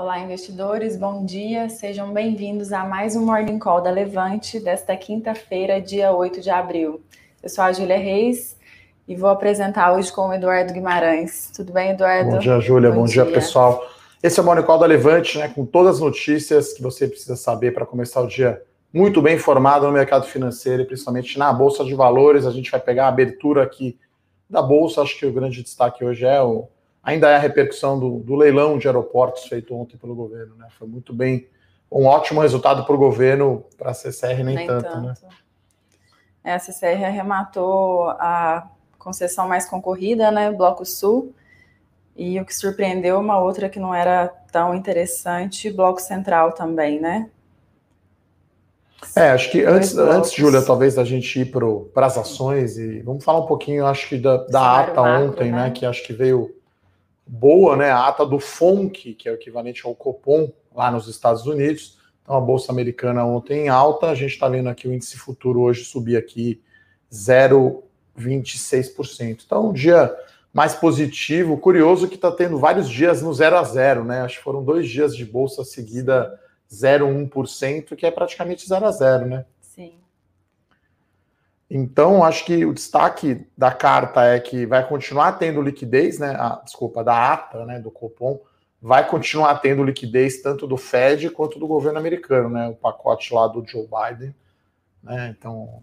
Olá, 0.00 0.18
investidores, 0.18 0.96
bom 0.96 1.26
dia. 1.26 1.68
Sejam 1.68 2.10
bem-vindos 2.10 2.72
a 2.72 2.86
mais 2.86 3.14
um 3.14 3.26
Morning 3.26 3.58
Call 3.58 3.82
da 3.82 3.90
Levante 3.90 4.58
desta 4.58 4.96
quinta-feira, 4.96 5.78
dia 5.78 6.10
8 6.10 6.40
de 6.40 6.48
abril. 6.48 7.02
Eu 7.42 7.50
sou 7.50 7.62
a 7.62 7.70
Júlia 7.70 7.98
Reis 7.98 8.56
e 9.06 9.14
vou 9.14 9.28
apresentar 9.28 9.92
hoje 9.92 10.10
com 10.10 10.28
o 10.28 10.32
Eduardo 10.32 10.72
Guimarães. 10.72 11.52
Tudo 11.54 11.74
bem, 11.74 11.90
Eduardo? 11.90 12.30
Bom 12.30 12.38
dia, 12.38 12.58
Júlia. 12.60 12.88
Bom, 12.88 13.00
bom 13.00 13.04
dia. 13.04 13.24
dia, 13.24 13.34
pessoal. 13.34 13.86
Esse 14.22 14.40
é 14.40 14.42
o 14.42 14.46
Morning 14.46 14.62
Call 14.62 14.78
da 14.78 14.86
Levante, 14.86 15.36
né, 15.36 15.48
com 15.48 15.66
todas 15.66 15.96
as 15.96 16.00
notícias 16.00 16.72
que 16.72 16.80
você 16.80 17.06
precisa 17.06 17.36
saber 17.36 17.74
para 17.74 17.84
começar 17.84 18.22
o 18.22 18.26
dia 18.26 18.62
muito 18.90 19.20
bem 19.20 19.36
informado 19.36 19.86
no 19.86 19.92
mercado 19.92 20.24
financeiro 20.24 20.80
e 20.80 20.86
principalmente 20.86 21.38
na 21.38 21.52
Bolsa 21.52 21.84
de 21.84 21.94
Valores. 21.94 22.46
A 22.46 22.50
gente 22.50 22.70
vai 22.70 22.80
pegar 22.80 23.04
a 23.04 23.08
abertura 23.08 23.64
aqui 23.64 23.98
da 24.48 24.62
Bolsa. 24.62 25.02
Acho 25.02 25.18
que 25.18 25.26
o 25.26 25.32
grande 25.32 25.62
destaque 25.62 26.02
hoje 26.02 26.24
é 26.24 26.40
o 26.40 26.68
ainda 27.02 27.30
é 27.30 27.36
a 27.36 27.38
repercussão 27.38 27.98
do, 27.98 28.18
do, 28.18 28.34
leilão 28.36 28.78
de 28.78 28.86
aeroportos 28.86 29.44
feito 29.44 29.74
ontem 29.74 29.96
pelo 29.96 30.14
governo. 30.14 30.54
Né? 30.56 30.68
Foi 30.78 30.86
muito 30.86 31.12
bem, 31.12 31.48
um 31.90 32.06
ótimo 32.06 32.40
resultado 32.40 32.84
para 32.84 32.94
o 32.94 32.98
governo, 32.98 33.64
para 33.76 33.90
a 33.90 33.94
CCR 33.94 34.44
nem, 34.44 34.56
nem 34.56 34.66
tanto. 34.66 34.84
tanto. 34.84 35.06
Né? 35.06 35.14
É, 36.44 36.54
a 36.54 36.58
CCR 36.58 37.04
arrematou 37.04 38.10
a 38.10 38.68
concessão 38.98 39.48
mais 39.48 39.66
concorrida, 39.66 40.30
né, 40.30 40.50
Bloco 40.50 40.84
Sul, 40.84 41.34
e 42.14 42.38
o 42.38 42.44
que 42.44 42.54
surpreendeu 42.54 43.18
uma 43.18 43.38
outra 43.40 43.68
que 43.68 43.78
não 43.78 43.94
era 43.94 44.28
tão 44.52 44.74
interessante, 44.74 45.70
Bloco 45.70 46.00
Central 46.00 46.52
também, 46.52 47.00
né? 47.00 47.30
É, 49.16 49.30
acho 49.30 49.50
que 49.50 49.64
antes, 49.64 49.96
antes, 49.96 50.32
Júlia, 50.32 50.60
talvez 50.60 50.94
da 50.94 51.04
gente 51.04 51.40
ir 51.40 51.50
para 51.50 52.06
as 52.06 52.18
ações 52.18 52.76
e 52.76 53.00
vamos 53.00 53.24
falar 53.24 53.40
um 53.40 53.46
pouquinho, 53.46 53.86
acho 53.86 54.08
que 54.08 54.18
da, 54.18 54.36
da 54.46 54.80
ata 54.80 55.00
macro, 55.00 55.28
ontem, 55.28 55.50
né? 55.50 55.64
né? 55.64 55.70
Que 55.70 55.86
acho 55.86 56.04
que 56.04 56.12
veio 56.12 56.54
boa, 57.30 57.76
né? 57.76 57.92
A 57.92 58.08
ata 58.08 58.26
do 58.26 58.40
FONC, 58.40 59.14
que 59.14 59.28
é 59.28 59.32
o 59.32 59.34
equivalente 59.34 59.86
ao 59.86 59.94
Copom 59.94 60.52
lá 60.74 60.90
nos 60.90 61.06
Estados 61.06 61.46
Unidos. 61.46 61.96
Então 62.22 62.34
a 62.34 62.40
bolsa 62.40 62.72
americana 62.72 63.24
ontem 63.24 63.66
em 63.66 63.68
alta, 63.68 64.08
a 64.08 64.16
gente 64.16 64.32
está 64.32 64.48
vendo 64.48 64.68
aqui 64.68 64.88
o 64.88 64.92
índice 64.92 65.16
futuro 65.16 65.60
hoje 65.60 65.84
subir 65.84 66.16
aqui 66.16 66.60
0,26%. 67.12 69.44
Então 69.46 69.70
um 69.70 69.72
dia 69.72 70.12
mais 70.52 70.74
positivo, 70.74 71.56
curioso 71.56 72.08
que 72.08 72.16
está 72.16 72.32
tendo 72.32 72.58
vários 72.58 72.90
dias 72.90 73.22
no 73.22 73.32
0 73.32 73.56
a 73.56 73.62
0, 73.62 74.02
né? 74.04 74.22
Acho 74.22 74.38
que 74.38 74.42
foram 74.42 74.64
dois 74.64 74.88
dias 74.88 75.16
de 75.16 75.24
bolsa 75.24 75.64
seguida 75.64 76.36
0,1%, 76.68 77.94
que 77.94 78.04
é 78.04 78.10
praticamente 78.10 78.68
0 78.68 78.84
a 78.84 78.90
0, 78.90 79.26
né? 79.26 79.44
Então, 81.70 82.24
acho 82.24 82.44
que 82.44 82.66
o 82.66 82.74
destaque 82.74 83.46
da 83.56 83.70
carta 83.70 84.24
é 84.24 84.40
que 84.40 84.66
vai 84.66 84.86
continuar 84.86 85.32
tendo 85.32 85.62
liquidez, 85.62 86.18
né? 86.18 86.34
A, 86.36 86.60
desculpa, 86.64 87.04
da 87.04 87.32
ata, 87.32 87.64
né? 87.64 87.78
Do 87.78 87.92
Copom, 87.92 88.40
vai 88.82 89.06
continuar 89.06 89.54
tendo 89.60 89.84
liquidez 89.84 90.42
tanto 90.42 90.66
do 90.66 90.76
Fed 90.76 91.30
quanto 91.30 91.60
do 91.60 91.68
governo 91.68 92.00
americano, 92.00 92.48
né? 92.48 92.68
O 92.68 92.74
pacote 92.74 93.32
lá 93.32 93.46
do 93.46 93.64
Joe 93.64 93.86
Biden, 93.86 94.34
né? 95.00 95.32
Então, 95.38 95.80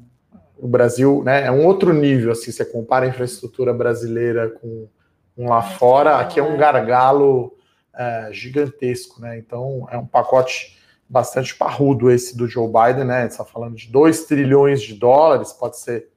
o 0.58 0.68
Brasil, 0.68 1.24
né? 1.24 1.46
É 1.46 1.52
um 1.52 1.66
outro 1.66 1.94
nível, 1.94 2.34
assim, 2.34 2.52
você 2.52 2.66
compara 2.66 3.06
a 3.06 3.10
infraestrutura 3.10 3.74
brasileira 3.74 4.50
com, 4.50 4.90
com 5.38 5.48
lá 5.48 5.62
fora, 5.62 6.18
aqui 6.18 6.38
é 6.38 6.44
um 6.44 6.58
gargalo 6.58 7.56
é, 7.96 8.28
gigantesco, 8.34 9.22
né? 9.22 9.38
Então, 9.38 9.88
é 9.90 9.98
um 9.98 10.06
pacote 10.06 10.78
bastante 11.10 11.56
parrudo 11.56 12.12
esse 12.12 12.36
do 12.36 12.48
Joe 12.48 12.68
Biden, 12.68 13.06
né? 13.06 13.26
Está 13.28 13.46
falando 13.46 13.76
de 13.76 13.88
2 13.88 14.26
trilhões 14.26 14.82
de 14.82 14.94
dólares, 14.94 15.54
pode 15.54 15.78
ser 15.78 16.10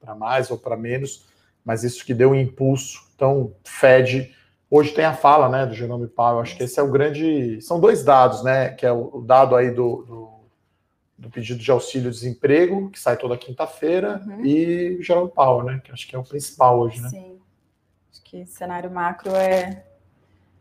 para 0.00 0.14
mais 0.14 0.50
ou 0.50 0.58
para 0.58 0.76
menos, 0.76 1.26
mas 1.64 1.82
isso 1.82 2.04
que 2.04 2.12
deu 2.12 2.30
um 2.30 2.34
impulso. 2.34 3.08
Então, 3.14 3.54
Fed. 3.64 4.34
Hoje 4.70 4.92
tem 4.92 5.04
a 5.04 5.14
fala 5.14 5.48
né, 5.48 5.66
do 5.66 5.74
Jerome 5.74 6.08
Powell, 6.08 6.40
acho 6.40 6.56
que 6.56 6.64
esse 6.64 6.80
é 6.80 6.82
o 6.82 6.90
grande. 6.90 7.60
São 7.62 7.78
dois 7.78 8.02
dados, 8.02 8.42
né? 8.42 8.70
Que 8.70 8.84
é 8.84 8.92
o 8.92 9.20
dado 9.20 9.54
aí 9.54 9.70
do, 9.70 10.02
do, 10.02 10.30
do 11.16 11.30
pedido 11.30 11.60
de 11.60 11.70
auxílio-desemprego, 11.70 12.90
que 12.90 12.98
sai 12.98 13.16
toda 13.16 13.36
quinta-feira, 13.36 14.20
uhum. 14.26 14.44
e 14.44 14.96
o 14.98 15.02
Jerome 15.02 15.30
Powell, 15.30 15.64
né? 15.64 15.80
Que 15.82 15.92
acho 15.92 16.08
que 16.08 16.16
é 16.16 16.18
o 16.18 16.24
principal 16.24 16.78
hoje, 16.80 17.00
né? 17.00 17.08
Sim. 17.08 17.38
Acho 18.10 18.22
que 18.24 18.44
cenário 18.46 18.90
macro 18.90 19.30
é 19.36 19.84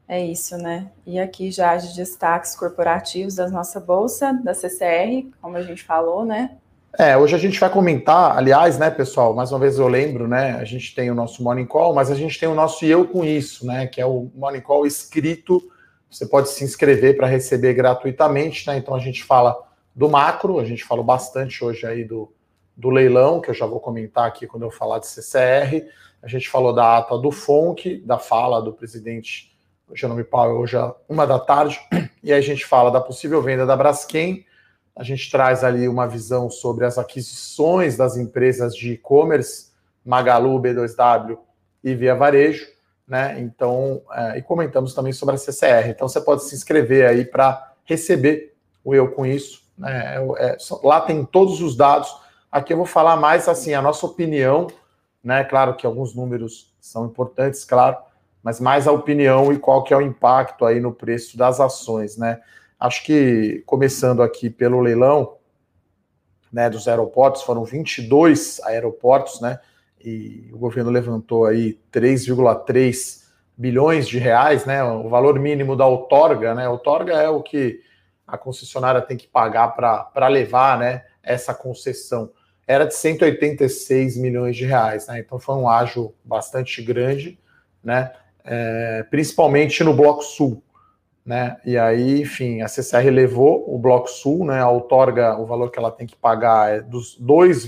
é 0.07 0.23
isso, 0.23 0.57
né? 0.57 0.91
E 1.05 1.19
aqui 1.19 1.51
já 1.51 1.75
de 1.77 1.95
destaques 1.95 2.55
corporativos 2.55 3.35
da 3.35 3.49
nossa 3.49 3.79
bolsa, 3.79 4.33
da 4.43 4.53
CCR, 4.53 5.29
como 5.41 5.57
a 5.57 5.61
gente 5.61 5.83
falou, 5.83 6.25
né? 6.25 6.57
É, 6.97 7.17
hoje 7.17 7.35
a 7.35 7.39
gente 7.39 7.59
vai 7.59 7.71
comentar, 7.71 8.37
aliás, 8.37 8.77
né, 8.77 8.91
pessoal, 8.91 9.33
mais 9.33 9.51
uma 9.51 9.57
vez 9.57 9.79
eu 9.79 9.87
lembro, 9.87 10.27
né, 10.27 10.51
a 10.59 10.63
gente 10.63 10.93
tem 10.93 11.09
o 11.09 11.15
nosso 11.15 11.41
Morning 11.41 11.65
Call, 11.65 11.91
mas 11.91 12.11
a 12.11 12.15
gente 12.15 12.39
tem 12.39 12.47
o 12.47 12.53
nosso 12.53 12.85
Eu 12.85 13.07
Com 13.07 13.25
Isso, 13.25 13.65
né, 13.65 13.87
que 13.87 13.99
é 13.99 14.05
o 14.05 14.29
Morning 14.35 14.61
Call 14.61 14.85
escrito, 14.85 15.59
você 16.07 16.23
pode 16.23 16.49
se 16.49 16.63
inscrever 16.63 17.17
para 17.17 17.25
receber 17.25 17.73
gratuitamente, 17.73 18.67
né, 18.67 18.77
então 18.77 18.93
a 18.93 18.99
gente 18.99 19.23
fala 19.23 19.59
do 19.95 20.07
macro, 20.07 20.59
a 20.59 20.65
gente 20.65 20.83
falou 20.83 21.03
bastante 21.03 21.65
hoje 21.65 21.83
aí 21.87 22.03
do, 22.03 22.31
do 22.77 22.91
leilão, 22.91 23.41
que 23.41 23.49
eu 23.49 23.55
já 23.55 23.65
vou 23.65 23.79
comentar 23.79 24.27
aqui 24.27 24.45
quando 24.45 24.61
eu 24.61 24.69
falar 24.69 24.99
de 24.99 25.07
CCR, 25.07 25.87
a 26.21 26.27
gente 26.27 26.47
falou 26.47 26.73
da 26.73 26.99
ata 26.99 27.17
do 27.17 27.31
FONC, 27.31 28.03
da 28.05 28.19
fala 28.19 28.61
do 28.61 28.71
presidente 28.71 29.52
Jerome 29.95 30.23
Powell 30.23 30.57
hoje 30.57 30.77
é 30.77 30.91
uma 31.07 31.25
da 31.25 31.39
tarde, 31.39 31.79
e 32.23 32.31
aí 32.31 32.39
a 32.39 32.41
gente 32.41 32.65
fala 32.65 32.89
da 32.91 33.01
possível 33.01 33.41
venda 33.41 33.65
da 33.65 33.75
Braskem, 33.75 34.45
a 34.95 35.03
gente 35.03 35.29
traz 35.31 35.63
ali 35.63 35.87
uma 35.87 36.07
visão 36.07 36.49
sobre 36.49 36.85
as 36.85 36.97
aquisições 36.97 37.97
das 37.97 38.15
empresas 38.15 38.75
de 38.75 38.93
e-commerce, 38.93 39.71
Magalu, 40.05 40.59
B2W 40.61 41.37
e 41.83 41.95
Via 41.95 42.13
Varejo, 42.13 42.67
né? 43.07 43.39
Então, 43.39 44.01
é, 44.11 44.37
e 44.37 44.41
comentamos 44.41 44.93
também 44.93 45.11
sobre 45.11 45.35
a 45.35 45.37
CCR. 45.37 45.89
Então, 45.89 46.07
você 46.07 46.21
pode 46.21 46.43
se 46.43 46.55
inscrever 46.55 47.07
aí 47.07 47.25
para 47.25 47.73
receber 47.85 48.53
o 48.83 48.93
Eu 48.93 49.11
Com 49.11 49.25
Isso. 49.25 49.63
Né? 49.77 50.17
É, 50.17 50.45
é, 50.45 50.57
lá 50.83 51.01
tem 51.01 51.25
todos 51.25 51.61
os 51.61 51.75
dados. 51.75 52.15
Aqui 52.51 52.71
eu 52.71 52.77
vou 52.77 52.85
falar 52.85 53.15
mais 53.15 53.49
assim, 53.49 53.73
a 53.73 53.81
nossa 53.81 54.05
opinião, 54.05 54.67
né? 55.23 55.43
Claro 55.43 55.75
que 55.75 55.85
alguns 55.85 56.13
números 56.13 56.71
são 56.79 57.05
importantes, 57.05 57.65
claro, 57.65 57.97
mas 58.43 58.59
mais 58.59 58.87
a 58.87 58.91
opinião 58.91 59.53
e 59.53 59.57
qual 59.57 59.83
que 59.83 59.93
é 59.93 59.97
o 59.97 60.01
impacto 60.01 60.65
aí 60.65 60.79
no 60.79 60.91
preço 60.91 61.37
das 61.37 61.59
ações, 61.61 62.17
né? 62.17 62.41
Acho 62.79 63.03
que 63.03 63.63
começando 63.65 64.21
aqui 64.21 64.49
pelo 64.49 64.81
leilão, 64.81 65.37
né, 66.51 66.69
dos 66.69 66.87
aeroportos, 66.87 67.41
foram 67.41 67.63
22 67.63 68.59
aeroportos, 68.65 69.39
né? 69.39 69.59
E 70.03 70.49
o 70.51 70.57
governo 70.57 70.91
levantou 70.91 71.45
aí 71.45 71.79
3,3 71.91 73.23
bilhões 73.57 74.07
de 74.07 74.19
reais, 74.19 74.65
né? 74.65 74.83
O 74.83 75.07
valor 75.07 75.39
mínimo 75.39 75.75
da 75.75 75.87
outorga, 75.87 76.53
né? 76.53 76.67
Outorga 76.67 77.13
é 77.13 77.29
o 77.29 77.41
que 77.41 77.79
a 78.27 78.37
concessionária 78.37 79.01
tem 79.01 79.15
que 79.15 79.27
pagar 79.27 79.69
para 79.69 80.27
levar, 80.27 80.77
né, 80.79 81.03
essa 81.21 81.53
concessão. 81.53 82.31
Era 82.65 82.85
de 82.85 82.95
186 82.95 84.17
milhões 84.17 84.55
de 84.55 84.65
reais, 84.65 85.07
né? 85.07 85.19
Então 85.19 85.39
foi 85.39 85.55
um 85.55 85.67
ágio 85.67 86.13
bastante 86.23 86.81
grande, 86.81 87.39
né? 87.83 88.13
É, 88.43 89.03
principalmente 89.09 89.83
no 89.83 89.93
Bloco 89.93 90.23
Sul. 90.23 90.63
Né? 91.25 91.55
E 91.63 91.77
aí, 91.77 92.21
enfim, 92.21 92.61
a 92.61 92.67
CCR 92.67 93.09
levou 93.09 93.73
o 93.73 93.79
Bloco 93.79 94.09
Sul, 94.09 94.45
né? 94.45 94.59
A 94.59 94.69
outorga, 94.69 95.37
o 95.37 95.45
valor 95.45 95.71
que 95.71 95.79
ela 95.79 95.89
tem 95.89 96.05
que 96.05 96.17
pagar 96.17 96.75
é 96.75 96.81
dos 96.81 97.15
2, 97.17 97.65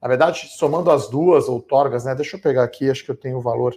na 0.00 0.08
verdade, 0.08 0.48
somando 0.50 0.90
as 0.90 1.08
duas 1.08 1.48
outorgas, 1.48 2.04
né? 2.04 2.14
Deixa 2.14 2.36
eu 2.36 2.40
pegar 2.40 2.62
aqui, 2.62 2.90
acho 2.90 3.04
que 3.04 3.10
eu 3.10 3.16
tenho 3.16 3.38
o 3.38 3.40
valor 3.40 3.74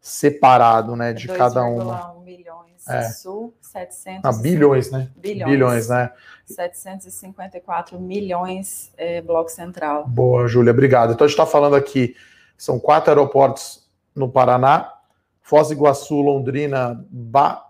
separado, 0.00 0.96
né, 0.96 1.12
de 1.12 1.28
cada 1.28 1.62
uma. 1.64 2.14
milhões 2.24 2.88
é. 2.88 3.02
Sul, 3.10 3.54
700 3.60 4.24
ah, 4.24 4.42
bilhões, 4.42 4.90
né? 4.90 5.10
Bilhões, 5.16 5.50
bilhões 5.50 5.88
né? 5.88 6.10
754 6.46 8.00
milhões 8.00 8.92
é, 8.96 9.20
Bloco 9.20 9.50
Central. 9.50 10.06
Boa, 10.06 10.48
Júlia, 10.48 10.72
obrigado. 10.72 11.12
Então 11.12 11.24
a 11.24 11.28
gente 11.28 11.38
está 11.38 11.46
falando 11.46 11.76
aqui, 11.76 12.16
são 12.56 12.80
quatro 12.80 13.10
aeroportos 13.10 13.86
no 14.14 14.30
Paraná, 14.30 14.90
Foz 15.50 15.66
do 15.66 15.74
Iguaçu, 15.74 16.14
Londrina, 16.20 17.04
ba 17.10 17.66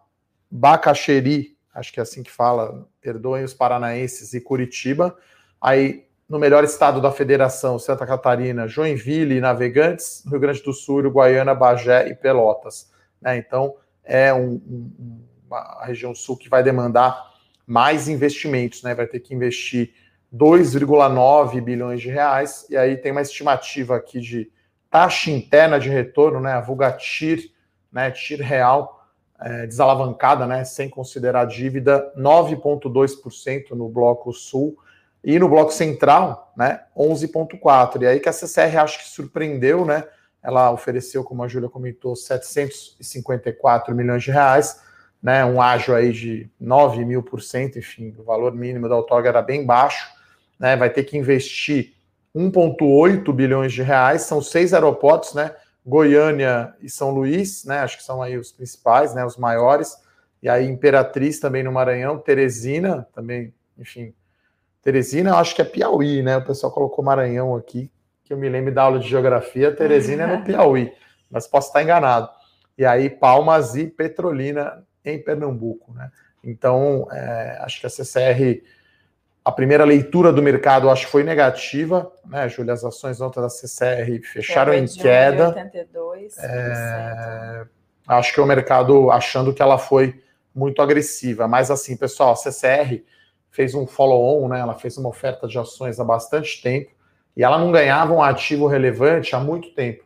Bacaxeri, 0.51 1.57
acho 1.75 1.91
que 1.91 1.99
é 1.99 2.03
assim 2.03 2.23
que 2.23 2.31
fala, 2.31 2.87
perdoem 3.01 3.43
os 3.43 3.55
paranaenses, 3.55 4.35
e 4.35 4.41
Curitiba. 4.43 5.17
Aí, 5.59 6.05
no 6.29 6.39
melhor 6.39 6.63
estado 6.63 7.01
da 7.01 7.11
federação, 7.11 7.79
Santa 7.79 8.07
Catarina, 8.07 8.69
Joinville 8.69 9.37
e 9.37 9.41
Navegantes, 9.41 10.23
Rio 10.27 10.39
Grande 10.39 10.63
do 10.63 10.75
Sul, 10.75 10.97
Uruguaiana, 10.97 11.55
Bagé 11.55 12.07
e 12.09 12.15
Pelotas. 12.15 12.93
Né? 13.19 13.39
Então, 13.39 13.75
é 14.05 14.31
um, 14.35 14.57
um, 14.57 15.25
uma 15.47 15.83
região 15.87 16.15
sul 16.15 16.37
que 16.37 16.51
vai 16.51 16.63
demandar 16.63 17.31
mais 17.67 18.11
investimentos, 18.11 18.83
né? 18.83 18.95
vai 18.95 19.07
ter 19.07 19.21
que 19.21 19.35
investir 19.35 19.95
2,9 20.35 21.63
bilhões 21.63 22.03
de 22.03 22.11
reais, 22.11 22.67
e 22.69 22.77
aí 22.77 22.99
tem 22.99 23.11
uma 23.11 23.23
estimativa 23.23 23.97
aqui 23.97 24.21
de 24.21 24.53
taxa 24.91 25.31
interna 25.31 25.81
de 25.81 25.89
retorno, 25.89 26.41
né? 26.41 26.53
a 26.53 26.61
Vulgatir, 26.61 27.59
né, 27.93 28.11
TIR 28.11 28.41
real 28.41 29.07
é, 29.41 29.67
desalavancada, 29.67 30.47
né, 30.47 30.65
sem 30.65 30.89
considerar 30.89 31.47
dívida, 31.47 32.13
9,2% 32.17 33.71
no 33.71 33.89
bloco 33.89 34.33
sul 34.33 34.77
e 35.25 35.39
no 35.39 35.49
bloco 35.49 35.73
central, 35.73 36.53
né, 36.57 36.81
11,4%. 36.97 38.03
E 38.03 38.07
aí 38.07 38.21
que 38.21 38.29
a 38.29 38.33
CCR 38.33 38.77
acho 38.79 38.99
que 38.99 39.09
surpreendeu, 39.09 39.85
né, 39.85 40.05
ela 40.43 40.71
ofereceu, 40.71 41.23
como 41.25 41.43
a 41.43 41.49
Júlia 41.49 41.69
comentou, 41.69 42.15
754 42.17 43.95
milhões 43.95 44.23
de 44.23 44.31
reais. 44.31 44.81
né, 45.23 45.45
um 45.45 45.61
ágio 45.61 45.95
aí 45.95 46.13
de 46.13 46.51
9 46.59 47.05
mil 47.05 47.23
por 47.23 47.43
cento, 47.43 47.79
enfim, 47.79 48.15
o 48.19 48.23
valor 48.23 48.55
mínimo 48.55 48.89
da 48.89 48.97
outorga 48.97 49.29
era 49.29 49.43
bem 49.43 49.67
baixo, 49.67 50.09
né, 50.59 50.77
vai 50.77 50.89
ter 50.91 51.05
que 51.05 51.17
investir 51.17 51.95
1,8 52.35 53.33
bilhões 53.33 53.73
de 53.73 53.83
reais, 53.83 54.23
são 54.23 54.41
seis 54.41 54.73
aeroportos, 54.73 55.35
né, 55.35 55.55
Goiânia 55.91 56.73
e 56.81 56.89
São 56.89 57.11
Luís, 57.11 57.65
né, 57.65 57.81
acho 57.81 57.99
que 57.99 58.05
são 58.05 58.23
aí 58.23 58.39
os 58.39 58.53
principais, 58.53 59.13
né, 59.13 59.25
os 59.25 59.37
maiores, 59.37 59.97
e 60.41 60.49
aí 60.49 60.65
Imperatriz 60.67 61.41
também 61.41 61.65
no 61.65 61.73
Maranhão, 61.73 62.17
Teresina 62.17 63.07
também, 63.13 63.53
enfim, 63.77 64.15
Teresina 64.81 65.31
eu 65.31 65.37
acho 65.37 65.55
que 65.55 65.61
é 65.61 65.65
Piauí, 65.65 66.23
né, 66.23 66.37
o 66.37 66.45
pessoal 66.45 66.73
colocou 66.73 67.05
Maranhão 67.05 67.57
aqui, 67.57 67.91
que 68.25 68.33
eu 68.33 68.39
me 68.39 68.49
lembro 68.49 68.73
da 68.73 68.83
aula 68.83 69.01
de 69.01 69.09
geografia, 69.09 69.75
Teresina 69.75 70.23
é 70.23 70.37
no 70.37 70.45
Piauí, 70.47 70.93
mas 71.29 71.49
posso 71.49 71.67
estar 71.67 71.83
enganado. 71.83 72.31
E 72.79 72.87
aí 72.87 73.11
Palmas 73.11 73.75
e 73.75 73.87
Petrolina 73.87 74.85
em 75.05 75.19
Pernambuco, 75.23 75.93
né? 75.93 76.11
Então, 76.43 77.07
é, 77.13 77.59
acho 77.61 77.81
que 77.81 77.87
a 77.87 77.91
CCR, 77.91 78.63
a 79.45 79.51
primeira 79.51 79.85
leitura 79.85 80.33
do 80.33 80.43
mercado, 80.43 80.91
acho 80.91 81.07
que 81.07 81.13
foi 81.13 81.23
negativa, 81.23 82.13
né, 82.27 82.49
Júlia? 82.49 82.75
As 82.75 82.85
ações 82.85 83.21
ontem 83.21 83.41
da 83.41 83.49
CCR 83.49 84.21
fecharam 84.23 84.75
em 84.75 84.87
queda. 84.87 85.49
82, 85.49 86.39
é, 86.39 87.67
acho 88.07 88.35
que 88.35 88.41
o 88.41 88.47
mercado 88.47 89.11
achando 89.11 89.55
que 89.55 89.63
ela 89.63 89.79
foi 89.79 90.21
muito 90.55 90.83
agressiva. 90.83 91.49
Mas, 91.49 91.71
assim, 91.71 91.97
pessoal, 91.97 92.33
a 92.33 92.37
CCR 92.37 93.03
fez 93.51 93.75
um 93.75 93.87
follow-on, 93.87 94.49
né? 94.49 94.61
Ela 94.61 94.75
fez 94.75 94.97
uma 94.99 95.09
oferta 95.09 95.49
de 95.49 95.59
ações 95.59 95.99
há 95.99 96.05
bastante 96.05 96.61
tempo 96.63 96.91
e 97.37 97.43
ela 97.43 97.59
não 97.59 97.73
ganhava 97.73 98.13
um 98.13 98.23
ativo 98.23 98.67
relevante 98.67 99.35
há 99.35 99.41
muito 99.41 99.75
tempo 99.75 100.05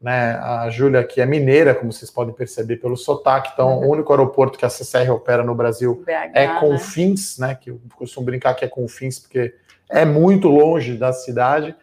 né? 0.00 0.32
A 0.36 0.70
Júlia, 0.70 1.04
que 1.04 1.20
é 1.20 1.26
mineira, 1.26 1.74
como 1.74 1.92
vocês 1.92 2.10
podem 2.10 2.34
perceber 2.34 2.76
pelo 2.76 2.96
sotaque, 2.96 3.50
então 3.52 3.78
uhum. 3.78 3.86
o 3.86 3.90
único 3.90 4.10
aeroporto 4.12 4.58
que 4.58 4.64
a 4.64 4.70
CCR 4.70 5.10
opera 5.10 5.44
no 5.44 5.54
Brasil 5.54 6.02
BH, 6.06 6.10
é 6.32 6.46
né? 6.46 6.60
Confins, 6.60 7.38
né? 7.38 7.48
né? 7.48 7.54
Que 7.54 7.70
eu 7.70 7.80
costumo 7.96 8.24
brincar 8.24 8.54
que 8.54 8.64
é 8.64 8.68
Confins, 8.68 9.18
porque 9.18 9.54
é 9.90 10.04
muito 10.04 10.48
longe 10.48 10.96
da 10.96 11.12
cidade. 11.12 11.76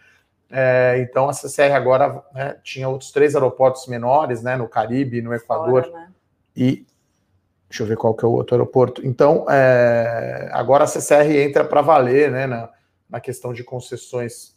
É, 0.49 0.97
então 0.99 1.29
a 1.29 1.33
CCR 1.33 1.73
agora 1.73 2.23
né, 2.33 2.55
tinha 2.63 2.87
outros 2.87 3.11
três 3.11 3.35
aeroportos 3.35 3.85
menores, 3.87 4.41
né? 4.41 4.55
No 4.55 4.67
Caribe, 4.67 5.21
no 5.21 5.33
Equador 5.33 5.83
Fora, 5.83 5.93
né? 5.93 6.09
e 6.55 6.87
deixa 7.69 7.83
eu 7.83 7.87
ver 7.87 7.97
qual 7.97 8.15
que 8.15 8.25
é 8.25 8.27
o 8.27 8.31
outro 8.31 8.55
aeroporto. 8.55 9.05
Então 9.05 9.45
é, 9.47 10.49
agora 10.53 10.85
a 10.85 10.87
CCR 10.87 11.35
entra 11.35 11.63
para 11.63 11.81
valer, 11.81 12.31
né? 12.31 12.47
Na, 12.47 12.69
na 13.07 13.19
questão 13.19 13.53
de 13.53 13.63
concessões 13.63 14.55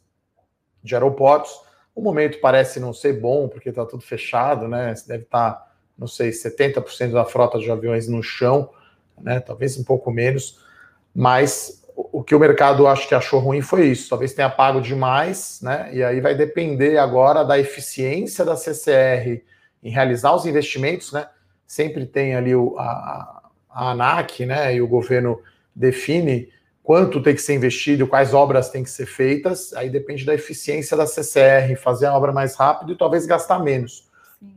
de 0.83 0.95
aeroportos. 0.95 1.69
O 1.95 2.03
momento 2.03 2.39
parece 2.41 2.79
não 2.79 2.93
ser 2.93 3.21
bom, 3.21 3.49
porque 3.49 3.69
está 3.69 3.85
tudo 3.85 4.03
fechado, 4.03 4.69
né? 4.69 4.95
Você 4.95 5.09
deve 5.09 5.25
estar, 5.25 5.53
tá, 5.53 5.73
não 5.99 6.07
sei, 6.07 6.31
70% 6.31 7.13
da 7.13 7.25
frota 7.25 7.59
de 7.59 7.71
aviões 7.71 8.09
no 8.09 8.23
chão, 8.23 8.71
né? 9.21 9.41
Talvez 9.41 9.79
um 9.79 9.85
pouco 9.85 10.11
menos, 10.11 10.61
mas 11.15 11.81
o 11.95 12.23
que 12.23 12.35
o 12.35 12.39
mercado 12.39 12.87
acho 12.87 13.07
que 13.09 13.15
achou 13.15 13.41
ruim 13.41 13.61
foi 13.61 13.87
isso. 13.89 14.09
Talvez 14.09 14.33
tenha 14.33 14.49
pago 14.49 14.81
demais, 14.81 15.61
né? 15.63 15.91
E 15.93 16.03
aí 16.03 16.21
vai 16.21 16.35
depender 16.35 16.97
agora 16.99 17.45
da 17.45 17.59
eficiência 17.59 18.45
da 18.45 18.57
CCR 18.57 19.43
em 19.83 19.91
realizar 19.91 20.35
os 20.35 20.47
investimentos, 20.47 21.13
né? 21.13 21.29
Sempre 21.67 22.07
tem 22.07 22.35
ali 22.35 22.55
o, 22.55 22.77
a, 22.79 23.51
a 23.69 23.91
ANAC, 23.91 24.47
né? 24.47 24.75
E 24.75 24.81
o 24.81 24.89
governo 24.89 25.41
define 25.75 26.49
quanto 26.83 27.23
tem 27.23 27.35
que 27.35 27.43
ser 27.43 27.55
investido, 27.55 28.07
quais 28.07 28.35
obras 28.35 28.71
têm 28.71 28.83
que 28.83 28.91
ser 28.91 29.07
feitas, 29.07 29.73
aí 29.75 29.91
depende 29.91 30.25
da 30.25 30.35
eficiência 30.35 30.97
da 30.97 31.07
CCR, 31.07 31.77
fazer 31.77 32.07
a 32.07 32.17
obra 32.17 32.33
mais 32.33 32.55
rápido 32.55 32.93
e 32.93 32.97
talvez 32.97 33.27
gastar 33.27 33.59
menos. 33.61 34.09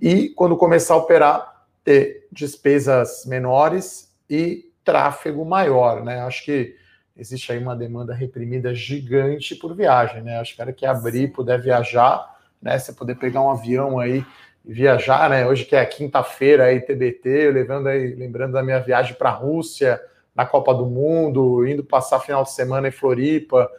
E 0.01 0.29
quando 0.29 0.55
começar 0.55 0.93
a 0.93 0.97
operar, 0.97 1.65
ter 1.83 2.27
despesas 2.31 3.25
menores 3.25 4.09
e 4.29 4.71
tráfego 4.83 5.43
maior, 5.45 6.03
né? 6.03 6.21
Acho 6.21 6.45
que 6.45 6.75
existe 7.15 7.51
aí 7.51 7.59
uma 7.59 7.75
demanda 7.75 8.13
reprimida 8.13 8.73
gigante 8.73 9.55
por 9.55 9.75
viagem, 9.75 10.21
né? 10.21 10.39
Acho 10.39 10.55
que 10.55 10.61
era 10.61 10.73
que 10.73 10.85
abrir, 10.85 11.33
puder 11.33 11.61
viajar, 11.61 12.39
né? 12.61 12.79
Você 12.79 12.93
poder 12.93 13.15
pegar 13.15 13.41
um 13.41 13.51
avião 13.51 13.99
aí 13.99 14.25
e 14.65 14.73
viajar, 14.73 15.29
né? 15.29 15.45
Hoje 15.45 15.65
que 15.65 15.75
é 15.75 15.85
quinta-feira 15.85 16.65
aí, 16.65 16.79
TBT, 16.79 17.51
levando 17.51 17.87
aí, 17.87 18.15
lembrando 18.15 18.53
da 18.53 18.63
minha 18.63 18.79
viagem 18.79 19.15
para 19.15 19.29
a 19.29 19.33
Rússia, 19.33 20.01
na 20.35 20.45
Copa 20.45 20.73
do 20.73 20.85
Mundo, 20.85 21.67
indo 21.67 21.83
passar 21.83 22.19
final 22.19 22.43
de 22.43 22.51
semana 22.51 22.87
em 22.87 22.91
Floripa. 22.91 23.69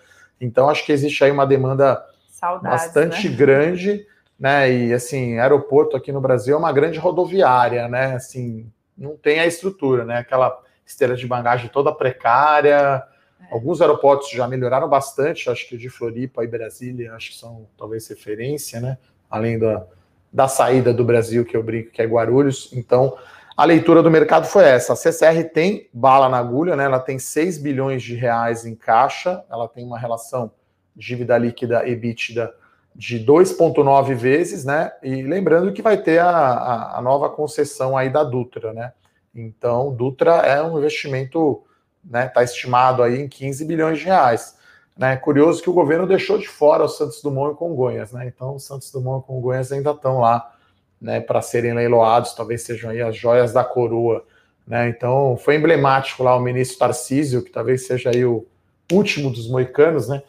Então, 0.41 0.69
acho 0.69 0.85
que 0.85 0.93
existe 0.93 1.25
aí 1.25 1.31
uma 1.31 1.47
demanda 1.47 2.05
Saudades, 2.29 2.85
bastante 2.85 3.29
né? 3.29 3.37
grande, 3.37 4.07
né? 4.39 4.73
E 4.73 4.93
assim, 4.93 5.39
aeroporto 5.39 5.97
aqui 5.97 6.13
no 6.13 6.21
Brasil 6.21 6.55
é 6.55 6.59
uma 6.59 6.73
grande 6.73 6.99
rodoviária, 6.99 7.89
né? 7.89 8.15
Assim, 8.15 8.71
não 8.97 9.17
tem 9.17 9.41
a 9.41 9.47
estrutura, 9.47 10.05
né? 10.05 10.19
Aquela 10.19 10.61
esteira 10.87 11.17
de 11.17 11.27
bagagem 11.27 11.69
toda 11.69 11.93
precária. 11.93 13.03
É. 13.41 13.55
Alguns 13.55 13.81
aeroportos 13.81 14.31
já 14.31 14.47
melhoraram 14.47 14.89
bastante, 14.89 15.51
acho 15.51 15.69
que 15.69 15.75
o 15.75 15.79
de 15.79 15.89
Floripa 15.89 16.45
e 16.45 16.47
Brasília, 16.47 17.15
acho 17.15 17.31
que 17.31 17.37
são 17.37 17.67
talvez 17.77 18.07
referência, 18.09 18.81
né? 18.81 18.99
Além 19.31 19.59
da, 19.59 19.85
da 20.33 20.49
saída 20.49 20.93
do 20.93 21.05
Brasil, 21.05 21.45
que 21.45 21.57
eu 21.57 21.63
brinco 21.63 21.91
que 21.91 22.03
é 22.03 22.07
Guarulhos. 22.07 22.71
Então, 22.73 23.17
a 23.57 23.65
leitura 23.65 24.03
do 24.03 24.11
mercado 24.11 24.47
foi 24.47 24.65
essa. 24.65 24.95
A 24.95 24.97
CCR 24.97 25.45
tem 25.53 25.89
bala 25.93 26.29
na 26.29 26.39
agulha, 26.39 26.75
né? 26.75 26.85
Ela 26.85 26.99
tem 26.99 27.19
6 27.19 27.59
bilhões 27.59 28.03
de 28.03 28.15
reais 28.15 28.67
em 28.67 28.75
caixa, 28.75 29.45
ela 29.51 29.69
tem 29.69 29.85
uma 29.85 29.99
relação 29.99 30.51
dívida 30.97 31.39
líquida 31.39 31.89
EBITDA 31.89 32.53
de 32.95 33.25
2,9 33.25 34.15
vezes, 34.15 34.65
né? 34.65 34.93
E 35.03 35.23
lembrando 35.23 35.73
que 35.73 35.83
vai 35.83 35.97
ter 35.97 36.19
a, 36.19 36.31
a, 36.31 36.99
a, 36.99 37.03
nova 37.03 37.29
concessão 37.29 37.97
aí 37.97 38.11
da 38.11 38.25
Dutra, 38.25 38.73
né? 38.73 38.93
Então, 39.35 39.93
Dutra 39.93 40.33
é 40.37 40.63
um 40.63 40.79
investimento, 40.79 41.63
né? 42.05 42.27
Está 42.27 42.43
estimado 42.43 43.03
aí 43.03 43.21
em 43.21 43.29
15 43.29 43.65
bilhões 43.65 43.99
de 43.99 44.05
reais. 44.05 44.57
Né? 44.97 45.17
Curioso 45.17 45.61
que 45.61 45.69
o 45.69 45.73
governo 45.73 46.07
deixou 46.07 46.39
de 46.39 46.49
fora 46.49 46.85
o 46.85 46.89
Santos 46.89 47.21
Dumont 47.21 47.55
e 47.55 47.57
Congonhas, 47.57 48.13
né? 48.13 48.27
Então, 48.27 48.55
o 48.55 48.61
Santos 48.61 48.93
Dumont 48.93 49.25
e 49.25 49.27
Congonhas 49.27 49.73
ainda 49.73 49.91
estão 49.91 50.21
lá 50.21 50.54
né, 51.05 51.21
para 51.21 51.43
serem 51.43 51.75
leiloados, 51.75 52.33
talvez 52.33 52.63
sejam 52.63 52.89
aí 52.89 53.03
as 53.03 53.15
joias 53.15 53.53
da 53.53 53.63
coroa. 53.63 54.25
Né? 54.67 54.89
Então, 54.89 55.37
foi 55.37 55.57
emblemático 55.57 56.23
lá 56.23 56.35
o 56.35 56.41
ministro 56.41 56.79
Tarcísio, 56.79 57.43
que 57.45 57.51
talvez 57.51 57.87
seja 57.87 58.09
aí 58.09 58.25
o 58.25 58.47
último 58.91 59.31
dos 59.31 59.47
moicanos, 59.47 60.09
né? 60.09 60.23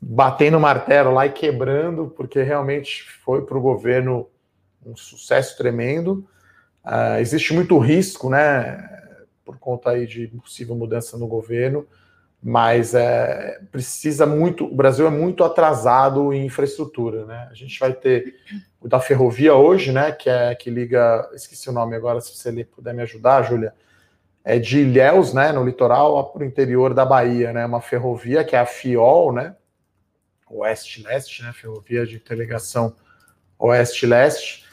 batendo 0.00 0.56
o 0.56 0.60
martelo 0.60 1.12
lá 1.12 1.26
e 1.26 1.32
quebrando, 1.32 2.12
porque 2.16 2.42
realmente 2.42 3.04
foi 3.22 3.44
para 3.44 3.58
o 3.58 3.60
governo 3.60 4.26
um 4.84 4.96
sucesso 4.96 5.58
tremendo. 5.58 6.26
Uh, 6.84 7.20
existe 7.20 7.52
muito 7.52 7.78
risco, 7.78 8.30
né, 8.30 8.82
por 9.44 9.58
conta 9.58 9.90
aí 9.90 10.06
de 10.06 10.26
possível 10.28 10.74
mudança 10.74 11.18
no 11.18 11.26
governo, 11.26 11.86
mas 12.42 12.94
é, 12.94 13.58
precisa 13.72 14.26
muito. 14.26 14.66
O 14.66 14.74
Brasil 14.74 15.06
é 15.06 15.10
muito 15.10 15.42
atrasado 15.42 16.32
em 16.32 16.44
infraestrutura, 16.44 17.24
né? 17.24 17.48
A 17.50 17.54
gente 17.54 17.80
vai 17.80 17.94
ter 17.94 18.34
o 18.84 18.88
da 18.88 19.00
ferrovia 19.00 19.54
hoje, 19.54 19.90
né? 19.90 20.12
Que 20.12 20.28
é 20.28 20.54
que 20.54 20.68
liga, 20.68 21.26
esqueci 21.32 21.70
o 21.70 21.72
nome 21.72 21.96
agora, 21.96 22.20
se 22.20 22.36
você 22.36 22.64
puder 22.64 22.92
me 22.92 23.02
ajudar, 23.02 23.42
Júlia. 23.42 23.72
É 24.44 24.58
de 24.58 24.80
Ilhéus, 24.80 25.32
né? 25.32 25.50
No 25.52 25.64
litoral, 25.64 26.30
para 26.30 26.42
o 26.42 26.44
interior 26.44 26.92
da 26.92 27.02
Bahia, 27.02 27.50
né? 27.50 27.64
Uma 27.64 27.80
ferrovia 27.80 28.44
que 28.44 28.54
é 28.54 28.58
a 28.58 28.66
FIOL, 28.66 29.32
né? 29.32 29.56
Oeste-Leste, 30.50 31.42
né? 31.42 31.52
Ferrovia 31.54 32.06
de 32.06 32.16
interligação 32.16 32.94
Oeste-Leste. 33.58 34.66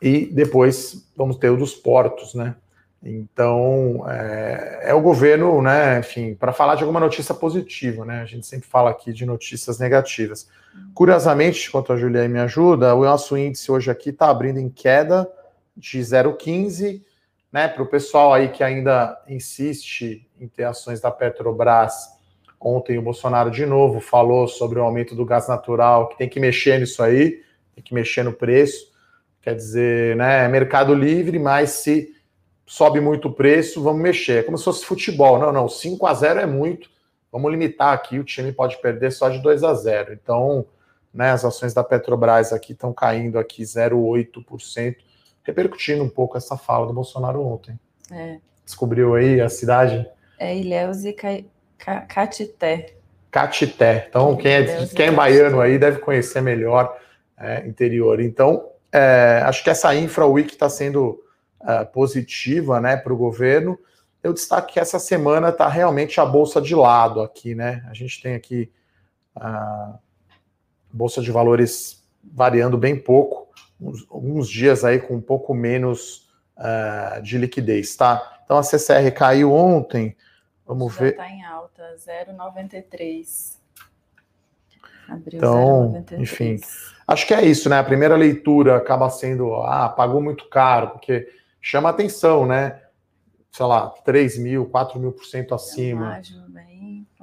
E 0.00 0.26
depois 0.26 1.10
vamos 1.16 1.36
ter 1.36 1.50
o 1.50 1.56
dos 1.56 1.74
portos, 1.74 2.34
né? 2.34 2.54
Então, 3.02 4.04
é, 4.08 4.90
é, 4.90 4.94
o 4.94 5.00
governo, 5.00 5.62
né, 5.62 6.00
enfim, 6.00 6.34
para 6.34 6.52
falar 6.52 6.74
de 6.74 6.82
alguma 6.82 6.98
notícia 6.98 7.32
positiva, 7.32 8.04
né? 8.04 8.22
A 8.22 8.24
gente 8.24 8.46
sempre 8.46 8.68
fala 8.68 8.90
aqui 8.90 9.12
de 9.12 9.24
notícias 9.24 9.78
negativas. 9.78 10.48
Curiosamente, 10.94 11.68
enquanto 11.68 11.92
a 11.92 11.96
Julia 11.96 12.28
me 12.28 12.40
ajuda, 12.40 12.94
o 12.94 13.04
nosso 13.04 13.36
índice 13.36 13.70
hoje 13.70 13.90
aqui 13.90 14.10
está 14.10 14.28
abrindo 14.28 14.58
em 14.58 14.68
queda 14.68 15.30
de 15.76 16.00
0,15, 16.00 17.02
né? 17.52 17.68
Para 17.68 17.82
o 17.84 17.86
pessoal 17.86 18.34
aí 18.34 18.48
que 18.48 18.64
ainda 18.64 19.16
insiste 19.28 20.28
em 20.40 20.48
ter 20.48 20.64
ações 20.64 21.00
da 21.00 21.10
Petrobras, 21.10 21.94
ontem 22.60 22.98
o 22.98 23.02
Bolsonaro 23.02 23.50
de 23.50 23.64
novo 23.64 24.00
falou 24.00 24.48
sobre 24.48 24.80
o 24.80 24.82
aumento 24.82 25.14
do 25.14 25.24
gás 25.24 25.46
natural, 25.46 26.08
que 26.08 26.18
tem 26.18 26.28
que 26.28 26.40
mexer 26.40 26.80
nisso 26.80 27.00
aí, 27.00 27.42
tem 27.76 27.82
que 27.82 27.94
mexer 27.94 28.24
no 28.24 28.32
preço. 28.32 28.92
Quer 29.40 29.54
dizer, 29.54 30.16
né, 30.16 30.44
é 30.44 30.48
mercado 30.48 30.92
livre, 30.92 31.38
mas 31.38 31.70
se 31.70 32.17
sobe 32.68 33.00
muito 33.00 33.28
o 33.28 33.32
preço, 33.32 33.82
vamos 33.82 34.02
mexer. 34.02 34.40
É 34.40 34.42
como 34.42 34.58
se 34.58 34.64
fosse 34.64 34.84
futebol. 34.84 35.38
Não, 35.38 35.50
não, 35.50 35.68
5 35.68 36.06
a 36.06 36.14
0 36.14 36.40
é 36.40 36.46
muito. 36.46 36.90
Vamos 37.32 37.50
limitar 37.50 37.92
aqui, 37.92 38.18
o 38.18 38.24
time 38.24 38.52
pode 38.52 38.80
perder 38.80 39.10
só 39.10 39.28
de 39.28 39.38
2 39.42 39.64
a 39.64 39.74
0. 39.74 40.12
Então, 40.12 40.66
né, 41.12 41.30
as 41.30 41.44
ações 41.44 41.74
da 41.74 41.82
Petrobras 41.82 42.52
aqui 42.52 42.72
estão 42.72 42.92
caindo 42.92 43.38
aqui 43.38 43.62
0,8%, 43.62 44.96
repercutindo 45.42 46.04
um 46.04 46.08
pouco 46.08 46.36
essa 46.36 46.56
fala 46.56 46.86
do 46.86 46.92
Bolsonaro 46.92 47.44
ontem. 47.44 47.78
É. 48.12 48.38
Descobriu 48.64 49.14
aí 49.14 49.40
a 49.40 49.48
cidade? 49.48 50.06
É 50.38 50.56
Ilhéus 50.56 51.04
e 51.04 51.14
Catité. 51.14 52.94
Catité. 53.30 54.06
Então, 54.08 54.36
quem 54.36 54.52
é, 54.52 54.86
quem 54.86 55.06
é 55.06 55.10
baiano 55.10 55.60
aí 55.60 55.78
deve 55.78 56.00
conhecer 56.00 56.42
melhor 56.42 56.98
é, 57.38 57.66
interior. 57.66 58.20
Então, 58.20 58.68
é, 58.92 59.42
acho 59.44 59.64
que 59.64 59.70
essa 59.70 59.94
Infra 59.94 60.26
Week 60.26 60.52
está 60.52 60.68
sendo 60.68 61.22
uh, 61.60 61.86
positiva 61.92 62.80
né, 62.80 62.96
para 62.96 63.12
o 63.12 63.16
governo. 63.16 63.78
Eu 64.22 64.32
destaco 64.32 64.72
que 64.72 64.80
essa 64.80 64.98
semana 64.98 65.50
está 65.50 65.68
realmente 65.68 66.20
a 66.20 66.26
bolsa 66.26 66.60
de 66.60 66.74
lado 66.74 67.20
aqui, 67.20 67.54
né? 67.54 67.86
A 67.88 67.94
gente 67.94 68.20
tem 68.20 68.34
aqui 68.34 68.70
a 69.34 69.98
bolsa 70.92 71.22
de 71.22 71.30
valores 71.30 72.04
variando 72.22 72.76
bem 72.76 72.96
pouco, 72.96 73.48
uns, 73.80 74.06
alguns 74.10 74.48
dias 74.48 74.84
aí 74.84 74.98
com 74.98 75.14
um 75.14 75.20
pouco 75.20 75.54
menos 75.54 76.28
uh, 76.56 77.22
de 77.22 77.38
liquidez, 77.38 77.94
tá? 77.96 78.40
Então 78.44 78.58
a 78.58 78.62
CCR 78.62 79.12
caiu 79.14 79.52
ontem, 79.52 80.16
vamos 80.66 80.92
Já 80.94 81.00
ver. 81.00 81.10
Está 81.10 81.30
em 81.30 81.44
alta, 81.44 81.82
0,93. 81.96 83.56
Abriu 85.08 85.38
então, 85.38 86.04
0,93. 86.10 86.20
enfim, 86.20 86.60
acho 87.06 87.26
que 87.26 87.34
é 87.34 87.44
isso, 87.44 87.68
né? 87.70 87.78
A 87.78 87.84
primeira 87.84 88.16
leitura 88.16 88.76
acaba 88.76 89.08
sendo, 89.08 89.54
ah, 89.62 89.88
pagou 89.88 90.20
muito 90.20 90.48
caro, 90.48 90.90
porque 90.90 91.28
chama 91.60 91.88
atenção, 91.88 92.46
né? 92.46 92.80
Sei 93.50 93.64
lá, 93.66 93.88
3 94.04 94.38
mil, 94.38 94.66
4 94.66 95.00
mil 95.00 95.12
por 95.12 95.24
cento 95.24 95.54
acima. 95.54 96.20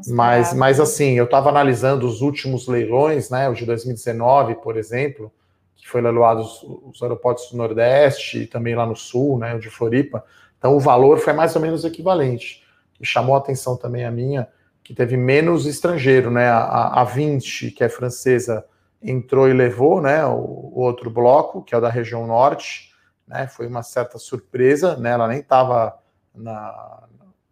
Mas, 0.08 0.54
mas 0.54 0.80
assim, 0.80 1.13
eu 1.13 1.25
estava 1.25 1.50
analisando 1.50 2.06
os 2.06 2.22
últimos 2.22 2.68
leilões, 2.68 3.30
né? 3.30 3.48
O 3.48 3.54
de 3.54 3.65
2019, 3.65 4.56
por 4.56 4.75
exemplo, 4.75 5.32
que 5.75 5.88
foi 5.88 6.01
leiloado 6.01 6.42
os, 6.42 6.63
os 6.63 7.01
aeroportos 7.01 7.50
do 7.51 7.58
Nordeste 7.58 8.39
e 8.39 8.48
também 8.48 8.75
lá 8.75 8.86
no 8.86 8.96
Sul, 8.96 9.38
né? 9.38 9.56
O 9.56 9.60
de 9.60 9.70
Floripa. 9.70 10.24
Então 10.58 10.75
o 10.75 10.80
valor 10.80 11.20
foi 11.20 11.32
mais 11.32 11.56
ou 11.56 11.62
menos 11.62 11.86
equivalente. 11.86 12.63
E 13.00 13.06
chamou 13.06 13.36
a 13.36 13.38
atenção 13.38 13.77
também 13.77 14.04
a 14.04 14.12
minha, 14.12 14.48
que 14.84 14.94
teve 14.94 15.15
menos 15.15 15.65
estrangeiro, 15.65 16.30
né? 16.30 16.50
A, 16.50 17.01
a 17.01 17.04
20, 17.04 17.72
que 17.72 17.84
é 17.84 17.89
francesa, 17.89 18.65
entrou 19.01 19.48
e 19.48 19.54
levou, 19.54 20.01
né? 20.01 20.25
O, 20.25 20.72
o 20.74 20.80
outro 20.82 21.10
bloco, 21.10 21.63
que 21.63 21.74
é 21.74 21.77
o 21.77 21.82
da 21.82 21.89
região 21.89 22.27
norte, 22.27 22.95
né? 23.27 23.48
Foi 23.48 23.67
uma 23.67 23.84
certa 23.84 24.17
surpresa, 24.17 24.96
né? 24.98 25.12
Ela 25.12 25.27
nem 25.27 25.39
estava 25.39 25.98
na, 26.34 27.03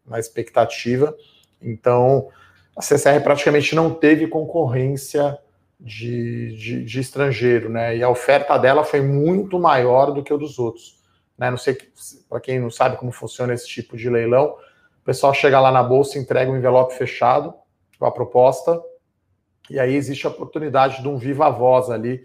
na 0.05 0.19
expectativa. 0.19 1.15
Então, 1.61 2.29
a 2.75 2.81
CCR 2.81 3.21
praticamente 3.23 3.75
não 3.75 3.93
teve 3.93 4.27
concorrência 4.27 5.37
de, 5.79 6.55
de, 6.55 6.85
de, 6.85 6.99
estrangeiro, 6.99 7.69
né? 7.69 7.97
E 7.97 8.03
a 8.03 8.09
oferta 8.09 8.57
dela 8.57 8.83
foi 8.83 9.01
muito 9.01 9.59
maior 9.59 10.11
do 10.11 10.23
que 10.23 10.33
o 10.33 10.37
dos 10.37 10.57
outros. 10.59 11.01
Né? 11.37 11.49
Não 11.49 11.57
sei, 11.57 11.77
para 12.29 12.39
quem 12.39 12.59
não 12.59 12.69
sabe 12.69 12.97
como 12.97 13.11
funciona 13.11 13.53
esse 13.53 13.67
tipo 13.67 13.97
de 13.97 14.09
leilão, 14.09 14.55
o 15.01 15.05
pessoal 15.05 15.33
chega 15.33 15.59
lá 15.59 15.71
na 15.71 15.83
bolsa, 15.83 16.17
entrega 16.17 16.49
um 16.49 16.55
envelope 16.55 16.93
fechado 16.95 17.53
com 17.99 18.05
a 18.05 18.11
proposta, 18.11 18.81
e 19.69 19.79
aí 19.79 19.95
existe 19.95 20.25
a 20.25 20.29
oportunidade 20.29 21.01
de 21.01 21.07
um 21.07 21.17
viva 21.17 21.49
voz 21.49 21.89
ali 21.89 22.23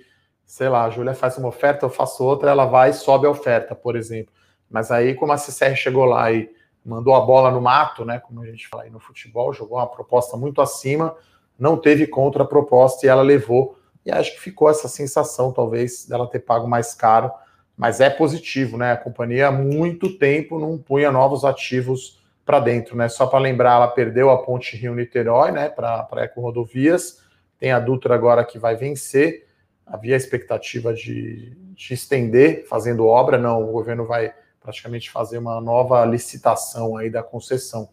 sei 0.49 0.71
lá, 0.71 0.85
a 0.85 0.91
Júlia 0.91 1.15
faz 1.15 1.37
uma 1.37 1.49
oferta, 1.49 1.85
eu 1.85 1.91
faço 1.91 2.25
outra, 2.25 2.51
ela 2.51 2.65
vai 2.65 2.89
e 2.89 2.95
sobe 2.95 3.27
a 3.27 3.31
oferta, 3.31 3.75
por 3.75 3.95
exemplo. 3.95 4.33
Mas 4.69 4.91
aí, 4.91 5.15
como 5.15 5.31
a 5.31 5.37
CCR 5.37 5.77
chegou 5.77 6.07
lá 6.07 6.33
e 6.33 6.51
mandou 6.85 7.15
a 7.15 7.21
bola 7.21 7.51
no 7.51 7.61
mato, 7.61 8.03
né, 8.03 8.19
como 8.19 8.41
a 8.41 8.47
gente 8.47 8.67
fala 8.67 8.85
aí 8.85 8.91
no 8.91 8.99
futebol, 8.99 9.53
jogou 9.53 9.77
uma 9.77 9.87
proposta 9.87 10.39
muito 10.39 10.63
acima, 10.63 11.15
não 11.59 11.77
teve 11.77 12.07
contra-proposta 12.07 13.05
e 13.05 13.11
ela 13.11 13.21
levou. 13.21 13.79
E 14.07 14.11
acho 14.11 14.33
que 14.33 14.41
ficou 14.41 14.71
essa 14.71 14.89
sensação, 14.89 15.53
talvez, 15.53 16.07
dela 16.07 16.27
ter 16.27 16.39
pago 16.39 16.67
mais 16.67 16.95
caro, 16.95 17.31
mas 17.77 18.01
é 18.01 18.09
positivo, 18.09 18.79
né? 18.79 18.93
A 18.93 18.97
companhia 18.97 19.49
há 19.49 19.53
muito 19.53 20.17
tempo 20.17 20.59
não 20.59 20.79
punha 20.79 21.13
novos 21.13 21.45
ativos 21.45 22.23
para 22.47 22.59
dentro, 22.59 22.97
né? 22.97 23.11
Só 23.11 23.27
para 23.27 23.39
lembrar, 23.39 23.75
ela 23.75 23.89
perdeu 23.89 24.31
a 24.31 24.43
ponte 24.43 24.79
Rio-Niterói, 24.79 25.53
né, 25.53 25.69
para 25.69 26.09
Eco 26.17 26.41
Rodovias, 26.41 27.23
tem 27.59 27.71
a 27.71 27.79
Dutra 27.79 28.15
agora 28.15 28.43
que 28.47 28.59
vai 28.59 28.77
vencer 28.77 29.47
havia 29.91 30.17
expectativa 30.17 30.93
de, 30.93 31.57
de 31.75 31.95
estender 31.95 32.67
fazendo 32.69 33.07
obra, 33.07 33.39
não, 33.39 33.63
o 33.63 33.73
governo 33.73 34.07
vai 34.07 34.33
praticamente 34.61 35.11
fazer 35.11 35.39
uma 35.39 35.61
nova 35.61 36.05
licitação 36.05 36.97
aí 36.97 37.09
da 37.09 37.23
concessão. 37.23 37.89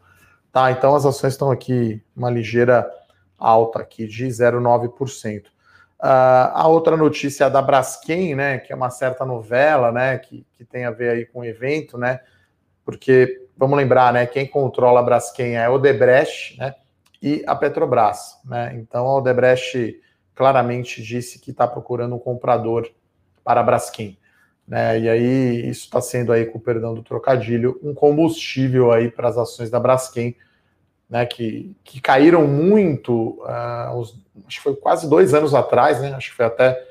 Tá, 0.51 0.71
então 0.71 0.95
as 0.95 1.05
ações 1.05 1.33
estão 1.33 1.51
aqui 1.51 2.01
uma 2.15 2.29
ligeira 2.29 2.89
alta 3.37 3.79
aqui 3.79 4.07
de 4.07 4.25
0,9%. 4.25 5.45
Uh, 5.45 5.51
ah, 5.99 6.61
a 6.61 6.67
outra 6.67 6.97
notícia 6.97 7.45
é 7.45 7.49
da 7.49 7.61
Braskem, 7.61 8.35
né, 8.35 8.59
que 8.59 8.71
é 8.71 8.75
uma 8.75 8.89
certa 8.89 9.25
novela, 9.25 9.91
né, 9.91 10.17
que, 10.17 10.45
que 10.57 10.65
tem 10.65 10.85
a 10.85 10.91
ver 10.91 11.11
aí 11.11 11.25
com 11.25 11.39
o 11.39 11.45
evento, 11.45 11.97
né, 11.97 12.19
porque, 12.83 13.47
vamos 13.57 13.77
lembrar, 13.77 14.11
né, 14.13 14.25
quem 14.25 14.45
controla 14.45 14.99
a 14.99 15.03
Braskem 15.03 15.55
é 15.55 15.65
a 15.65 15.71
Odebrecht, 15.71 16.57
né, 16.57 16.75
e 17.21 17.43
a 17.47 17.55
Petrobras, 17.55 18.37
né, 18.43 18.73
então 18.75 19.07
a 19.07 19.17
Odebrecht 19.17 20.01
claramente 20.35 21.01
disse 21.01 21.39
que 21.39 21.51
está 21.51 21.65
procurando 21.65 22.15
um 22.15 22.19
comprador 22.19 22.91
para 23.43 23.61
a 23.61 23.63
Braskem. 23.63 24.17
Né? 24.67 24.99
E 24.99 25.09
aí 25.09 25.69
isso 25.69 25.85
está 25.85 26.01
sendo 26.01 26.31
aí, 26.31 26.45
com 26.45 26.57
o 26.57 26.61
perdão 26.61 26.93
do 26.93 27.01
trocadilho, 27.01 27.79
um 27.81 27.93
combustível 27.93 28.91
aí 28.91 29.09
para 29.09 29.29
as 29.29 29.37
ações 29.37 29.69
da 29.69 29.79
Braskem, 29.79 30.35
né? 31.09 31.25
Que, 31.25 31.75
que 31.83 32.01
caíram 32.01 32.47
muito, 32.47 33.39
uh, 33.43 34.01
acho 34.47 34.57
que 34.57 34.61
foi 34.61 34.75
quase 34.75 35.07
dois 35.07 35.33
anos 35.33 35.53
atrás, 35.53 36.01
né? 36.01 36.13
Acho 36.13 36.31
que 36.31 36.35
foi 36.35 36.45
até 36.45 36.83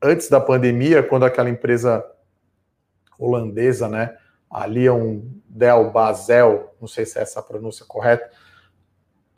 antes 0.00 0.30
da 0.30 0.40
pandemia, 0.40 1.02
quando 1.02 1.24
aquela 1.24 1.50
empresa 1.50 2.04
holandesa, 3.18 3.88
né? 3.88 4.16
A 4.48 4.64
Leon 4.66 5.20
Del 5.48 5.90
Basel, 5.90 6.74
não 6.80 6.88
sei 6.88 7.04
se 7.04 7.18
é 7.18 7.22
essa 7.22 7.40
a 7.40 7.42
pronúncia 7.42 7.84
correta, 7.86 8.30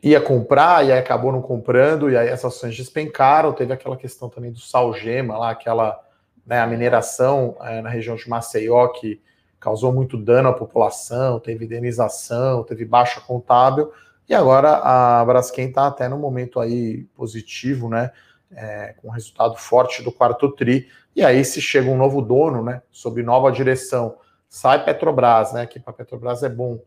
ia 0.03 0.19
comprar 0.19 0.85
e 0.85 0.91
aí 0.91 0.99
acabou 0.99 1.31
não 1.31 1.41
comprando, 1.41 2.11
e 2.11 2.17
aí 2.17 2.29
as 2.29 2.43
ações 2.43 2.75
despencaram. 2.75 3.53
Teve 3.53 3.71
aquela 3.71 3.95
questão 3.95 4.27
também 4.27 4.51
do 4.51 4.59
salgema 4.59 5.37
lá, 5.37 5.51
aquela 5.51 6.03
né, 6.45 6.59
a 6.59 6.67
mineração 6.67 7.55
é, 7.61 7.81
na 7.81 7.89
região 7.89 8.17
de 8.17 8.27
Maceió 8.27 8.89
que 8.89 9.21
causou 9.61 9.93
muito 9.93 10.17
dano 10.17 10.49
à 10.49 10.53
população, 10.53 11.39
teve 11.39 11.63
indenização, 11.63 12.65
teve 12.65 12.83
baixa 12.83 13.21
contábil, 13.21 13.93
e 14.27 14.35
agora 14.35 14.75
a 14.83 15.23
Braskem 15.23 15.69
está 15.69 15.87
até 15.87 16.09
no 16.09 16.17
momento 16.17 16.59
aí 16.59 17.05
positivo, 17.15 17.87
né? 17.87 18.11
É, 18.55 18.93
com 19.01 19.09
resultado 19.09 19.55
forte 19.55 20.03
do 20.03 20.11
quarto 20.11 20.51
TRI, 20.51 20.87
e 21.15 21.23
aí 21.23 21.45
se 21.45 21.61
chega 21.61 21.89
um 21.89 21.97
novo 21.97 22.21
dono, 22.21 22.61
né? 22.61 22.81
Sob 22.91 23.23
nova 23.23 23.51
direção, 23.51 24.17
sai 24.49 24.83
Petrobras, 24.83 25.53
né? 25.53 25.65
Que 25.65 25.79
para 25.79 25.93
Petrobras 25.93 26.43
é 26.43 26.49
bom 26.49 26.79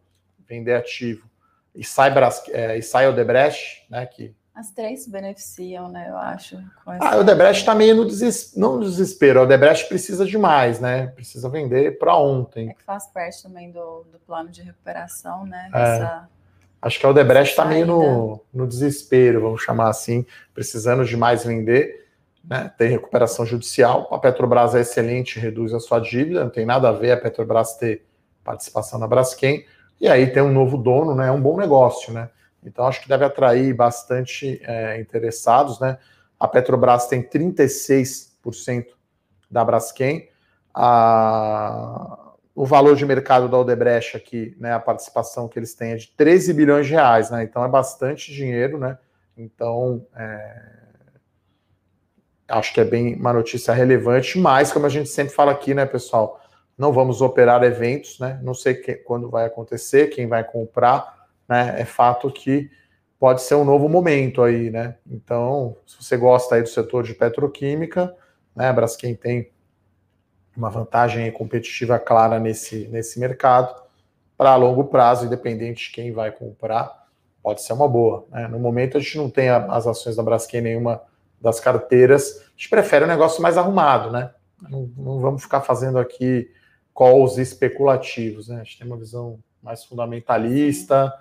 vender 0.46 0.75
ativo 0.75 1.26
e 1.76 1.85
sai, 1.85 2.12
é, 2.49 2.78
e 2.78 2.83
sai 2.83 3.09
Odebrecht, 3.09 3.87
né? 3.90 4.04
Que... 4.06 4.35
As 4.54 4.71
três 4.71 5.04
se 5.04 5.11
beneficiam, 5.11 5.90
né? 5.90 6.06
Eu 6.09 6.16
acho. 6.16 6.56
Ah, 6.87 7.18
o 7.18 7.21
Odebrecht 7.21 7.61
está 7.61 7.75
meio 7.75 7.95
no 7.95 8.06
desespero, 8.06 8.61
não 8.61 8.76
no 8.78 8.85
desespero. 8.85 9.40
O 9.40 9.42
Odebrecht 9.42 9.87
precisa 9.87 10.25
de 10.25 10.38
mais, 10.38 10.80
né? 10.80 11.09
Precisa 11.09 11.50
vender 11.50 11.99
para 11.99 12.16
ontem. 12.16 12.71
É 12.71 12.73
que 12.73 12.83
faz 12.83 13.06
parte 13.09 13.42
também 13.42 13.71
do, 13.71 14.06
do 14.11 14.18
plano 14.26 14.49
de 14.49 14.62
recuperação, 14.62 15.45
né? 15.45 15.71
É. 15.75 16.37
Acho 16.80 16.99
que 16.99 17.04
a 17.04 17.11
Odebrecht 17.11 17.50
está 17.50 17.66
meio 17.66 17.87
no, 17.87 18.40
no 18.52 18.66
desespero, 18.66 19.42
vamos 19.42 19.61
chamar 19.61 19.90
assim, 19.90 20.25
precisando 20.54 21.04
de 21.04 21.16
mais 21.16 21.45
vender. 21.45 22.06
Né? 22.42 22.73
Tem 22.78 22.88
recuperação 22.88 23.45
judicial. 23.45 24.09
A 24.11 24.18
Petrobras 24.18 24.75
é 24.75 24.80
excelente, 24.80 25.38
reduz 25.38 25.75
a 25.75 25.80
sua 25.80 25.99
dívida, 25.99 26.45
não 26.45 26.50
tem 26.50 26.64
nada 26.64 26.88
a 26.88 26.92
ver 26.92 27.11
a 27.11 27.16
Petrobras 27.16 27.76
ter 27.76 28.06
participação 28.42 28.99
na 28.99 29.06
Braskem 29.06 29.66
e 30.00 30.09
aí 30.09 30.31
tem 30.31 30.43
um 30.43 30.53
novo 30.53 30.76
dono, 30.76 31.15
né? 31.15 31.29
É 31.29 31.33
um 31.33 31.41
bom 31.41 31.57
negócio, 31.57 32.12
né? 32.12 32.29
Então 32.62 32.87
acho 32.87 33.00
que 33.00 33.09
deve 33.09 33.25
atrair 33.25 33.75
bastante 33.75 34.61
é, 34.65 35.00
interessados, 35.00 35.81
né? 35.81 35.99
A 36.38 36.47
Petrobras 36.47 37.07
tem 37.07 37.23
36% 37.23 38.87
da 39.50 39.65
Braskem. 39.65 40.29
A... 40.75 42.23
O 42.55 42.65
valor 42.65 42.97
de 42.97 43.05
mercado 43.05 43.49
da 43.49 43.59
Odebrecht 43.59 44.17
aqui, 44.17 44.57
né? 44.59 44.73
A 44.73 44.81
participação 44.81 45.49
que 45.49 45.59
eles 45.59 45.75
têm 45.75 45.93
é 45.93 45.97
de 45.97 46.09
13 46.09 46.53
bilhões 46.53 46.87
de 46.87 46.93
reais, 46.93 47.31
né? 47.31 47.43
Então 47.43 47.65
é 47.65 47.69
bastante 47.69 48.33
dinheiro, 48.33 48.79
né? 48.79 48.99
Então 49.37 50.07
é... 50.15 50.62
acho 52.49 52.75
que 52.75 52.81
é 52.81 52.85
bem 52.85 53.15
uma 53.15 53.33
notícia 53.33 53.73
relevante, 53.73 54.38
mas 54.38 54.73
como 54.73 54.87
a 54.87 54.91
gente 54.91 55.09
sempre 55.09 55.33
fala 55.35 55.53
aqui, 55.53 55.73
né, 55.73 55.87
pessoal? 55.87 56.41
Não 56.76 56.92
vamos 56.92 57.23
operar 57.23 57.62
eventos, 57.62 58.18
né? 58.18 58.38
Não 58.42 58.52
sei 58.52 58.75
que, 58.75 58.95
quando 58.95 59.30
vai 59.30 59.47
acontecer, 59.47 60.09
quem 60.09 60.26
vai 60.26 60.45
comprar, 60.45 61.26
né? 61.49 61.80
É 61.80 61.85
fato 61.85 62.30
que 62.30 62.71
pode 63.18 63.42
ser 63.42 63.54
um 63.54 63.64
novo 63.64 63.88
momento 63.88 64.42
aí, 64.42 64.71
né? 64.71 64.97
Então, 65.06 65.76
se 65.87 66.02
você 66.02 66.16
gosta 66.16 66.54
aí 66.54 66.62
do 66.62 66.68
setor 66.68 67.02
de 67.02 67.14
petroquímica, 67.14 68.14
né? 68.54 68.73
Braskem 68.73 69.14
tem 69.14 69.50
uma 70.56 70.71
vantagem 70.71 71.30
competitiva 71.33 71.99
clara 71.99 72.38
nesse, 72.38 72.88
nesse 72.88 73.18
mercado. 73.18 73.83
Para 74.37 74.54
longo 74.56 74.85
prazo, 74.85 75.26
independente 75.26 75.87
de 75.87 75.92
quem 75.92 76.12
vai 76.12 76.30
comprar, 76.30 77.06
pode 77.42 77.62
ser 77.62 77.73
uma 77.73 77.88
boa. 77.88 78.26
Né? 78.30 78.49
No 78.49 78.59
momento, 78.59 78.99
a 78.99 79.00
gente 79.00 79.16
não 79.16 79.30
tem 79.30 79.49
as 79.49 79.87
ações 79.87 80.16
da 80.16 80.23
Braskem 80.23 80.61
nenhuma 80.61 81.02
das 81.40 81.59
carteiras. 81.59 82.42
A 82.47 82.50
gente 82.56 82.68
prefere 82.68 83.04
um 83.04 83.09
negócio 83.09 83.42
mais 83.42 83.56
arrumado, 83.56 84.11
né? 84.11 84.30
Não, 84.68 84.90
não 84.97 85.21
vamos 85.21 85.42
ficar 85.42 85.61
fazendo 85.62 85.99
aqui 85.99 86.50
calls 86.97 87.37
especulativos, 87.37 88.49
né? 88.49 88.57
A 88.57 88.65
gente 88.65 88.79
tem 88.79 88.87
uma 88.87 88.97
visão 88.97 89.38
mais 89.62 89.85
fundamentalista. 89.85 91.12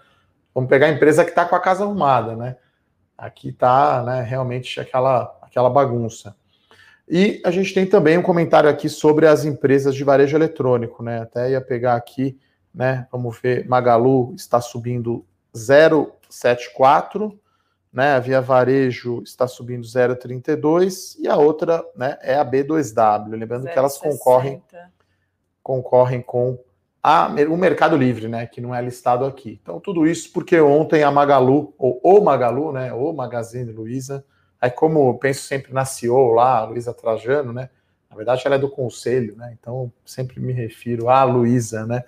Vamos 0.54 0.70
pegar 0.70 0.88
a 0.88 0.92
empresa 0.92 1.26
que 1.26 1.32
está 1.32 1.46
com 1.46 1.56
a 1.56 1.60
casa 1.60 1.84
arrumada, 1.84 2.36
né? 2.36 2.56
Aqui 3.18 3.50
está 3.50 4.02
né, 4.04 4.22
realmente 4.22 4.80
aquela, 4.80 5.38
aquela 5.42 5.70
bagunça. 5.70 6.36
E 7.08 7.42
a 7.46 7.52
gente 7.52 7.74
tem 7.74 7.86
também 7.86 8.18
um 8.18 8.24
comentário 8.24 8.70
aqui 8.70 8.90
sobre 8.90 9.28
as 9.28 9.46
empresas 9.46 9.94
de 9.94 10.04
varejo 10.04 10.36
eletrônico, 10.36 11.04
né? 11.04 11.22
Até 11.22 11.52
ia 11.52 11.62
pegar 11.62 11.96
aqui, 11.96 12.40
né? 12.74 13.08
Vamos 13.12 13.38
ver, 13.40 13.68
Magalu 13.68 14.34
está 14.36 14.60
subindo 14.62 15.26
0,74, 15.54 17.38
né? 17.92 18.14
A 18.14 18.20
Via 18.20 18.42
Varejo 18.42 19.22
está 19.24 19.48
subindo 19.48 19.86
0,32 19.86 21.16
e 21.20 21.28
a 21.28 21.38
outra, 21.38 21.86
né, 21.96 22.18
é 22.22 22.36
a 22.36 22.44
B2W. 22.44 23.30
Lembrando 23.30 23.64
0, 23.64 23.74
que 23.74 23.80
elas 23.80 23.98
concorrem 23.98 24.62
concorrem 25.66 26.22
com 26.22 26.60
a, 27.02 27.28
o 27.50 27.58
Mercado 27.58 27.98
Livre, 27.98 28.28
né, 28.28 28.46
que 28.46 28.62
não 28.62 28.74
é 28.74 28.82
listado 28.82 29.26
aqui. 29.26 29.60
Então 29.62 29.80
tudo 29.80 30.06
isso 30.06 30.32
porque 30.32 30.60
ontem 30.62 31.04
a 31.04 31.10
Magalu 31.10 31.74
ou 31.78 32.00
o 32.04 32.24
Magalu, 32.24 32.72
né, 32.72 32.94
o 32.94 33.12
Magazine 33.12 33.72
Luiza 33.72 34.24
Aí, 34.66 34.72
como 34.72 35.10
eu 35.10 35.14
penso 35.16 35.44
sempre 35.44 35.72
na 35.72 35.86
CEO 35.86 36.34
lá, 36.34 36.64
Luísa 36.64 36.92
Trajano, 36.92 37.54
né? 37.54 37.70
Na 38.10 38.16
verdade, 38.16 38.42
ela 38.46 38.56
é 38.56 38.60
do 38.60 38.68
conselho, 38.68 39.36
né? 39.36 39.56
Então, 39.60 39.92
sempre 40.04 40.40
me 40.40 40.54
refiro 40.54 41.08
à 41.08 41.24
Luísa, 41.24 41.86
né? 41.86 42.04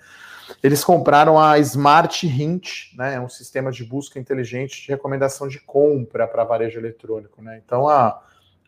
Eles 0.60 0.82
compraram 0.82 1.38
a 1.38 1.56
Smart 1.60 2.26
Hint, 2.26 2.94
né? 2.96 3.14
É 3.14 3.20
um 3.20 3.28
sistema 3.28 3.70
de 3.70 3.84
busca 3.84 4.18
inteligente 4.18 4.82
de 4.82 4.88
recomendação 4.88 5.46
de 5.46 5.60
compra 5.60 6.26
para 6.26 6.42
varejo 6.42 6.80
eletrônico, 6.80 7.40
né? 7.40 7.62
Então, 7.64 7.88
a, 7.88 8.20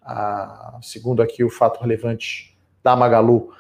a, 0.03 0.79
segundo 0.83 1.21
aqui 1.21 1.43
o 1.43 1.51
fato 1.51 1.81
relevante 1.81 2.57
da 2.85 2.95
Magalu, 2.95 3.53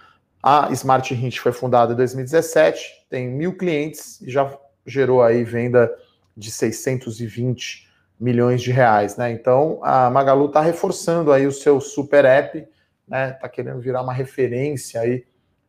a 0.42 0.70
Smart 0.72 1.12
Hint 1.14 1.38
foi 1.38 1.52
fundada 1.52 1.92
em 1.92 1.96
2017, 1.96 3.06
tem 3.10 3.28
mil 3.28 3.56
clientes 3.56 4.20
e 4.22 4.30
já 4.30 4.56
gerou 4.86 5.22
aí 5.22 5.44
venda 5.44 5.94
de 6.36 6.50
620 6.50 7.88
milhões 8.18 8.62
de 8.62 8.70
reais, 8.70 9.16
né? 9.16 9.30
Então 9.30 9.80
a 9.82 10.10
Magalu 10.10 10.46
está 10.46 10.60
reforçando 10.60 11.32
aí 11.32 11.46
o 11.46 11.52
seu 11.52 11.80
super 11.80 12.24
app, 12.24 12.66
né? 13.06 13.30
Está 13.30 13.48
querendo 13.48 13.80
virar 13.80 14.02
uma 14.02 14.12
referência 14.12 15.00
aí, 15.00 15.24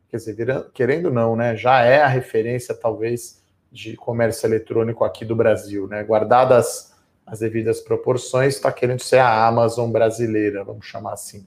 quer 0.08 0.16
dizer, 0.16 0.34
vira, 0.34 0.70
querendo 0.72 1.10
não, 1.10 1.36
né? 1.36 1.56
Já 1.56 1.82
é 1.82 2.02
a 2.02 2.08
referência 2.08 2.74
talvez 2.74 3.42
de 3.70 3.96
comércio 3.96 4.46
eletrônico 4.46 5.04
aqui 5.04 5.24
do 5.24 5.34
Brasil, 5.34 5.86
né? 5.88 6.02
Guardadas 6.02 6.92
as 7.26 7.38
devidas 7.38 7.80
proporções, 7.80 8.56
está 8.56 8.70
querendo 8.70 9.00
ser 9.00 9.18
a 9.18 9.46
Amazon 9.46 9.90
brasileira, 9.90 10.64
vamos 10.64 10.86
chamar 10.86 11.14
assim. 11.14 11.46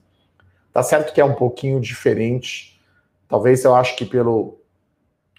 Tá 0.72 0.82
certo 0.82 1.12
que 1.12 1.20
é 1.20 1.24
um 1.24 1.34
pouquinho 1.34 1.80
diferente, 1.80 2.75
talvez 3.28 3.64
eu 3.64 3.74
acho 3.74 3.96
que 3.96 4.04
pelo 4.04 4.60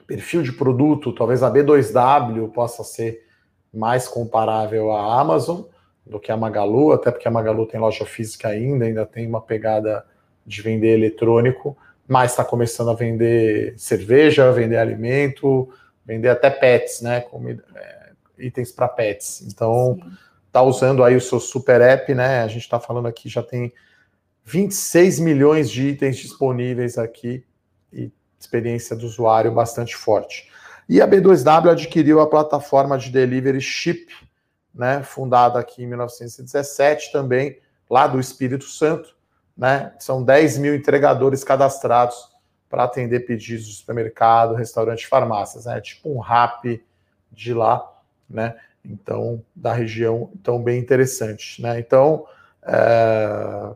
perfil 0.06 0.42
de 0.42 0.54
produto, 0.54 1.14
talvez 1.14 1.44
a 1.44 1.52
B2W 1.52 2.52
possa 2.52 2.84
ser 2.84 3.26
mais 3.74 4.08
comparável 4.08 4.92
à 4.92 5.20
Amazon 5.20 5.64
do 6.06 6.20
que 6.20 6.32
a 6.32 6.38
Magalu, 6.38 6.94
até 6.94 7.12
porque 7.12 7.28
a 7.28 7.32
Magalu 7.32 7.66
tem 7.66 7.80
loja 7.80 8.06
física 8.06 8.48
ainda, 8.48 8.86
ainda 8.86 9.06
tem 9.06 9.28
uma 9.28 9.42
pegada 9.42 10.06
de 10.46 10.62
vender 10.62 10.98
eletrônico, 10.98 11.78
mas 12.08 12.32
está 12.32 12.46
começando 12.46 12.90
a 12.90 12.94
vender 12.94 13.74
cerveja, 13.78 14.52
vender 14.54 14.78
alimento, 14.78 15.70
vender 16.06 16.30
até 16.30 16.50
pets, 16.50 17.02
né? 17.02 17.20
Comida, 17.20 17.66
é, 17.76 18.12
itens 18.40 18.72
para 18.72 18.88
pets. 18.88 19.42
Então, 19.42 20.00
Sim. 20.02 20.12
tá 20.50 20.62
usando 20.62 21.04
aí 21.04 21.18
o 21.18 21.22
seu 21.22 21.42
super 21.42 21.82
app, 21.82 22.16
né? 22.16 22.44
A 22.44 22.48
gente 22.48 22.62
está 22.62 22.80
falando 22.80 23.10
aqui, 23.10 23.28
já 23.28 23.44
tem 23.44 23.74
26 24.46 25.20
milhões 25.20 25.70
de 25.70 25.90
itens 25.90 26.16
disponíveis 26.16 26.98
aqui 26.98 27.44
e 27.92 28.12
experiência 28.40 28.96
do 28.96 29.06
usuário 29.06 29.52
bastante 29.52 29.96
forte. 29.96 30.50
E 30.88 31.02
a 31.02 31.08
B2W 31.08 31.72
adquiriu 31.72 32.22
a 32.22 32.30
plataforma 32.30 32.98
de 32.98 33.10
delivery 33.10 33.60
Chip, 33.60 34.08
né, 34.74 35.04
fundada 35.04 35.60
aqui 35.60 35.84
em 35.84 35.88
1917 35.88 37.12
também, 37.12 37.60
lá 37.90 38.08
do 38.08 38.20
Espírito 38.20 38.66
Santo. 38.66 39.16
Né, 39.58 39.92
são 40.00 40.24
10 40.24 40.60
mil 40.60 40.76
entregadores 40.76 41.44
cadastrados 41.44 42.16
para 42.70 42.84
atender 42.84 43.22
pedidos 43.22 43.66
de 43.66 43.74
supermercado, 43.74 44.54
restaurante, 44.54 45.08
farmácias. 45.08 45.66
Né, 45.66 45.82
tipo 45.82 46.10
um 46.10 46.20
RAP 46.20 46.80
de 47.32 47.54
lá, 47.54 47.84
né? 48.30 48.56
Então, 48.86 49.44
da 49.56 49.74
região, 49.74 50.30
então 50.34 50.62
bem 50.62 50.80
interessante, 50.80 51.62
né? 51.62 51.80
Então, 51.80 52.26
é, 52.64 53.74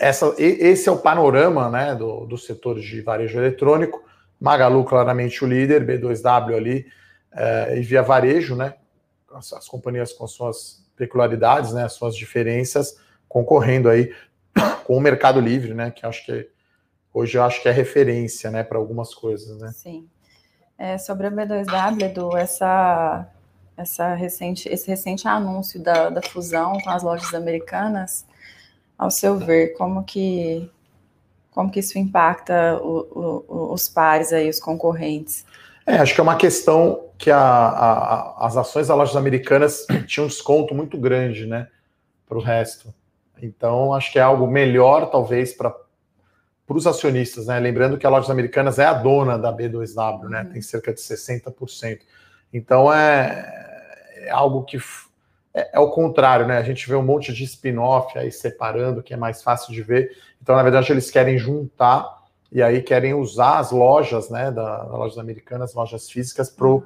essa, 0.00 0.34
esse 0.38 0.88
é 0.88 0.92
o 0.92 0.98
panorama, 0.98 1.68
né, 1.68 1.94
do, 1.94 2.24
do 2.24 2.38
setor 2.38 2.80
de 2.80 3.02
varejo 3.02 3.38
eletrônico. 3.38 4.02
Magalu, 4.40 4.82
claramente 4.84 5.44
o 5.44 5.46
líder, 5.46 5.86
B2W 5.86 6.56
ali, 6.56 6.86
é, 7.30 7.76
e 7.76 7.82
via 7.82 8.02
varejo, 8.02 8.56
né? 8.56 8.74
As, 9.34 9.52
as, 9.52 9.68
companhias 9.68 10.14
com 10.14 10.26
suas 10.26 10.82
peculiaridades, 10.96 11.74
né? 11.74 11.84
As 11.84 11.92
suas 11.92 12.16
diferenças, 12.16 12.98
concorrendo 13.28 13.90
aí 13.90 14.14
com 14.86 14.96
o 14.96 15.00
Mercado 15.00 15.38
Livre, 15.38 15.74
né? 15.74 15.90
Que 15.90 16.06
acho 16.06 16.24
que 16.24 16.48
hoje 17.12 17.36
eu 17.36 17.44
acho 17.44 17.60
que 17.60 17.68
é 17.68 17.72
referência, 17.72 18.50
né? 18.50 18.62
Para 18.64 18.78
algumas 18.78 19.14
coisas, 19.14 19.60
né? 19.60 19.70
Sim. 19.72 20.08
É, 20.78 20.96
sobre 20.96 21.26
a 21.26 21.30
B2W, 21.30 22.02
Edu, 22.02 22.34
essa, 22.34 23.28
essa 23.76 24.14
recente, 24.14 24.66
esse 24.66 24.88
recente 24.88 25.28
anúncio 25.28 25.78
da, 25.78 26.08
da 26.08 26.22
fusão 26.22 26.78
com 26.80 26.88
as 26.88 27.02
lojas 27.02 27.34
americanas, 27.34 28.24
ao 29.00 29.10
seu 29.10 29.38
ver, 29.38 29.72
como 29.78 30.04
que 30.04 30.70
como 31.52 31.70
que 31.70 31.80
isso 31.80 31.98
impacta 31.98 32.78
o, 32.82 33.44
o, 33.48 33.72
os 33.72 33.88
pares 33.88 34.30
aí, 34.30 34.48
os 34.48 34.60
concorrentes? 34.60 35.44
É, 35.86 35.96
acho 35.96 36.14
que 36.14 36.20
é 36.20 36.22
uma 36.22 36.36
questão 36.36 37.06
que 37.18 37.30
a, 37.30 37.40
a, 37.40 38.46
as 38.46 38.56
ações 38.58 38.88
das 38.88 38.96
lojas 38.96 39.16
americanas 39.16 39.86
tinham 40.06 40.26
um 40.26 40.28
desconto 40.28 40.74
muito 40.74 40.98
grande, 40.98 41.46
né, 41.46 41.68
para 42.28 42.36
o 42.36 42.42
resto. 42.42 42.94
Então, 43.42 43.94
acho 43.94 44.12
que 44.12 44.18
é 44.18 44.22
algo 44.22 44.46
melhor, 44.46 45.10
talvez, 45.10 45.54
para 45.54 45.74
os 46.68 46.86
acionistas, 46.86 47.46
né? 47.46 47.58
Lembrando 47.58 47.96
que 47.96 48.06
a 48.06 48.10
Lojas 48.10 48.28
Americanas 48.28 48.78
é 48.78 48.84
a 48.84 48.92
dona 48.92 49.38
da 49.38 49.50
B2W, 49.50 50.28
né? 50.28 50.42
Uhum. 50.42 50.52
Tem 50.52 50.60
cerca 50.60 50.92
de 50.92 51.00
60%. 51.00 52.00
Então, 52.52 52.92
é, 52.92 54.26
é 54.26 54.30
algo 54.30 54.62
que 54.64 54.78
é, 55.52 55.76
é, 55.76 55.80
o 55.80 55.90
contrário, 55.90 56.46
né? 56.46 56.58
A 56.58 56.62
gente 56.62 56.88
vê 56.88 56.94
um 56.94 57.02
monte 57.02 57.32
de 57.32 57.44
spin-off 57.44 58.16
aí 58.18 58.30
separando, 58.30 59.02
que 59.02 59.12
é 59.12 59.16
mais 59.16 59.42
fácil 59.42 59.72
de 59.72 59.82
ver. 59.82 60.10
Então, 60.40 60.54
na 60.54 60.62
verdade, 60.62 60.92
eles 60.92 61.10
querem 61.10 61.38
juntar 61.38 62.20
e 62.52 62.62
aí 62.62 62.82
querem 62.82 63.14
usar 63.14 63.58
as 63.58 63.70
lojas, 63.70 64.28
né, 64.28 64.50
da, 64.50 64.78
das 64.78 64.90
lojas 64.90 65.18
americanas, 65.18 65.74
lojas 65.74 66.10
físicas, 66.10 66.50
para 66.50 66.66
o 66.66 66.82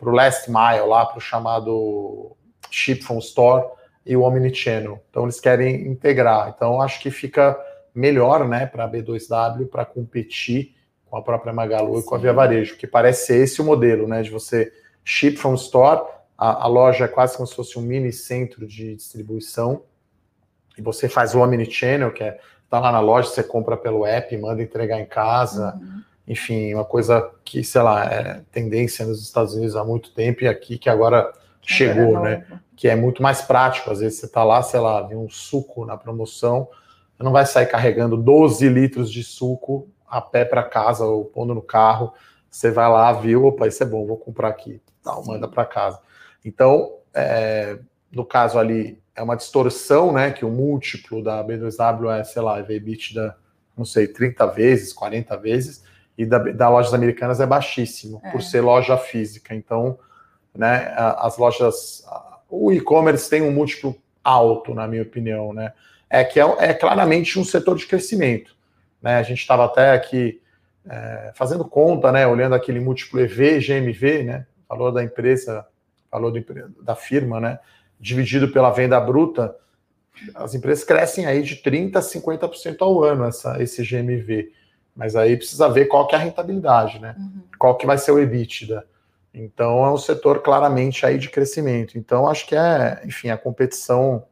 last 0.00 0.50
mile, 0.50 0.86
lá 0.86 1.06
para 1.06 1.18
o 1.18 1.20
chamado 1.20 2.36
Ship 2.70 3.02
from 3.02 3.18
Store 3.18 3.66
e 4.04 4.16
o 4.16 4.22
Omnichannel. 4.22 5.02
Então, 5.10 5.24
eles 5.24 5.40
querem 5.40 5.86
integrar. 5.86 6.52
Então, 6.54 6.80
acho 6.80 7.00
que 7.00 7.10
fica 7.10 7.58
melhor, 7.94 8.46
né, 8.46 8.66
para 8.66 8.84
a 8.84 8.90
B2W 8.90 9.68
para 9.68 9.84
competir 9.84 10.74
com 11.06 11.16
a 11.16 11.22
própria 11.22 11.52
Magalu 11.52 11.96
Sim. 11.96 12.00
e 12.00 12.04
com 12.04 12.14
a 12.14 12.18
Via 12.18 12.32
Varejo, 12.32 12.76
que 12.76 12.86
parece 12.86 13.26
ser 13.26 13.42
esse 13.42 13.60
o 13.60 13.64
modelo, 13.64 14.06
né, 14.06 14.22
de 14.22 14.30
você 14.30 14.72
ship 15.02 15.36
from 15.38 15.54
store 15.54 16.02
a, 16.38 16.64
a, 16.64 16.66
loja 16.68 17.06
é 17.06 17.08
quase 17.08 17.36
como 17.36 17.46
se 17.46 17.54
fosse 17.56 17.76
um 17.78 17.82
mini 17.82 18.12
centro 18.12 18.64
de 18.64 18.94
distribuição. 18.94 19.82
E 20.78 20.80
você 20.80 21.08
faz 21.08 21.34
o 21.34 21.40
Omnichannel, 21.40 22.12
que 22.12 22.22
é 22.22 22.38
tá 22.70 22.78
lá 22.78 22.92
na 22.92 23.00
loja, 23.00 23.28
você 23.28 23.42
compra 23.42 23.76
pelo 23.76 24.06
app, 24.06 24.36
manda 24.36 24.62
entregar 24.62 25.00
em 25.00 25.06
casa. 25.06 25.74
Uhum. 25.74 26.02
Enfim, 26.26 26.74
uma 26.74 26.84
coisa 26.84 27.30
que, 27.44 27.64
sei 27.64 27.82
lá, 27.82 28.04
é 28.04 28.42
tendência 28.52 29.04
nos 29.04 29.22
Estados 29.22 29.54
Unidos 29.54 29.74
há 29.74 29.84
muito 29.84 30.12
tempo 30.12 30.44
e 30.44 30.48
aqui 30.48 30.78
que 30.78 30.90
agora 30.90 31.32
chegou, 31.62 32.18
é 32.18 32.22
né? 32.22 32.60
Que 32.76 32.88
é 32.88 32.94
muito 32.94 33.22
mais 33.22 33.42
prático. 33.42 33.90
Às 33.90 34.00
vezes 34.00 34.20
você 34.20 34.28
tá 34.28 34.44
lá, 34.44 34.62
sei 34.62 34.78
lá, 34.78 35.04
um 35.08 35.28
suco 35.28 35.84
na 35.84 35.96
promoção, 35.96 36.68
você 37.16 37.22
não 37.22 37.32
vai 37.32 37.46
sair 37.46 37.66
carregando 37.66 38.16
12 38.16 38.68
litros 38.68 39.10
de 39.10 39.24
suco 39.24 39.88
a 40.06 40.20
pé 40.20 40.44
para 40.44 40.62
casa 40.62 41.04
ou 41.04 41.24
pondo 41.24 41.54
no 41.54 41.62
carro. 41.62 42.12
Você 42.50 42.70
vai 42.70 42.88
lá, 42.88 43.12
viu, 43.12 43.46
opa, 43.46 43.66
isso 43.66 43.82
é 43.82 43.86
bom, 43.86 44.06
vou 44.06 44.16
comprar 44.16 44.48
aqui, 44.48 44.80
tal, 45.02 45.24
manda 45.24 45.48
para 45.48 45.64
casa. 45.64 45.98
Então, 46.44 46.98
é, 47.14 47.78
no 48.12 48.24
caso 48.24 48.58
ali, 48.58 49.00
é 49.14 49.22
uma 49.22 49.36
distorção, 49.36 50.12
né? 50.12 50.30
Que 50.30 50.44
o 50.44 50.50
múltiplo 50.50 51.22
da 51.22 51.44
B2W 51.44 52.20
é, 52.20 52.24
sei 52.24 52.42
lá, 52.42 52.60
EBITDA, 52.60 53.36
não 53.76 53.84
sei, 53.84 54.08
30 54.08 54.46
vezes, 54.46 54.92
40 54.92 55.36
vezes, 55.36 55.84
e 56.16 56.24
da, 56.24 56.38
da 56.38 56.68
lojas 56.68 56.94
americanas 56.94 57.40
é 57.40 57.46
baixíssimo, 57.46 58.20
é. 58.24 58.30
por 58.30 58.42
ser 58.42 58.60
loja 58.60 58.96
física. 58.96 59.54
Então, 59.54 59.98
né, 60.54 60.92
as 60.96 61.36
lojas. 61.36 62.04
O 62.48 62.72
e-commerce 62.72 63.28
tem 63.28 63.42
um 63.42 63.52
múltiplo 63.52 63.94
alto, 64.24 64.74
na 64.74 64.88
minha 64.88 65.02
opinião, 65.02 65.52
né? 65.52 65.72
É 66.10 66.24
que 66.24 66.40
é, 66.40 66.44
é 66.58 66.74
claramente 66.74 67.38
um 67.38 67.44
setor 67.44 67.76
de 67.76 67.86
crescimento. 67.86 68.56
Né? 69.02 69.16
A 69.16 69.22
gente 69.22 69.40
estava 69.40 69.66
até 69.66 69.92
aqui 69.92 70.40
é, 70.88 71.32
fazendo 71.34 71.64
conta, 71.64 72.10
né? 72.10 72.26
Olhando 72.26 72.54
aquele 72.54 72.80
múltiplo 72.80 73.20
EV, 73.20 73.60
GMV, 73.60 74.22
né? 74.22 74.46
Valor 74.68 74.90
da 74.90 75.04
empresa 75.04 75.66
valor 76.10 76.32
da 76.82 76.94
firma, 76.94 77.40
né? 77.40 77.58
Dividido 78.00 78.48
pela 78.52 78.70
venda 78.70 78.98
bruta, 79.00 79.54
as 80.34 80.54
empresas 80.54 80.84
crescem 80.84 81.26
aí 81.26 81.42
de 81.42 81.56
30% 81.56 81.96
a 81.96 82.00
50% 82.00 82.76
ao 82.80 83.02
ano, 83.02 83.24
essa, 83.24 83.62
esse 83.62 83.82
GMV. 83.82 84.52
Mas 84.94 85.14
aí 85.14 85.36
precisa 85.36 85.68
ver 85.68 85.86
qual 85.86 86.06
que 86.06 86.14
é 86.14 86.18
a 86.18 86.20
rentabilidade, 86.20 86.98
né? 86.98 87.14
Uhum. 87.18 87.42
Qual 87.58 87.76
que 87.76 87.86
vai 87.86 87.98
ser 87.98 88.10
o 88.10 88.18
EBITDA. 88.18 88.84
Então 89.32 89.84
é 89.84 89.92
um 89.92 89.98
setor 89.98 90.42
claramente 90.42 91.06
aí 91.06 91.18
de 91.18 91.28
crescimento. 91.28 91.96
Então 91.96 92.26
acho 92.26 92.46
que 92.46 92.56
é, 92.56 93.00
enfim, 93.04 93.30
a 93.30 93.38
competição 93.38 94.24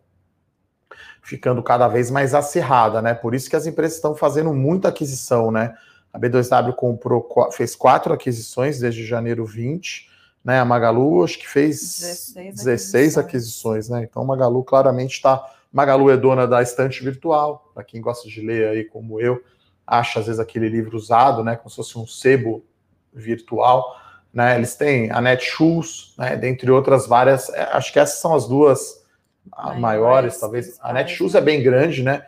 ficando 1.22 1.62
cada 1.62 1.88
vez 1.88 2.10
mais 2.10 2.34
acirrada, 2.34 3.02
né? 3.02 3.14
Por 3.14 3.34
isso 3.34 3.50
que 3.50 3.56
as 3.56 3.66
empresas 3.66 3.96
estão 3.96 4.14
fazendo 4.14 4.52
muita 4.52 4.88
aquisição, 4.88 5.50
né? 5.50 5.74
A 6.12 6.18
B2W 6.18 6.72
comprou, 6.74 7.28
fez 7.52 7.76
quatro 7.76 8.12
aquisições 8.12 8.78
desde 8.78 9.04
janeiro 9.04 9.44
20, 9.44 10.08
né? 10.46 10.60
A 10.60 10.64
Magalu 10.64 11.24
acho 11.24 11.40
que 11.40 11.48
fez 11.48 11.80
16, 11.80 12.54
16 12.54 13.18
aquisições. 13.18 13.88
né? 13.88 14.06
Então, 14.08 14.22
a 14.22 14.24
Magalu 14.24 14.62
claramente 14.62 15.14
está. 15.14 15.44
Magalu 15.72 16.08
é 16.08 16.16
dona 16.16 16.46
da 16.46 16.62
estante 16.62 17.02
virtual, 17.02 17.68
para 17.74 17.82
quem 17.82 18.00
gosta 18.00 18.28
de 18.28 18.40
ler 18.40 18.68
aí, 18.68 18.84
como 18.84 19.20
eu, 19.20 19.42
acha 19.84 20.20
às 20.20 20.26
vezes 20.26 20.38
aquele 20.38 20.68
livro 20.68 20.96
usado, 20.96 21.42
né? 21.42 21.56
Como 21.56 21.68
se 21.68 21.74
fosse 21.74 21.98
um 21.98 22.06
sebo 22.06 22.64
virtual. 23.12 24.00
Né, 24.32 24.54
eles 24.54 24.76
têm 24.76 25.10
a 25.10 25.20
Netshoes, 25.20 26.14
né, 26.18 26.36
dentre 26.36 26.70
outras 26.70 27.06
várias. 27.06 27.48
É, 27.48 27.62
acho 27.72 27.92
que 27.92 27.98
essas 27.98 28.20
são 28.20 28.34
as 28.34 28.46
duas 28.46 29.02
maiores, 29.50 29.80
maiores 29.80 30.38
talvez. 30.38 30.78
A 30.80 30.92
Netshoes 30.92 31.34
é 31.34 31.40
bem 31.40 31.62
grande, 31.62 32.02
né? 32.02 32.24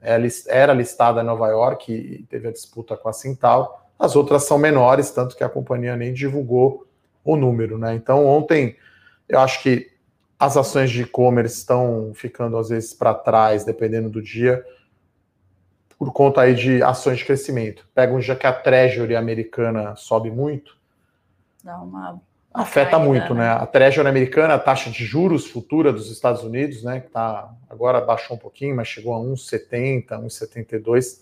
Ela 0.00 0.26
era 0.48 0.74
listada 0.74 1.22
em 1.22 1.24
Nova 1.24 1.48
York 1.48 1.90
e 1.90 2.24
teve 2.24 2.48
a 2.48 2.52
disputa 2.52 2.96
com 2.96 3.08
a 3.08 3.12
Cintal. 3.12 3.88
As 3.98 4.14
outras 4.16 4.44
são 4.44 4.58
menores, 4.58 5.10
tanto 5.12 5.36
que 5.36 5.44
a 5.44 5.48
companhia 5.48 5.96
nem 5.96 6.12
divulgou 6.12 6.86
o 7.24 7.36
número, 7.36 7.78
né? 7.78 7.94
Então, 7.94 8.26
ontem, 8.26 8.76
eu 9.28 9.38
acho 9.38 9.62
que 9.62 9.90
as 10.38 10.56
ações 10.56 10.90
de 10.90 11.02
e-commerce 11.02 11.56
estão 11.58 12.12
ficando, 12.14 12.56
às 12.56 12.68
vezes, 12.68 12.92
para 12.92 13.14
trás, 13.14 13.64
dependendo 13.64 14.10
do 14.10 14.20
dia, 14.20 14.64
por 15.96 16.12
conta 16.12 16.40
aí 16.40 16.54
de 16.54 16.82
ações 16.82 17.18
de 17.18 17.24
crescimento. 17.24 17.86
Pega 17.94 18.12
um 18.12 18.18
dia 18.18 18.34
que 18.34 18.46
a 18.46 18.52
Treasury 18.52 19.14
americana 19.14 19.94
sobe 19.94 20.30
muito. 20.30 20.76
Dá 21.62 21.78
uma 21.78 22.20
afeta 22.52 22.98
muito, 22.98 23.34
né? 23.34 23.44
né? 23.44 23.50
A 23.50 23.66
Treasury 23.66 24.08
americana, 24.08 24.54
a 24.54 24.58
taxa 24.58 24.90
de 24.90 25.04
juros 25.04 25.46
futura 25.46 25.92
dos 25.92 26.10
Estados 26.10 26.42
Unidos, 26.42 26.82
né, 26.82 27.00
que 27.00 27.08
tá 27.08 27.50
agora 27.70 28.00
baixou 28.00 28.36
um 28.36 28.38
pouquinho, 28.38 28.76
mas 28.76 28.88
chegou 28.88 29.14
a 29.14 29.18
1,70, 29.18 30.08
1,72, 30.08 31.20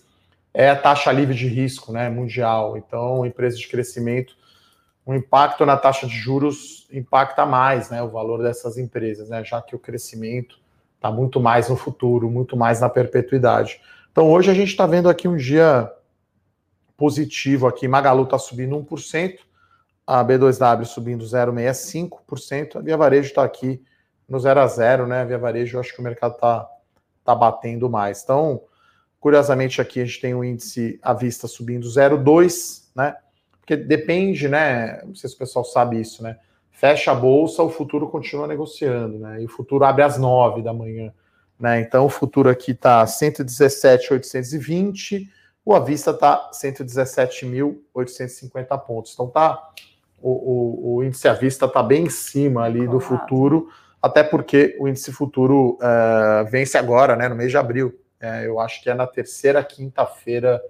é 0.53 0.69
a 0.69 0.75
taxa 0.75 1.11
livre 1.11 1.35
de 1.35 1.47
risco, 1.47 1.93
né, 1.93 2.09
mundial. 2.09 2.75
Então, 2.75 3.25
empresas 3.25 3.59
de 3.59 3.67
crescimento, 3.67 4.35
o 5.05 5.13
impacto 5.13 5.65
na 5.65 5.77
taxa 5.77 6.05
de 6.07 6.15
juros 6.15 6.87
impacta 6.91 7.45
mais, 7.45 7.89
né, 7.89 8.01
o 8.01 8.09
valor 8.09 8.41
dessas 8.41 8.77
empresas, 8.77 9.29
né, 9.29 9.43
já 9.43 9.61
que 9.61 9.75
o 9.75 9.79
crescimento 9.79 10.59
está 10.95 11.11
muito 11.11 11.39
mais 11.39 11.69
no 11.69 11.75
futuro, 11.75 12.29
muito 12.29 12.55
mais 12.55 12.79
na 12.79 12.89
perpetuidade. 12.89 13.81
Então, 14.11 14.29
hoje 14.29 14.51
a 14.51 14.53
gente 14.53 14.69
está 14.69 14.85
vendo 14.85 15.09
aqui 15.09 15.27
um 15.27 15.35
dia 15.37 15.91
positivo 16.95 17.65
aqui, 17.65 17.87
Magalu 17.87 18.23
está 18.23 18.37
subindo 18.37 18.77
1%, 18.77 19.39
a 20.05 20.23
B2W 20.23 20.85
subindo 20.85 21.25
0,65%, 21.25 22.75
a 22.75 22.81
Via 22.81 22.97
Varejo 22.97 23.29
está 23.29 23.43
aqui 23.43 23.81
no 24.27 24.39
0 24.39 24.59
a 24.59 24.67
0, 24.67 25.07
né? 25.07 25.21
A 25.21 25.25
Via 25.25 25.37
Varejo, 25.37 25.77
eu 25.77 25.79
acho 25.79 25.93
que 25.93 25.99
o 25.99 26.03
mercado 26.03 26.35
está 26.35 26.69
tá 27.23 27.33
batendo 27.33 27.89
mais. 27.89 28.21
Então, 28.23 28.61
curiosamente, 29.19 29.81
aqui 29.81 30.01
a 30.01 30.05
gente 30.05 30.21
tem 30.21 30.35
o 30.35 30.43
índice 30.43 30.99
à 31.01 31.13
vista 31.13 31.47
subindo 31.47 31.87
0,2, 31.87 32.89
né? 32.95 33.15
Porque 33.61 33.77
depende, 33.77 34.49
né? 34.49 35.01
Não 35.05 35.15
sei 35.15 35.29
se 35.29 35.35
o 35.35 35.39
pessoal 35.39 35.63
sabe 35.63 36.01
isso, 36.01 36.21
né? 36.21 36.37
Fecha 36.71 37.11
a 37.11 37.15
bolsa, 37.15 37.63
o 37.63 37.69
futuro 37.69 38.09
continua 38.09 38.45
negociando, 38.47 39.17
né? 39.19 39.41
E 39.41 39.45
o 39.45 39.49
futuro 39.49 39.85
abre 39.85 40.03
às 40.03 40.17
9 40.17 40.61
da 40.61 40.73
manhã, 40.73 41.13
né? 41.59 41.79
Então, 41.79 42.05
o 42.05 42.09
futuro 42.09 42.49
aqui 42.49 42.71
está 42.71 43.05
117,820, 43.05 45.29
o 45.63 45.75
à 45.75 45.79
vista 45.79 46.09
está 46.11 46.49
117.850 46.51 48.79
pontos. 48.79 49.13
Então, 49.13 49.27
tá 49.27 49.71
o, 50.21 50.31
o, 50.31 50.95
o 50.95 51.03
índice 51.03 51.27
à 51.27 51.33
vista 51.33 51.65
está 51.65 51.81
bem 51.81 52.05
em 52.05 52.09
cima 52.09 52.63
ali 52.63 52.87
do 52.87 52.99
futuro, 52.99 53.69
até 54.01 54.23
porque 54.23 54.75
o 54.79 54.87
índice 54.87 55.11
futuro 55.11 55.77
uh, 55.81 56.49
vence 56.49 56.77
agora, 56.77 57.15
né, 57.15 57.27
no 57.27 57.35
mês 57.35 57.51
de 57.51 57.57
abril. 57.57 57.97
É, 58.19 58.45
eu 58.45 58.59
acho 58.59 58.83
que 58.83 58.89
é 58.89 58.93
na 58.93 59.07
terceira 59.07 59.63
quinta-feira 59.63 60.61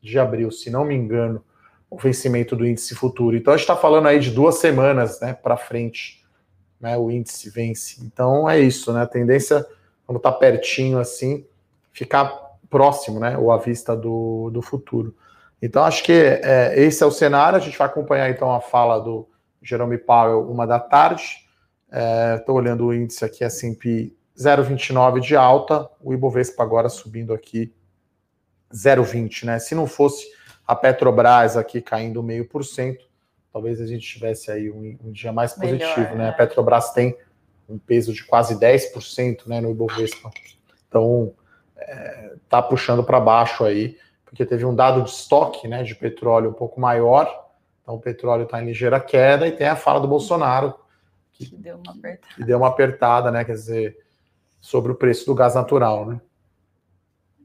de 0.00 0.18
abril, 0.18 0.52
se 0.52 0.70
não 0.70 0.84
me 0.84 0.94
engano, 0.94 1.44
o 1.88 1.96
vencimento 1.98 2.56
do 2.56 2.66
índice 2.66 2.94
futuro. 2.94 3.36
Então 3.36 3.52
a 3.52 3.56
gente 3.56 3.64
está 3.64 3.76
falando 3.76 4.06
aí 4.06 4.18
de 4.18 4.30
duas 4.30 4.56
semanas 4.56 5.20
né, 5.20 5.32
para 5.32 5.56
frente, 5.56 6.24
né, 6.80 6.96
o 6.96 7.10
índice 7.10 7.48
vence. 7.50 8.04
Então 8.04 8.48
é 8.48 8.58
isso, 8.58 8.92
né? 8.92 9.02
A 9.02 9.06
tendência, 9.06 9.64
quando 10.04 10.18
está 10.18 10.32
pertinho 10.32 10.98
assim, 10.98 11.46
ficar 11.92 12.46
próximo, 12.68 13.18
né? 13.18 13.38
Ou 13.38 13.50
à 13.50 13.56
vista 13.56 13.96
do, 13.96 14.50
do 14.50 14.60
futuro. 14.60 15.14
Então, 15.60 15.84
acho 15.84 16.04
que 16.04 16.12
é, 16.12 16.74
esse 16.76 17.02
é 17.02 17.06
o 17.06 17.10
cenário. 17.10 17.56
A 17.56 17.60
gente 17.60 17.78
vai 17.78 17.86
acompanhar 17.86 18.28
então 18.28 18.54
a 18.54 18.60
fala 18.60 19.00
do 19.00 19.26
Jerome 19.62 19.96
Powell 19.96 20.50
uma 20.50 20.66
da 20.66 20.78
tarde. 20.78 21.46
Estou 22.38 22.56
é, 22.56 22.58
olhando 22.58 22.86
o 22.86 22.94
índice 22.94 23.24
aqui, 23.24 23.42
S&P 23.42 24.14
0,29 24.38 25.20
de 25.20 25.34
alta, 25.34 25.88
o 26.02 26.12
Ibovespa 26.12 26.62
agora 26.62 26.90
subindo 26.90 27.32
aqui 27.32 27.72
0,20, 28.70 29.44
né? 29.44 29.58
Se 29.58 29.74
não 29.74 29.86
fosse 29.86 30.26
a 30.66 30.74
Petrobras 30.74 31.56
aqui 31.56 31.80
caindo 31.80 32.22
meio 32.22 32.46
por 32.46 32.64
cento, 32.64 33.06
talvez 33.52 33.80
a 33.80 33.86
gente 33.86 34.06
tivesse 34.06 34.50
aí 34.50 34.70
um, 34.70 34.98
um 35.04 35.12
dia 35.12 35.32
mais 35.32 35.52
positivo, 35.52 36.00
Melhor, 36.00 36.16
né? 36.16 36.28
A 36.28 36.32
é. 36.32 36.32
Petrobras 36.32 36.92
tem 36.92 37.16
um 37.68 37.78
peso 37.78 38.12
de 38.12 38.24
quase 38.24 38.58
10% 38.58 39.46
né, 39.46 39.60
no 39.60 39.70
Ibovespa. 39.70 40.30
Então, 40.88 41.32
é, 41.76 42.34
tá 42.48 42.62
puxando 42.62 43.02
para 43.02 43.20
baixo 43.20 43.64
aí 43.64 43.96
porque 44.36 44.44
teve 44.44 44.66
um 44.66 44.74
dado 44.74 45.02
de 45.02 45.08
estoque 45.08 45.66
né, 45.66 45.82
de 45.82 45.94
petróleo 45.94 46.50
um 46.50 46.52
pouco 46.52 46.78
maior, 46.78 47.48
então 47.82 47.94
o 47.94 48.00
petróleo 48.00 48.42
está 48.42 48.60
em 48.60 48.66
ligeira 48.66 49.00
queda, 49.00 49.46
e 49.46 49.52
tem 49.52 49.66
a 49.66 49.76
fala 49.76 49.98
do 50.00 50.08
Bolsonaro, 50.08 50.74
que, 51.32 51.46
que, 51.48 51.56
deu 51.56 51.76
uma 51.76 51.92
apertada. 51.92 52.34
que 52.34 52.44
deu 52.44 52.58
uma 52.58 52.68
apertada, 52.68 53.30
né, 53.30 53.44
quer 53.44 53.52
dizer, 53.52 53.98
sobre 54.60 54.92
o 54.92 54.94
preço 54.94 55.24
do 55.24 55.34
gás 55.34 55.54
natural, 55.54 56.04
né? 56.04 56.20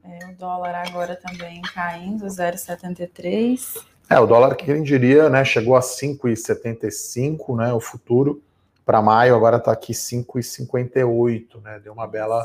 É, 0.04 0.26
o 0.30 0.34
dólar 0.34 0.74
agora 0.86 1.16
também 1.16 1.62
caindo, 1.62 2.26
0,73. 2.26 3.84
É, 4.10 4.18
o 4.18 4.26
dólar, 4.26 4.56
quem 4.56 4.82
diria, 4.82 5.28
né, 5.28 5.44
chegou 5.44 5.76
a 5.76 5.80
5,75, 5.80 7.56
né, 7.56 7.72
o 7.72 7.80
futuro, 7.80 8.42
para 8.84 9.00
maio, 9.00 9.34
agora 9.34 9.58
está 9.58 9.72
aqui 9.72 9.92
5,58, 9.92 11.62
né, 11.62 11.80
deu 11.82 11.92
uma 11.92 12.06
bela, 12.06 12.44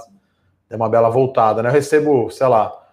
deu 0.70 0.78
uma 0.78 0.88
bela 0.88 1.10
voltada, 1.10 1.64
né, 1.64 1.70
eu 1.70 1.74
recebo, 1.74 2.30
sei 2.30 2.48
lá, 2.48 2.88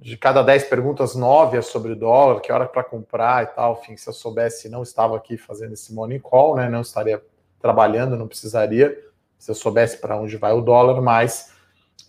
de 0.00 0.16
cada 0.16 0.42
10 0.42 0.64
perguntas, 0.64 1.14
9 1.14 1.58
é 1.58 1.62
sobre 1.62 1.94
dólar, 1.94 2.40
que 2.40 2.50
hora 2.50 2.66
para 2.66 2.82
comprar 2.82 3.44
e 3.44 3.46
tal. 3.48 3.78
Enfim, 3.82 3.96
se 3.98 4.08
eu 4.08 4.14
soubesse, 4.14 4.68
não 4.68 4.82
estava 4.82 5.14
aqui 5.14 5.36
fazendo 5.36 5.74
esse 5.74 5.92
morning 5.92 6.18
call, 6.18 6.56
né? 6.56 6.70
Não 6.70 6.80
estaria 6.80 7.22
trabalhando, 7.60 8.16
não 8.16 8.26
precisaria. 8.26 8.98
Se 9.38 9.50
eu 9.50 9.54
soubesse 9.54 9.98
para 9.98 10.16
onde 10.16 10.38
vai 10.38 10.52
o 10.54 10.62
dólar, 10.62 11.02
mas 11.02 11.52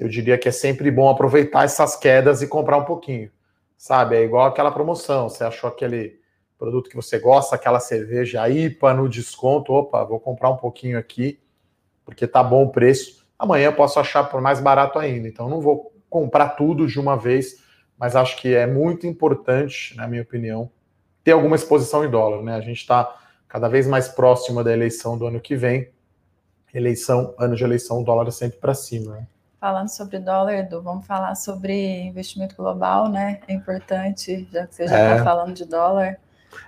eu 0.03 0.09
diria 0.09 0.37
que 0.37 0.49
é 0.49 0.51
sempre 0.51 0.89
bom 0.89 1.09
aproveitar 1.09 1.63
essas 1.63 1.95
quedas 1.95 2.41
e 2.41 2.47
comprar 2.47 2.77
um 2.77 2.85
pouquinho. 2.85 3.31
Sabe? 3.77 4.15
É 4.15 4.23
igual 4.23 4.45
aquela 4.45 4.71
promoção. 4.71 5.29
Você 5.29 5.43
achou 5.43 5.69
aquele 5.69 6.19
produto 6.57 6.89
que 6.89 6.95
você 6.95 7.17
gosta, 7.19 7.55
aquela 7.55 7.79
cerveja 7.79 8.47
IPA 8.49 8.93
no 8.93 9.09
desconto. 9.09 9.73
Opa, 9.73 10.03
vou 10.03 10.19
comprar 10.19 10.49
um 10.49 10.57
pouquinho 10.57 10.97
aqui, 10.97 11.39
porque 12.05 12.27
tá 12.27 12.43
bom 12.43 12.65
o 12.65 12.71
preço. 12.71 13.25
Amanhã 13.37 13.65
eu 13.65 13.73
posso 13.73 13.99
achar 13.99 14.23
por 14.25 14.41
mais 14.41 14.59
barato 14.59 14.99
ainda. 14.99 15.27
Então 15.27 15.49
não 15.49 15.61
vou 15.61 15.93
comprar 16.09 16.49
tudo 16.49 16.87
de 16.87 16.99
uma 16.99 17.17
vez 17.17 17.61
mas 18.01 18.15
acho 18.15 18.37
que 18.37 18.55
é 18.55 18.65
muito 18.65 19.05
importante, 19.05 19.95
na 19.95 20.07
minha 20.07 20.23
opinião, 20.23 20.71
ter 21.23 21.33
alguma 21.33 21.55
exposição 21.55 22.03
em 22.03 22.09
dólar. 22.09 22.41
Né? 22.41 22.55
A 22.55 22.59
gente 22.59 22.79
está 22.79 23.15
cada 23.47 23.67
vez 23.67 23.85
mais 23.85 24.07
próximo 24.07 24.63
da 24.63 24.73
eleição 24.73 25.15
do 25.15 25.27
ano 25.27 25.39
que 25.39 25.55
vem. 25.55 25.91
Eleição, 26.73 27.35
ano 27.37 27.55
de 27.55 27.63
eleição, 27.63 28.01
o 28.01 28.03
dólar 28.03 28.27
é 28.27 28.31
sempre 28.31 28.57
para 28.57 28.73
cima. 28.73 29.17
Né? 29.17 29.27
Falando 29.61 29.89
sobre 29.89 30.17
dólar, 30.17 30.55
Edu, 30.55 30.81
vamos 30.81 31.05
falar 31.05 31.35
sobre 31.35 32.01
investimento 32.01 32.55
global, 32.55 33.07
né? 33.07 33.41
É 33.47 33.53
importante, 33.53 34.47
já 34.51 34.65
que 34.65 34.73
você 34.73 34.87
já 34.87 34.95
está 34.95 35.21
é. 35.21 35.23
falando 35.23 35.53
de 35.53 35.65
dólar. 35.65 36.17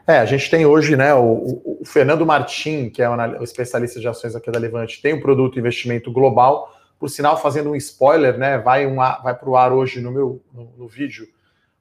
É, 0.05 0.19
a 0.19 0.25
gente 0.25 0.47
tem 0.47 0.63
hoje, 0.63 0.95
né, 0.95 1.11
o, 1.11 1.79
o 1.81 1.83
Fernando 1.83 2.23
Martim, 2.23 2.91
que 2.91 3.01
é 3.01 3.09
o 3.09 3.43
especialista 3.43 3.99
de 3.99 4.07
ações 4.07 4.35
aqui 4.35 4.51
da 4.51 4.59
Levante, 4.59 5.01
tem 5.01 5.15
um 5.15 5.19
produto 5.19 5.57
investimento 5.57 6.11
global 6.11 6.71
por 6.99 7.09
sinal, 7.09 7.35
fazendo 7.35 7.71
um 7.71 7.75
spoiler, 7.75 8.37
né? 8.37 8.59
Vai, 8.59 8.85
um, 8.85 8.97
vai 8.97 9.33
para 9.35 9.49
o 9.49 9.57
ar 9.57 9.73
hoje 9.73 9.99
no 9.99 10.11
meu 10.11 10.43
no, 10.53 10.71
no, 10.77 10.87
vídeo, 10.87 11.27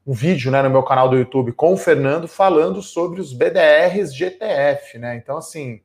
um 0.07 0.15
vídeo 0.15 0.51
né, 0.51 0.63
no 0.63 0.71
meu 0.71 0.83
canal 0.83 1.11
do 1.11 1.19
YouTube 1.19 1.53
com 1.53 1.75
o 1.75 1.77
Fernando 1.77 2.27
falando 2.27 2.81
sobre 2.81 3.21
os 3.21 3.35
BDRs 3.35 4.15
de 4.15 4.25
ETF, 4.25 4.99
né? 4.99 5.15
Então, 5.15 5.37
assim, 5.37 5.83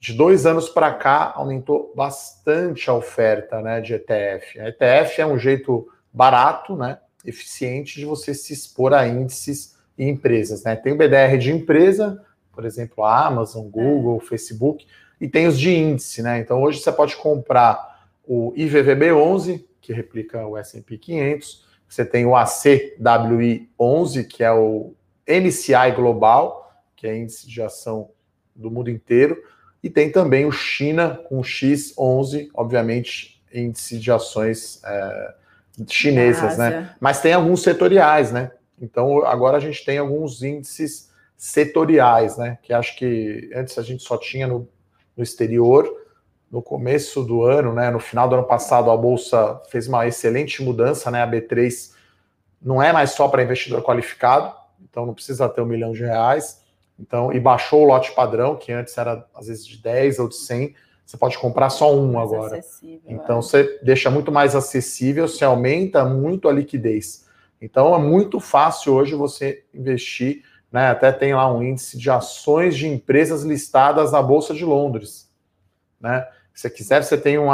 de 0.00 0.12
dois 0.12 0.46
anos 0.46 0.68
para 0.68 0.92
cá 0.94 1.32
aumentou 1.34 1.92
bastante 1.94 2.88
a 2.88 2.94
oferta 2.94 3.60
né, 3.60 3.80
de 3.80 3.94
ETF. 3.94 4.60
A 4.60 4.68
ETF 4.68 5.20
é 5.20 5.26
um 5.26 5.38
jeito 5.38 5.88
barato, 6.12 6.76
né? 6.76 6.98
Eficiente 7.24 7.98
de 7.98 8.06
você 8.06 8.32
se 8.32 8.52
expor 8.52 8.94
a 8.94 9.06
índices 9.06 9.76
e 9.96 10.04
empresas. 10.04 10.62
Né? 10.62 10.76
Tem 10.76 10.92
o 10.92 10.96
BDR 10.96 11.36
de 11.38 11.50
empresa, 11.52 12.24
por 12.52 12.64
exemplo, 12.64 13.02
a 13.04 13.26
Amazon, 13.26 13.68
Google, 13.68 14.20
é. 14.22 14.26
Facebook, 14.26 14.86
e 15.20 15.28
tem 15.28 15.48
os 15.48 15.58
de 15.58 15.74
índice, 15.74 16.22
né? 16.22 16.38
Então 16.38 16.62
hoje 16.62 16.80
você 16.80 16.92
pode 16.92 17.16
comprar 17.16 18.06
o 18.24 18.52
IVVB11, 18.56 19.64
que 19.80 19.92
replica 19.92 20.46
o 20.46 20.56
S&P 20.56 20.96
500, 20.96 21.66
você 21.88 22.04
tem 22.04 22.24
o 22.24 22.30
ACWI11, 22.32 24.26
que 24.28 24.44
é 24.44 24.52
o 24.52 24.94
MCI 25.26 25.92
Global, 25.96 26.70
que 26.94 27.06
é 27.06 27.16
índice 27.16 27.48
de 27.48 27.60
ação 27.62 28.10
do 28.54 28.70
mundo 28.70 28.90
inteiro, 28.90 29.42
e 29.88 29.90
tem 29.90 30.12
também 30.12 30.44
o 30.44 30.52
China 30.52 31.18
com 31.30 31.38
o 31.38 31.42
X11, 31.42 32.50
obviamente 32.52 33.42
índice 33.50 33.98
de 33.98 34.12
ações 34.12 34.82
é, 34.84 35.34
chinesas, 35.88 36.58
né? 36.58 36.94
Mas 37.00 37.22
tem 37.22 37.32
alguns 37.32 37.62
setoriais, 37.62 38.30
né? 38.30 38.52
Então 38.78 39.24
agora 39.24 39.56
a 39.56 39.60
gente 39.60 39.82
tem 39.86 39.96
alguns 39.96 40.42
índices 40.42 41.10
setoriais, 41.38 42.36
né? 42.36 42.58
Que 42.62 42.74
acho 42.74 42.98
que 42.98 43.50
antes 43.54 43.78
a 43.78 43.82
gente 43.82 44.02
só 44.02 44.18
tinha 44.18 44.46
no, 44.46 44.68
no 45.16 45.22
exterior. 45.22 45.90
No 46.50 46.60
começo 46.60 47.24
do 47.24 47.42
ano, 47.42 47.72
né? 47.72 47.90
No 47.90 47.98
final 47.98 48.28
do 48.28 48.34
ano 48.34 48.44
passado, 48.44 48.90
a 48.90 48.96
bolsa 48.96 49.58
fez 49.70 49.88
uma 49.88 50.06
excelente 50.06 50.62
mudança, 50.62 51.10
né? 51.10 51.22
A 51.22 51.26
B3 51.26 51.92
não 52.60 52.82
é 52.82 52.92
mais 52.92 53.12
só 53.12 53.26
para 53.26 53.42
investidor 53.42 53.82
qualificado, 53.82 54.54
então 54.82 55.06
não 55.06 55.14
precisa 55.14 55.48
ter 55.48 55.62
um 55.62 55.66
milhão 55.66 55.92
de 55.92 56.04
reais. 56.04 56.60
Então, 56.98 57.32
e 57.32 57.38
baixou 57.38 57.82
o 57.82 57.86
lote 57.86 58.12
padrão, 58.12 58.56
que 58.56 58.72
antes 58.72 58.96
era 58.98 59.24
às 59.34 59.46
vezes 59.46 59.64
de 59.64 59.80
10 59.80 60.18
ou 60.18 60.28
de 60.28 60.34
100, 60.34 60.74
você 61.06 61.16
pode 61.16 61.38
comprar 61.38 61.70
só 61.70 61.94
um 61.94 62.12
mais 62.12 62.30
agora. 62.30 62.60
Então, 63.06 63.38
é. 63.38 63.42
você 63.42 63.78
deixa 63.82 64.10
muito 64.10 64.32
mais 64.32 64.54
acessível, 64.54 65.28
você 65.28 65.44
aumenta 65.44 66.04
muito 66.04 66.48
a 66.48 66.52
liquidez. 66.52 67.26
Então, 67.62 67.94
é 67.94 67.98
muito 67.98 68.40
fácil 68.40 68.92
hoje 68.94 69.14
você 69.14 69.64
investir, 69.72 70.42
né? 70.70 70.90
Até 70.90 71.10
tem 71.10 71.34
lá 71.34 71.50
um 71.50 71.62
índice 71.62 71.96
de 71.96 72.10
ações 72.10 72.76
de 72.76 72.86
empresas 72.86 73.42
listadas 73.42 74.12
na 74.12 74.20
Bolsa 74.20 74.52
de 74.52 74.64
Londres, 74.64 75.30
né? 76.00 76.26
Se 76.52 76.62
você 76.62 76.70
quiser, 76.70 77.04
você 77.04 77.16
tem 77.16 77.38
um, 77.38 77.48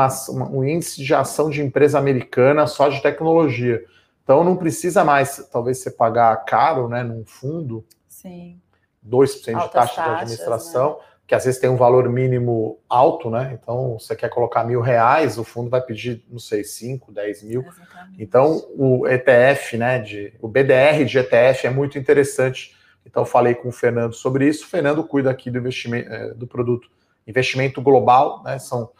um 0.51 0.65
índice 0.65 1.05
de 1.05 1.15
ação 1.15 1.51
de 1.51 1.63
empresa 1.63 1.99
americana 1.99 2.67
só 2.67 2.89
de 2.89 3.03
tecnologia. 3.03 3.85
Então, 4.23 4.43
não 4.43 4.57
precisa 4.57 5.05
mais, 5.05 5.47
talvez, 5.53 5.79
você 5.79 5.91
pagar 5.91 6.35
caro, 6.47 6.89
né, 6.89 7.03
num 7.03 7.23
fundo. 7.27 7.85
Sim 8.09 8.59
2% 9.07 9.63
de 9.63 9.73
taxa 9.73 10.03
de 10.03 10.09
administração, 10.09 10.91
né? 10.91 10.97
que 11.27 11.35
às 11.35 11.45
vezes 11.45 11.59
tem 11.59 11.71
um 11.71 11.77
valor 11.77 12.09
mínimo 12.09 12.79
alto, 12.89 13.31
né? 13.31 13.59
Então, 13.61 13.99
você 13.99 14.15
quer 14.15 14.29
colocar 14.29 14.63
mil 14.63 14.81
reais, 14.81 15.39
o 15.39 15.45
fundo 15.45 15.71
vai 15.71 15.81
pedir, 15.81 16.23
não 16.29 16.39
sei, 16.39 16.63
5, 16.63 17.11
10 17.11 17.43
mil. 17.45 17.63
Exatamente. 17.63 18.23
Então, 18.23 18.67
o 18.77 19.09
ETF, 19.09 19.79
né? 19.79 19.99
De, 20.01 20.35
o 20.41 20.47
BDR 20.47 21.05
de 21.07 21.19
ETF 21.19 21.67
é 21.67 21.71
muito 21.71 21.99
interessante. 21.99 22.77
Então, 23.07 23.25
falei 23.25 23.55
com 23.55 23.69
o 23.69 23.73
Fernando 23.73 24.13
sobre 24.13 24.47
isso. 24.47 24.65
O 24.65 24.69
Fernando 24.69 25.03
cuida 25.03 25.31
aqui 25.31 25.51
do 25.51 25.59
investimento 25.59 26.13
é, 26.13 26.35
do 26.35 26.47
produto 26.47 26.91
investimento 27.27 27.81
global, 27.81 28.43
né? 28.43 28.59
São 28.59 28.91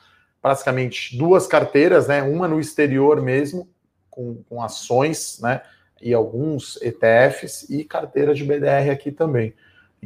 praticamente 0.41 1.17
duas 1.19 1.47
carteiras, 1.47 2.09
né? 2.09 2.23
Uma 2.23 2.49
no 2.49 2.59
exterior 2.59 3.21
mesmo, 3.21 3.69
com, 4.09 4.43
com 4.49 4.63
ações, 4.63 5.39
né? 5.43 5.61
E 6.01 6.15
alguns 6.15 6.81
ETFs 6.81 7.69
e 7.69 7.85
carteira 7.85 8.35
de 8.35 8.45
BDR 8.45 8.91
aqui 8.91 9.13
também. 9.13 9.55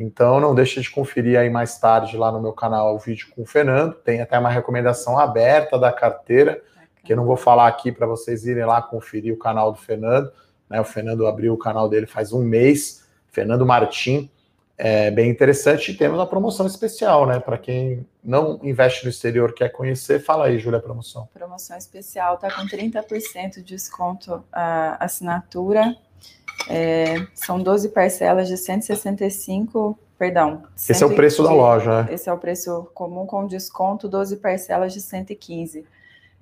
Então 0.01 0.39
não 0.39 0.55
deixe 0.55 0.81
de 0.81 0.89
conferir 0.89 1.37
aí 1.37 1.51
mais 1.51 1.77
tarde 1.77 2.17
lá 2.17 2.31
no 2.31 2.41
meu 2.41 2.53
canal 2.53 2.95
o 2.95 2.99
vídeo 3.01 3.27
com 3.35 3.43
o 3.43 3.47
Fernando. 3.47 3.95
Tem 3.95 4.21
até 4.21 4.39
uma 4.39 4.49
recomendação 4.49 5.19
aberta 5.19 5.77
da 5.77 5.93
carteira, 5.93 6.63
que 7.03 7.13
eu 7.13 7.17
não 7.17 7.25
vou 7.25 7.37
falar 7.37 7.67
aqui 7.67 7.91
para 7.91 8.07
vocês 8.07 8.47
irem 8.47 8.65
lá 8.65 8.81
conferir 8.81 9.35
o 9.35 9.37
canal 9.37 9.73
do 9.73 9.79
Fernando. 9.79 10.31
Né? 10.71 10.81
O 10.81 10.85
Fernando 10.85 11.27
abriu 11.27 11.53
o 11.53 11.59
canal 11.59 11.89
dele 11.89 12.07
faz 12.07 12.33
um 12.33 12.45
mês, 12.45 13.09
Fernando 13.27 13.67
Martim. 13.67 14.31
É 14.81 15.11
bem 15.11 15.29
interessante 15.29 15.91
e 15.91 15.97
temos 15.97 16.17
uma 16.17 16.27
promoção 16.29 16.65
especial, 16.65 17.27
né? 17.27 17.41
Para 17.41 17.59
quem 17.59 18.07
não 18.23 18.61
investe 18.63 19.03
no 19.03 19.11
exterior 19.11 19.53
quer 19.53 19.71
conhecer, 19.71 20.21
fala 20.21 20.47
aí, 20.47 20.61
Júlia, 20.61 20.79
promoção. 20.79 21.29
Promoção 21.35 21.77
especial, 21.77 22.37
tá 22.37 22.49
com 22.49 22.63
30% 22.63 23.55
de 23.55 23.63
desconto 23.65 24.45
a 24.53 25.05
assinatura 25.05 25.97
é, 26.69 27.27
são 27.35 27.59
12 27.59 27.89
parcelas 27.89 28.47
de 28.47 28.57
165, 28.57 29.99
perdão. 30.19 30.63
Esse 30.77 31.03
é 31.03 31.07
o 31.07 31.15
preço 31.15 31.43
da 31.43 31.51
loja, 31.51 32.03
né? 32.03 32.13
Esse 32.13 32.29
é 32.29 32.33
o 32.33 32.37
preço 32.37 32.91
comum 32.95 33.27
com 33.27 33.47
desconto, 33.47 34.07
12 34.07 34.37
parcelas 34.37 34.93
de 34.93 35.01
115. 35.01 35.87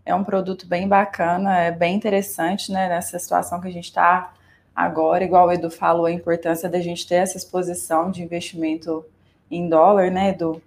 É 0.04 0.14
um 0.14 0.24
produto 0.24 0.66
bem 0.66 0.88
bacana, 0.88 1.60
é 1.60 1.70
bem 1.70 1.94
interessante, 1.94 2.72
né? 2.72 2.88
Nessa 2.88 3.18
situação 3.18 3.60
que 3.60 3.68
a 3.68 3.72
gente 3.72 3.86
está 3.86 4.32
agora, 4.74 5.24
igual 5.24 5.46
o 5.46 5.52
Edu 5.52 5.70
falou, 5.70 6.06
a 6.06 6.12
importância 6.12 6.68
da 6.68 6.80
gente 6.80 7.06
ter 7.06 7.16
essa 7.16 7.36
exposição 7.36 8.10
de 8.10 8.22
investimento 8.22 9.04
em 9.48 9.68
dólar, 9.68 10.10
né, 10.10 10.30
Edu? 10.30 10.60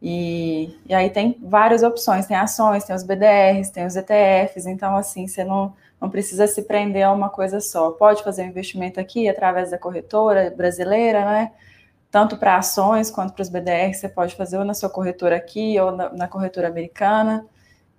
E, 0.00 0.76
e 0.86 0.94
aí 0.94 1.10
tem 1.10 1.36
várias 1.40 1.82
opções, 1.82 2.26
tem 2.26 2.36
ações, 2.36 2.84
tem 2.84 2.94
os 2.94 3.02
BDRs, 3.02 3.70
tem 3.70 3.86
os 3.86 3.94
ETFs, 3.94 4.66
então 4.66 4.96
assim, 4.96 5.28
você 5.28 5.44
não 5.44 5.74
não 6.02 6.10
precisa 6.10 6.48
se 6.48 6.62
prender 6.62 7.04
a 7.04 7.12
uma 7.12 7.30
coisa 7.30 7.60
só. 7.60 7.92
Pode 7.92 8.24
fazer 8.24 8.42
um 8.42 8.48
investimento 8.48 8.98
aqui 8.98 9.28
através 9.28 9.70
da 9.70 9.78
corretora 9.78 10.52
brasileira, 10.54 11.24
né? 11.24 11.52
Tanto 12.10 12.36
para 12.36 12.56
ações 12.56 13.08
quanto 13.08 13.32
para 13.32 13.42
os 13.42 13.48
BDR, 13.48 13.94
você 13.94 14.08
pode 14.08 14.34
fazer 14.34 14.58
ou 14.58 14.64
na 14.64 14.74
sua 14.74 14.90
corretora 14.90 15.36
aqui 15.36 15.78
ou 15.78 15.92
na, 15.92 16.12
na 16.12 16.26
corretora 16.26 16.66
americana. 16.66 17.46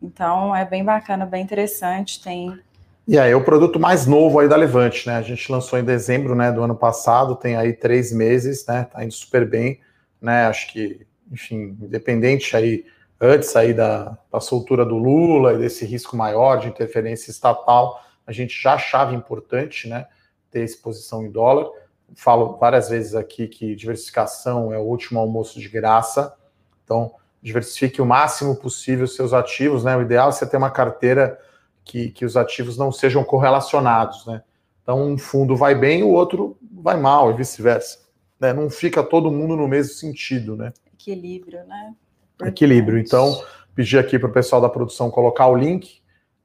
Então 0.01 0.53
é 0.53 0.65
bem 0.65 0.83
bacana, 0.83 1.25
bem 1.25 1.41
interessante. 1.41 2.21
Tem 2.21 2.59
e 3.07 3.17
aí, 3.17 3.33
o 3.33 3.43
produto 3.43 3.79
mais 3.79 4.05
novo 4.05 4.39
aí 4.39 4.49
da 4.49 4.55
Levante, 4.57 5.07
né? 5.07 5.15
A 5.15 5.21
gente 5.21 5.49
lançou 5.49 5.79
em 5.79 5.83
dezembro 5.83 6.35
né, 6.35 6.51
do 6.51 6.61
ano 6.61 6.75
passado, 6.75 7.35
tem 7.37 7.55
aí 7.55 7.71
três 7.71 8.11
meses, 8.11 8.65
né? 8.65 8.83
Tá 8.83 9.03
indo 9.03 9.13
super 9.13 9.47
bem, 9.47 9.79
né? 10.21 10.45
Acho 10.45 10.71
que, 10.71 11.05
enfim, 11.31 11.77
independente 11.81 12.55
aí 12.55 12.85
antes 13.23 13.55
aí 13.55 13.73
da, 13.73 14.17
da 14.29 14.41
soltura 14.41 14.85
do 14.85 14.97
Lula 14.97 15.53
e 15.53 15.57
desse 15.57 15.85
risco 15.85 16.17
maior 16.17 16.57
de 16.57 16.67
interferência 16.67 17.31
estatal, 17.31 18.01
a 18.27 18.33
gente 18.33 18.61
já 18.61 18.73
achava 18.73 19.15
importante 19.15 19.87
né, 19.87 20.05
ter 20.51 20.61
exposição 20.61 21.25
em 21.25 21.31
dólar. 21.31 21.69
Falo 22.15 22.57
várias 22.57 22.89
vezes 22.89 23.15
aqui 23.15 23.47
que 23.47 23.75
diversificação 23.75 24.73
é 24.73 24.77
o 24.77 24.83
último 24.83 25.21
almoço 25.21 25.57
de 25.57 25.69
graça. 25.69 26.35
Então, 26.83 27.13
diversifique 27.41 28.01
o 28.01 28.05
máximo 28.05 28.57
possível 28.57 29.05
os 29.05 29.15
seus 29.15 29.31
ativos. 29.31 29.85
Né? 29.85 29.95
O 29.95 30.01
ideal 30.01 30.27
é 30.27 30.31
você 30.33 30.45
ter 30.45 30.57
uma 30.57 30.69
carteira 30.69 31.39
que, 31.85 32.09
que 32.09 32.25
os 32.25 32.35
ativos 32.35 32.77
não 32.77 32.91
sejam 32.91 33.23
correlacionados. 33.23 34.25
Né? 34.25 34.43
Então, 34.81 35.01
um 35.01 35.17
fundo 35.17 35.55
vai 35.55 35.73
bem, 35.73 36.03
o 36.03 36.09
outro 36.09 36.57
vai 36.73 36.97
mal, 36.97 37.31
e 37.31 37.37
vice-versa. 37.37 37.99
Né? 38.37 38.51
Não 38.51 38.69
fica 38.69 39.01
todo 39.01 39.31
mundo 39.31 39.55
no 39.55 39.67
mesmo 39.67 39.93
sentido. 39.93 40.57
Né? 40.57 40.73
Equilíbrio, 40.93 41.63
né? 41.65 41.95
Equilíbrio. 42.41 42.97
Então, 42.97 43.41
pedi 43.75 43.97
aqui 43.97 44.17
para 44.17 44.29
o 44.29 44.33
pessoal 44.33 44.61
da 44.61 44.69
produção 44.69 45.11
colocar 45.11 45.47
o 45.47 45.55
link 45.55 46.01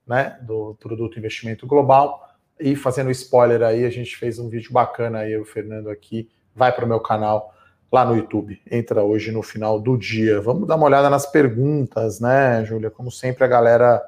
né, 0.06 0.38
do 0.42 0.76
produto 0.80 1.18
investimento 1.18 1.66
global. 1.66 2.26
E 2.58 2.74
fazendo 2.74 3.10
spoiler 3.10 3.62
aí, 3.62 3.84
a 3.84 3.90
gente 3.90 4.16
fez 4.16 4.38
um 4.38 4.48
vídeo 4.48 4.72
bacana 4.72 5.18
aí, 5.18 5.36
o 5.36 5.44
Fernando 5.44 5.90
aqui, 5.90 6.28
vai 6.54 6.72
para 6.72 6.84
o 6.84 6.88
meu 6.88 6.98
canal 6.98 7.54
lá 7.90 8.04
no 8.04 8.16
YouTube. 8.16 8.60
Entra 8.70 9.02
hoje 9.02 9.30
no 9.30 9.42
final 9.42 9.78
do 9.78 9.96
dia. 9.96 10.40
Vamos 10.40 10.66
dar 10.66 10.76
uma 10.76 10.86
olhada 10.86 11.08
nas 11.08 11.26
perguntas, 11.26 12.20
né, 12.20 12.64
Júlia? 12.64 12.90
Como 12.90 13.10
sempre, 13.10 13.44
a 13.44 13.46
galera 13.48 14.02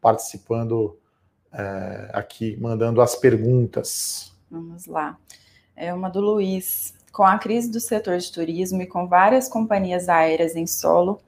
participando 0.00 0.98
é, 1.52 2.10
aqui, 2.12 2.56
mandando 2.60 3.00
as 3.00 3.16
perguntas. 3.16 4.32
Vamos 4.50 4.86
lá. 4.86 5.16
É 5.74 5.92
uma 5.94 6.08
do 6.08 6.20
Luiz. 6.20 6.94
Com 7.14 7.22
a 7.22 7.38
crise 7.38 7.70
do 7.70 7.78
setor 7.78 8.18
de 8.18 8.32
turismo 8.32 8.82
e 8.82 8.86
com 8.86 9.06
várias 9.06 9.48
companhias 9.48 10.08
aéreas 10.08 10.56
em 10.56 10.66
solo, 10.66 11.20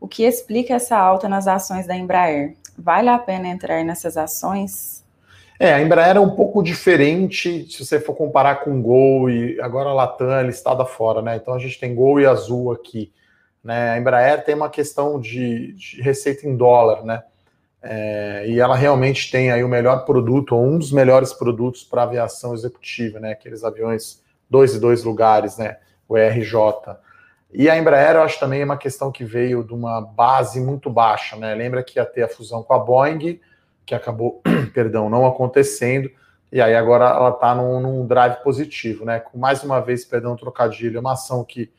o 0.00 0.08
que 0.08 0.22
explica 0.24 0.72
essa 0.72 0.96
alta 0.96 1.28
nas 1.28 1.46
ações 1.46 1.86
da 1.86 1.94
Embraer? 1.94 2.56
Vale 2.78 3.10
a 3.10 3.18
pena 3.18 3.46
entrar 3.46 3.84
nessas 3.84 4.16
ações? 4.16 5.04
É, 5.60 5.74
a 5.74 5.82
Embraer 5.82 6.16
é 6.16 6.20
um 6.20 6.34
pouco 6.34 6.62
diferente 6.62 7.70
se 7.70 7.84
você 7.84 8.00
for 8.00 8.14
comparar 8.14 8.64
com 8.64 8.80
Gol 8.80 9.28
e 9.28 9.60
agora 9.60 9.90
a 9.90 9.92
Latam 9.92 10.32
é 10.32 10.42
listada 10.42 10.86
fora, 10.86 11.20
né? 11.20 11.36
Então 11.36 11.52
a 11.52 11.58
gente 11.58 11.78
tem 11.78 11.94
Gol 11.94 12.18
e 12.18 12.24
Azul 12.24 12.72
aqui. 12.72 13.12
Né? 13.62 13.90
A 13.90 13.98
Embraer 13.98 14.42
tem 14.42 14.54
uma 14.54 14.70
questão 14.70 15.20
de, 15.20 15.74
de 15.74 16.00
receita 16.00 16.48
em 16.48 16.56
dólar, 16.56 17.04
né? 17.04 17.22
É, 17.82 18.46
e 18.48 18.58
ela 18.58 18.74
realmente 18.74 19.30
tem 19.30 19.52
aí 19.52 19.62
o 19.62 19.68
melhor 19.68 20.06
produto, 20.06 20.56
ou 20.56 20.64
um 20.64 20.78
dos 20.78 20.90
melhores 20.90 21.34
produtos 21.34 21.84
para 21.84 22.04
aviação 22.04 22.54
executiva, 22.54 23.20
né? 23.20 23.32
Aqueles 23.32 23.64
aviões 23.64 24.24
dois 24.48 24.74
e 24.74 24.80
dois 24.80 25.04
lugares, 25.04 25.58
né? 25.58 25.78
O 26.08 26.16
ERJ. 26.16 26.56
E 27.52 27.70
a 27.70 27.78
Embraer, 27.78 28.16
eu 28.16 28.22
acho 28.22 28.38
também 28.38 28.62
uma 28.62 28.76
questão 28.76 29.10
que 29.10 29.24
veio 29.24 29.64
de 29.64 29.72
uma 29.72 30.00
base 30.00 30.60
muito 30.60 30.90
baixa, 30.90 31.36
né? 31.36 31.54
Lembra 31.54 31.82
que 31.82 31.98
ia 31.98 32.04
ter 32.04 32.22
a 32.22 32.28
fusão 32.28 32.62
com 32.62 32.74
a 32.74 32.78
Boeing, 32.78 33.40
que 33.84 33.94
acabou, 33.94 34.42
perdão, 34.74 35.08
não 35.08 35.24
acontecendo, 35.26 36.10
e 36.50 36.60
aí 36.60 36.74
agora 36.74 37.06
ela 37.06 37.30
está 37.30 37.54
num, 37.54 37.80
num, 37.80 38.06
drive 38.06 38.42
positivo, 38.42 39.04
né? 39.04 39.20
Com 39.20 39.38
mais 39.38 39.62
uma 39.62 39.80
vez, 39.80 40.04
perdão, 40.04 40.36
trocadilho, 40.36 41.00
uma 41.00 41.12
ação 41.12 41.44
que 41.44 41.72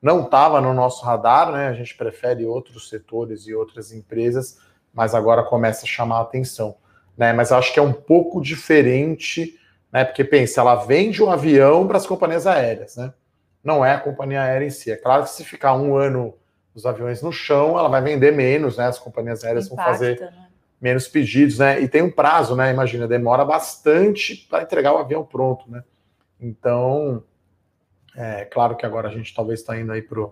não 0.00 0.24
estava 0.24 0.60
no 0.60 0.74
nosso 0.74 1.04
radar, 1.04 1.50
né? 1.50 1.68
A 1.68 1.72
gente 1.72 1.96
prefere 1.96 2.44
outros 2.44 2.88
setores 2.88 3.46
e 3.46 3.54
outras 3.54 3.92
empresas, 3.92 4.58
mas 4.92 5.14
agora 5.14 5.42
começa 5.42 5.84
a 5.84 5.88
chamar 5.88 6.18
a 6.18 6.22
atenção, 6.22 6.76
né? 7.16 7.32
Mas 7.32 7.50
acho 7.50 7.72
que 7.72 7.78
é 7.78 7.82
um 7.82 7.92
pouco 7.92 8.40
diferente 8.40 9.58
né? 9.94 10.04
Porque 10.04 10.24
pensa, 10.24 10.60
ela 10.60 10.74
vende 10.74 11.22
um 11.22 11.30
avião 11.30 11.86
para 11.86 11.98
as 11.98 12.04
companhias 12.04 12.48
aéreas, 12.48 12.96
né? 12.96 13.14
Não 13.62 13.84
é 13.84 13.92
a 13.92 14.00
companhia 14.00 14.42
aérea 14.42 14.66
em 14.66 14.70
si. 14.70 14.90
É 14.90 14.96
claro 14.96 15.22
que 15.22 15.30
se 15.30 15.44
ficar 15.44 15.74
um 15.76 15.96
ano 15.96 16.34
os 16.74 16.84
aviões 16.84 17.22
no 17.22 17.30
chão, 17.30 17.78
ela 17.78 17.88
vai 17.88 18.02
vender 18.02 18.32
menos, 18.32 18.76
né? 18.76 18.86
As 18.88 18.98
companhias 18.98 19.44
aéreas 19.44 19.66
Impacta, 19.66 19.84
vão 19.84 19.92
fazer 19.92 20.20
né? 20.20 20.48
menos 20.80 21.06
pedidos, 21.06 21.60
né? 21.60 21.80
E 21.80 21.86
tem 21.86 22.02
um 22.02 22.10
prazo, 22.10 22.56
né? 22.56 22.72
Imagina, 22.72 23.06
demora 23.06 23.44
bastante 23.44 24.48
para 24.50 24.64
entregar 24.64 24.92
o 24.92 24.98
avião 24.98 25.24
pronto, 25.24 25.70
né? 25.70 25.84
Então, 26.40 27.22
é 28.16 28.44
claro 28.44 28.76
que 28.76 28.84
agora 28.84 29.08
a 29.08 29.12
gente 29.12 29.32
talvez 29.32 29.60
está 29.60 29.78
indo 29.78 29.92
aí 29.92 30.02
para 30.02 30.28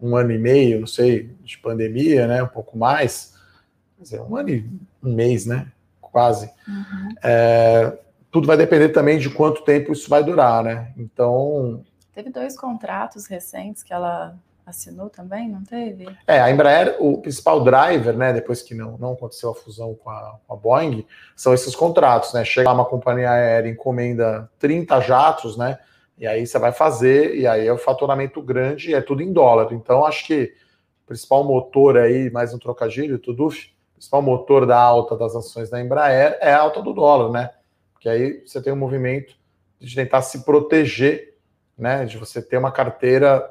um 0.00 0.16
ano 0.16 0.32
e 0.32 0.38
meio, 0.38 0.80
não 0.80 0.86
sei, 0.88 1.30
de 1.44 1.56
pandemia, 1.58 2.26
né? 2.26 2.42
Um 2.42 2.48
pouco 2.48 2.76
mais. 2.76 3.34
quer 3.96 4.02
dizer, 4.02 4.20
um 4.20 4.36
ano 4.36 4.50
e 4.50 4.68
um 5.00 5.14
mês, 5.14 5.46
né? 5.46 5.70
Quase. 6.00 6.50
Uhum. 6.66 7.14
É, 7.22 7.96
tudo 8.30 8.46
vai 8.46 8.56
depender 8.56 8.90
também 8.90 9.18
de 9.18 9.30
quanto 9.30 9.62
tempo 9.62 9.92
isso 9.92 10.08
vai 10.08 10.22
durar, 10.22 10.62
né? 10.62 10.92
Então. 10.96 11.82
Teve 12.14 12.30
dois 12.30 12.56
contratos 12.58 13.26
recentes 13.26 13.82
que 13.82 13.92
ela 13.92 14.36
assinou 14.66 15.08
também, 15.08 15.48
não 15.48 15.62
teve? 15.62 16.08
É, 16.26 16.40
a 16.40 16.50
Embraer, 16.50 16.96
o 16.98 17.18
principal 17.18 17.62
driver, 17.62 18.16
né, 18.16 18.32
depois 18.32 18.62
que 18.62 18.74
não, 18.74 18.98
não 18.98 19.12
aconteceu 19.12 19.50
a 19.50 19.54
fusão 19.54 19.94
com 19.94 20.10
a, 20.10 20.38
com 20.44 20.54
a 20.54 20.56
Boeing, 20.56 21.06
são 21.36 21.54
esses 21.54 21.76
contratos, 21.76 22.32
né? 22.32 22.44
Chega 22.44 22.68
lá 22.68 22.74
uma 22.74 22.84
companhia 22.84 23.30
aérea, 23.30 23.70
encomenda 23.70 24.50
30 24.58 25.00
jatos, 25.00 25.56
né? 25.56 25.78
E 26.18 26.26
aí 26.26 26.44
você 26.44 26.58
vai 26.58 26.72
fazer, 26.72 27.36
e 27.36 27.46
aí 27.46 27.66
é 27.66 27.72
o 27.72 27.78
faturamento 27.78 28.42
grande, 28.42 28.90
e 28.90 28.94
é 28.94 29.00
tudo 29.00 29.22
em 29.22 29.32
dólar. 29.32 29.72
Então, 29.72 30.04
acho 30.04 30.26
que 30.26 30.52
o 31.04 31.06
principal 31.06 31.44
motor 31.44 31.96
aí, 31.96 32.28
mais 32.30 32.52
um 32.52 32.58
trocadilho, 32.58 33.18
tudo, 33.18 33.46
o 33.46 33.52
principal 33.94 34.22
motor 34.22 34.66
da 34.66 34.80
alta 34.80 35.16
das 35.16 35.36
ações 35.36 35.70
da 35.70 35.80
Embraer 35.80 36.38
é 36.40 36.52
a 36.52 36.60
alta 36.60 36.82
do 36.82 36.92
dólar, 36.92 37.30
né? 37.30 37.50
Porque 37.96 38.08
aí 38.08 38.42
você 38.46 38.62
tem 38.62 38.72
um 38.72 38.76
movimento 38.76 39.34
de 39.80 39.94
tentar 39.94 40.22
se 40.22 40.44
proteger, 40.44 41.34
né? 41.76 42.04
De 42.04 42.18
você 42.18 42.40
ter 42.40 42.58
uma 42.58 42.70
carteira 42.70 43.50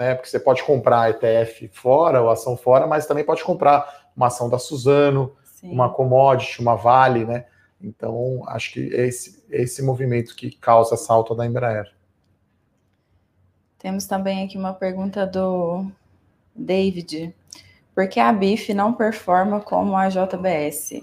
né? 0.00 0.14
Porque 0.14 0.30
você 0.30 0.40
pode 0.40 0.62
comprar 0.62 1.10
ETF 1.10 1.68
fora 1.68 2.22
ou 2.22 2.30
ação 2.30 2.56
fora, 2.56 2.86
mas 2.86 3.04
também 3.04 3.22
pode 3.22 3.44
comprar 3.44 4.08
uma 4.16 4.28
ação 4.28 4.48
da 4.48 4.58
Suzano, 4.58 5.36
Sim. 5.44 5.70
uma 5.70 5.92
commodity, 5.92 6.58
uma 6.62 6.74
Vale, 6.74 7.26
né? 7.26 7.44
Então, 7.78 8.42
acho 8.48 8.72
que 8.72 8.94
é 8.94 9.06
esse, 9.06 9.44
é 9.50 9.60
esse 9.60 9.82
movimento 9.82 10.34
que 10.34 10.52
causa 10.52 10.94
essa 10.94 11.12
alta 11.12 11.34
da 11.34 11.44
Embraer. 11.44 11.92
Temos 13.78 14.06
também 14.06 14.46
aqui 14.46 14.56
uma 14.56 14.72
pergunta 14.72 15.26
do 15.26 15.84
David. 16.56 17.34
Por 17.94 18.08
que 18.08 18.20
a 18.20 18.32
BIF 18.32 18.72
não 18.72 18.94
performa 18.94 19.60
como 19.60 19.94
a 19.94 20.08
JBS? 20.08 21.02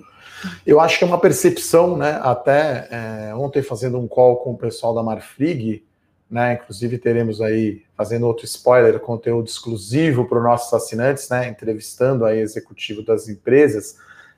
Eu 0.65 0.79
acho 0.79 0.97
que 0.97 1.03
é 1.03 1.07
uma 1.07 1.19
percepção, 1.19 1.97
né? 1.97 2.19
Até 2.21 2.87
é, 2.91 3.35
ontem 3.35 3.61
fazendo 3.61 3.97
um 3.97 4.07
call 4.07 4.37
com 4.37 4.51
o 4.51 4.57
pessoal 4.57 4.93
da 4.93 5.03
Marfrig, 5.03 5.83
né? 6.29 6.53
Inclusive 6.53 6.97
teremos 6.97 7.41
aí, 7.41 7.83
fazendo 7.95 8.27
outro 8.27 8.45
spoiler, 8.45 8.99
conteúdo 8.99 9.47
exclusivo 9.47 10.25
para 10.25 10.37
os 10.37 10.43
nossos 10.43 10.73
assinantes, 10.73 11.29
né? 11.29 11.47
Entrevistando 11.47 12.25
aí 12.25 12.39
executivo 12.39 13.03
das 13.03 13.27
empresas. 13.29 13.97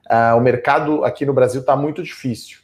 Uh, 0.10 0.38
o 0.38 0.42
mercado 0.42 1.04
aqui 1.04 1.26
no 1.26 1.34
Brasil 1.34 1.62
está 1.62 1.76
muito 1.76 2.02
difícil, 2.02 2.60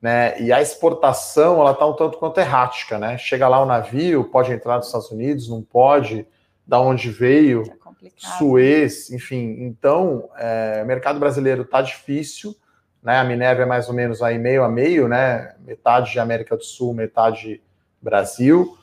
né? 0.00 0.40
E 0.40 0.52
a 0.52 0.60
exportação 0.60 1.60
ela 1.60 1.72
está 1.72 1.86
um 1.86 1.94
tanto 1.94 2.18
quanto 2.18 2.38
errática, 2.38 2.98
né? 2.98 3.16
Chega 3.18 3.48
lá 3.48 3.60
o 3.60 3.66
navio, 3.66 4.24
pode 4.24 4.52
entrar 4.52 4.76
nos 4.76 4.86
Estados 4.86 5.10
Unidos, 5.10 5.48
não 5.48 5.62
pode, 5.62 6.26
da 6.66 6.80
onde 6.80 7.10
veio, 7.10 7.62
é 8.02 8.08
Suez, 8.16 9.10
enfim. 9.10 9.56
Então, 9.60 10.28
é, 10.36 10.80
o 10.82 10.86
mercado 10.86 11.18
brasileiro 11.18 11.62
está 11.62 11.82
difícil, 11.82 12.54
né? 13.06 13.18
A 13.18 13.24
Minerva 13.24 13.62
é 13.62 13.64
mais 13.64 13.86
ou 13.86 13.94
menos 13.94 14.20
aí 14.20 14.36
meio 14.36 14.64
a 14.64 14.68
meio, 14.68 15.06
né? 15.06 15.54
Metade 15.60 16.10
de 16.10 16.18
América 16.18 16.56
do 16.56 16.64
Sul, 16.64 16.92
metade 16.92 17.62
Brasil. 18.02 18.76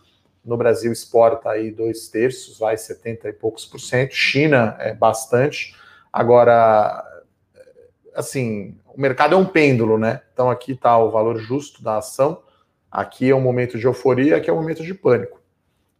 No 0.45 0.55
Brasil 0.55 0.93
exporta 0.93 1.49
aí 1.49 1.69
dois 1.69 2.07
terços, 2.07 2.57
vai 2.57 2.77
70 2.77 3.27
e 3.27 3.33
poucos 3.33 3.65
por 3.65 3.81
cento. 3.81 4.13
China 4.13 4.77
é 4.79 4.93
bastante. 4.93 5.75
Agora, 6.11 7.03
assim, 8.15 8.77
o 8.87 9.01
mercado 9.01 9.35
é 9.35 9.37
um 9.37 9.45
pêndulo, 9.45 9.97
né? 9.97 10.21
Então 10.31 10.49
aqui 10.49 10.71
está 10.71 10.97
o 10.97 11.11
valor 11.11 11.37
justo 11.37 11.83
da 11.83 11.97
ação. 11.97 12.41
Aqui 12.89 13.29
é 13.29 13.35
um 13.35 13.41
momento 13.41 13.77
de 13.77 13.85
euforia, 13.85 14.37
aqui 14.37 14.49
é 14.49 14.53
um 14.53 14.57
momento 14.57 14.83
de 14.83 14.93
pânico. 14.93 15.41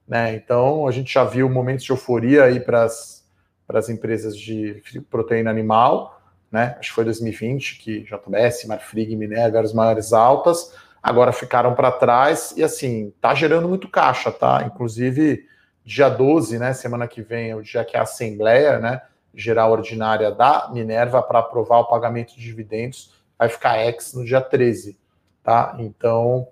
Né? 0.08 0.34
Então 0.36 0.88
a 0.88 0.92
gente 0.92 1.14
já 1.14 1.26
viu 1.26 1.50
momentos 1.50 1.84
de 1.84 1.92
euforia 1.92 2.46
aí 2.46 2.62
para 2.62 2.86
as 2.86 3.90
empresas 3.90 4.38
de 4.38 4.82
proteína 5.10 5.50
animal, 5.50 6.23
né? 6.54 6.78
Acho 6.80 6.92
que 6.92 6.96
foi 6.96 7.04
2020 7.04 7.80
que 7.80 8.04
JBS, 8.04 8.66
Marfrig 8.68 9.16
Minerva 9.18 9.58
eram 9.58 9.66
as 9.66 9.74
maiores 9.74 10.14
altas 10.14 10.72
agora 11.04 11.34
ficaram 11.34 11.76
para 11.76 11.92
trás 11.92 12.54
e 12.56 12.64
assim, 12.64 13.14
tá 13.20 13.36
gerando 13.36 13.68
muito 13.68 13.90
caixa, 13.90 14.32
tá? 14.32 14.64
Inclusive, 14.66 15.46
dia 15.84 16.08
12, 16.08 16.58
né, 16.58 16.72
semana 16.72 17.10
que 17.10 17.22
vem, 17.22 17.50
é 17.50 17.56
o 17.56 17.62
dia 17.62 17.84
que 17.84 17.98
a 17.98 18.04
Assembleia, 18.04 18.80
né, 18.80 19.02
geral 19.36 19.72
ordinária 19.72 20.32
da 20.32 20.70
Minerva 20.72 21.22
para 21.22 21.40
aprovar 21.40 21.80
o 21.80 21.88
pagamento 21.88 22.34
de 22.36 22.42
dividendos, 22.42 23.12
vai 23.38 23.50
ficar 23.50 23.84
ex 23.84 24.14
no 24.14 24.24
dia 24.24 24.40
13, 24.40 24.98
tá? 25.44 25.76
Então, 25.80 26.48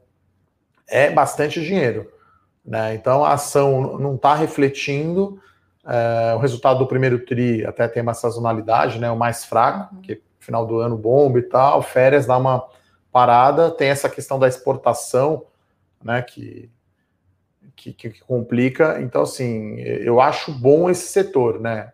é 0.89 1.09
bastante 1.09 1.61
dinheiro, 1.61 2.11
né? 2.65 2.93
Então, 2.93 3.23
a 3.23 3.33
ação 3.33 3.97
não 3.97 4.15
está 4.15 4.35
refletindo 4.35 5.39
é, 5.85 6.33
o 6.35 6.39
resultado 6.39 6.79
do 6.79 6.87
primeiro 6.87 7.19
tri 7.25 7.65
até 7.65 7.87
tem 7.87 8.03
uma 8.03 8.13
sazonalidade, 8.13 8.99
né? 8.99 9.09
O 9.09 9.17
mais 9.17 9.45
fraco, 9.45 9.95
uhum. 9.95 10.01
que 10.01 10.21
final 10.39 10.65
do 10.65 10.79
ano 10.79 10.97
bomba 10.97 11.39
e 11.39 11.43
tal, 11.43 11.81
férias 11.81 12.25
dá 12.25 12.37
uma 12.37 12.67
parada, 13.11 13.69
tem 13.69 13.89
essa 13.89 14.09
questão 14.09 14.39
da 14.39 14.47
exportação, 14.47 15.45
né, 16.03 16.21
que, 16.21 16.69
que, 17.75 17.93
que, 17.93 18.21
complica. 18.21 18.99
Então, 19.01 19.21
assim, 19.21 19.75
eu 19.79 20.19
acho 20.19 20.51
bom 20.51 20.89
esse 20.89 21.07
setor, 21.07 21.59
né? 21.59 21.91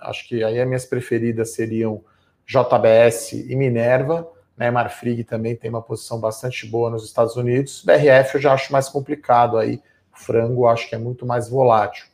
Acho 0.00 0.26
que 0.28 0.42
aí 0.42 0.60
as 0.60 0.66
minhas 0.66 0.84
preferidas 0.84 1.50
seriam 1.54 2.02
JBS 2.46 3.32
e 3.32 3.54
Minerva, 3.56 4.30
né? 4.56 4.70
Marfrig 4.70 5.24
também 5.24 5.56
tem 5.56 5.70
uma 5.70 5.82
posição 5.82 6.20
bastante 6.20 6.66
boa 6.66 6.90
nos 6.90 7.04
Estados 7.04 7.36
Unidos. 7.36 7.82
BRF 7.84 8.34
eu 8.34 8.40
já 8.40 8.52
acho 8.52 8.72
mais 8.72 8.88
complicado 8.88 9.58
aí. 9.58 9.82
Frango 10.12 10.66
acho 10.66 10.88
que 10.88 10.94
é 10.94 10.98
muito 10.98 11.26
mais 11.26 11.48
volátil, 11.48 12.06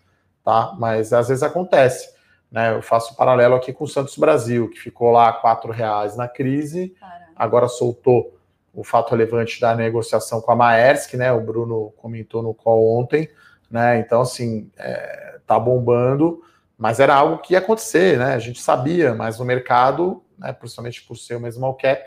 tá? 0.50 0.74
Mas 0.76 1.12
às 1.12 1.28
vezes 1.28 1.44
acontece. 1.44 2.10
Né, 2.50 2.74
eu 2.74 2.82
faço 2.82 3.12
um 3.12 3.16
paralelo 3.16 3.54
aqui 3.54 3.72
com 3.72 3.84
o 3.84 3.88
Santos 3.88 4.18
Brasil, 4.18 4.68
que 4.68 4.80
ficou 4.80 5.12
lá 5.12 5.32
quatro 5.32 5.70
reais 5.70 6.16
na 6.16 6.26
crise, 6.26 6.92
agora 7.36 7.68
soltou 7.68 8.36
o 8.74 8.82
fato 8.82 9.12
relevante 9.12 9.60
da 9.60 9.72
negociação 9.76 10.40
com 10.40 10.50
a 10.50 10.56
Maersk, 10.56 11.14
né? 11.14 11.32
O 11.32 11.40
Bruno 11.40 11.92
comentou 11.96 12.42
no 12.42 12.52
call 12.52 12.98
ontem, 12.98 13.28
né? 13.70 13.98
Então, 14.00 14.20
assim, 14.20 14.68
é, 14.76 15.38
tá 15.46 15.60
bombando, 15.60 16.42
mas 16.76 16.98
era 16.98 17.14
algo 17.14 17.38
que 17.38 17.52
ia 17.52 17.60
acontecer, 17.60 18.18
né? 18.18 18.34
A 18.34 18.38
gente 18.40 18.60
sabia, 18.60 19.14
mas 19.14 19.38
o 19.38 19.44
mercado, 19.44 20.20
né, 20.36 20.52
principalmente 20.52 21.02
por 21.02 21.16
ser 21.16 21.36
o 21.36 21.40
mesmo 21.40 21.64
all 21.64 21.74
cap, 21.74 22.02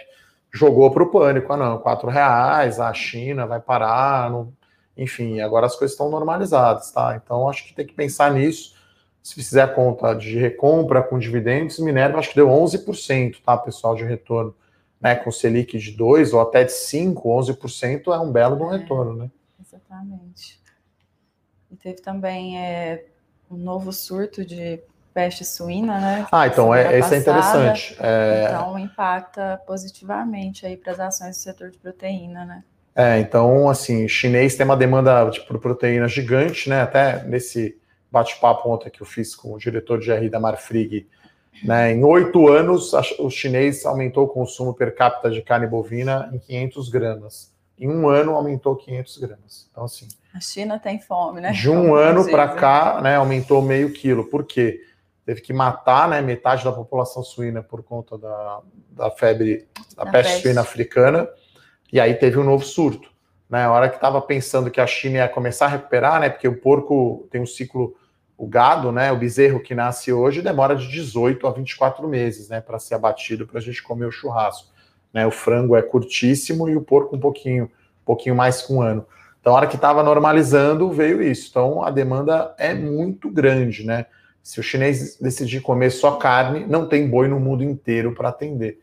jogou 0.53 0.91
para 0.91 1.03
o 1.03 1.09
pânico. 1.09 1.51
Ah, 1.53 1.57
não, 1.57 1.77
quatro 1.77 2.09
reais, 2.09 2.81
a 2.81 2.93
China 2.93 3.47
vai 3.47 3.61
parar, 3.61 4.29
não... 4.29 4.51
enfim, 4.97 5.41
agora 5.41 5.65
as 5.65 5.75
coisas 5.75 5.93
estão 5.93 6.09
normalizadas, 6.09 6.91
tá? 6.91 7.19
Então, 7.21 7.49
acho 7.49 7.65
que 7.65 7.73
tem 7.73 7.85
que 7.85 7.93
pensar 7.93 8.31
nisso. 8.31 8.75
Se 9.21 9.35
fizer 9.35 9.61
a 9.61 9.67
conta 9.67 10.13
de 10.13 10.37
recompra 10.37 11.01
com 11.01 11.17
dividendos, 11.17 11.79
Minerva 11.79 12.19
acho 12.19 12.29
que 12.29 12.35
deu 12.35 12.47
11%, 12.47 13.37
tá, 13.43 13.57
pessoal, 13.57 13.95
de 13.95 14.03
retorno 14.03 14.53
né, 15.03 15.15
com 15.15 15.29
Selic 15.29 15.77
de 15.77 15.91
2 15.91 16.33
ou 16.33 16.39
até 16.39 16.63
de 16.63 16.71
5, 16.71 17.27
11% 17.27 18.07
é 18.07 18.19
um 18.19 18.31
belo 18.31 18.73
é, 18.73 18.77
retorno, 18.77 19.13
né? 19.13 19.31
Exatamente. 19.61 20.61
E 21.69 21.75
teve 21.75 22.01
também 22.01 22.57
é, 22.57 23.05
um 23.51 23.57
novo 23.57 23.91
surto 23.91 24.45
de 24.45 24.79
peste 25.13 25.43
suína, 25.43 25.99
né? 25.99 26.27
Ah, 26.31 26.47
então 26.47 26.73
é, 26.73 26.97
esse 26.97 27.15
é 27.15 27.17
interessante. 27.17 27.97
É... 27.99 28.45
Então 28.47 28.79
impacta 28.79 29.61
positivamente 29.67 30.65
aí 30.65 30.77
para 30.77 30.93
as 30.93 30.99
ações 31.01 31.37
do 31.37 31.41
setor 31.41 31.69
de 31.69 31.77
proteína, 31.77 32.45
né? 32.45 32.63
É, 32.95 33.19
então, 33.19 33.69
assim, 33.69 34.07
chinês 34.07 34.55
tem 34.55 34.65
uma 34.65 34.77
demanda 34.77 35.25
de 35.25 35.39
tipo, 35.39 35.57
proteína 35.57 36.07
gigante, 36.07 36.69
né? 36.69 36.81
Até 36.81 37.23
nesse 37.23 37.77
bate-papo 38.11 38.69
ontem 38.69 38.91
que 38.91 39.01
eu 39.01 39.05
fiz 39.05 39.35
com 39.35 39.53
o 39.53 39.57
diretor 39.57 39.99
de 39.99 40.13
RI 40.13 40.29
da 40.29 40.39
Marfrig, 40.39 41.07
né? 41.63 41.91
Em 41.91 42.03
oito 42.03 42.47
anos, 42.47 42.93
o 43.19 43.29
chinês 43.29 43.85
aumentou 43.85 44.25
o 44.25 44.27
consumo 44.27 44.73
per 44.73 44.95
capita 44.95 45.31
de 45.31 45.41
carne 45.41 45.65
bovina 45.65 46.29
em 46.31 46.37
500 46.37 46.89
gramas. 46.89 47.53
Em 47.79 47.89
um 47.89 48.07
ano, 48.07 48.35
aumentou 48.35 48.75
500 48.75 49.17
gramas. 49.17 49.67
Então, 49.71 49.85
assim. 49.85 50.07
A 50.33 50.39
China 50.39 50.77
tem 50.77 50.99
fome, 50.99 51.41
né? 51.41 51.51
De 51.51 51.69
um 51.69 51.95
ano 51.95 52.25
para 52.29 52.49
cá, 52.49 53.01
né, 53.01 53.15
aumentou 53.15 53.61
meio 53.61 53.91
quilo. 53.91 54.25
Por 54.25 54.45
quê? 54.45 54.81
Teve 55.25 55.41
que 55.41 55.53
matar 55.53 56.07
né, 56.07 56.21
metade 56.21 56.63
da 56.63 56.71
população 56.71 57.23
suína 57.23 57.63
por 57.63 57.81
conta 57.81 58.17
da, 58.17 58.59
da 58.91 59.11
febre, 59.11 59.67
da, 59.95 60.05
peste, 60.05 60.11
peste 60.11 60.41
suína 60.43 60.61
africana. 60.61 61.27
E 61.93 61.99
aí 61.99 62.15
teve 62.15 62.39
um 62.39 62.43
novo 62.43 62.65
surto. 62.65 63.09
Né? 63.47 63.63
A 63.63 63.71
hora 63.71 63.87
que 63.87 63.95
estava 63.95 64.19
pensando 64.19 64.71
que 64.71 64.81
a 64.81 64.87
China 64.87 65.17
ia 65.17 65.29
começar 65.29 65.67
a 65.67 65.69
recuperar, 65.69 66.19
né? 66.19 66.27
Porque 66.27 66.47
o 66.47 66.57
porco 66.57 67.27
tem 67.29 67.39
um 67.39 67.45
ciclo 67.45 67.95
o 68.35 68.47
gado, 68.47 68.91
né, 68.91 69.11
o 69.11 69.15
bezerro 69.15 69.61
que 69.61 69.75
nasce 69.75 70.11
hoje, 70.11 70.41
demora 70.41 70.75
de 70.75 70.89
18 70.89 71.45
a 71.47 71.51
24 71.51 72.05
meses, 72.07 72.49
né, 72.49 72.59
para 72.59 72.79
ser 72.79 72.95
abatido 72.95 73.45
para 73.45 73.59
a 73.59 73.61
gente 73.61 73.81
comer 73.81 74.05
o 74.05 74.11
churrasco. 74.11 74.69
Né, 75.13 75.25
o 75.25 75.31
frango 75.31 75.75
é 75.75 75.81
curtíssimo 75.83 76.67
e 76.67 76.75
o 76.75 76.81
porco 76.81 77.15
um 77.15 77.19
pouquinho, 77.19 77.65
um 77.65 78.05
pouquinho 78.05 78.35
mais 78.35 78.63
com 78.63 78.77
um 78.77 78.81
ano. 78.81 79.05
Então, 79.39 79.53
a 79.53 79.57
hora 79.57 79.67
que 79.67 79.75
estava 79.75 80.01
normalizando, 80.01 80.89
veio 80.91 81.21
isso. 81.21 81.47
Então, 81.49 81.83
a 81.83 81.91
demanda 81.91 82.55
é 82.57 82.73
muito 82.73 83.29
grande, 83.29 83.85
né? 83.85 84.07
Se 84.41 84.59
o 84.59 84.63
chinês 84.63 85.17
decidir 85.17 85.61
comer 85.61 85.91
só 85.91 86.15
carne, 86.15 86.65
não 86.65 86.87
tem 86.87 87.09
boi 87.09 87.27
no 87.27 87.39
mundo 87.39 87.63
inteiro 87.63 88.13
para 88.15 88.29
atender. 88.29 88.79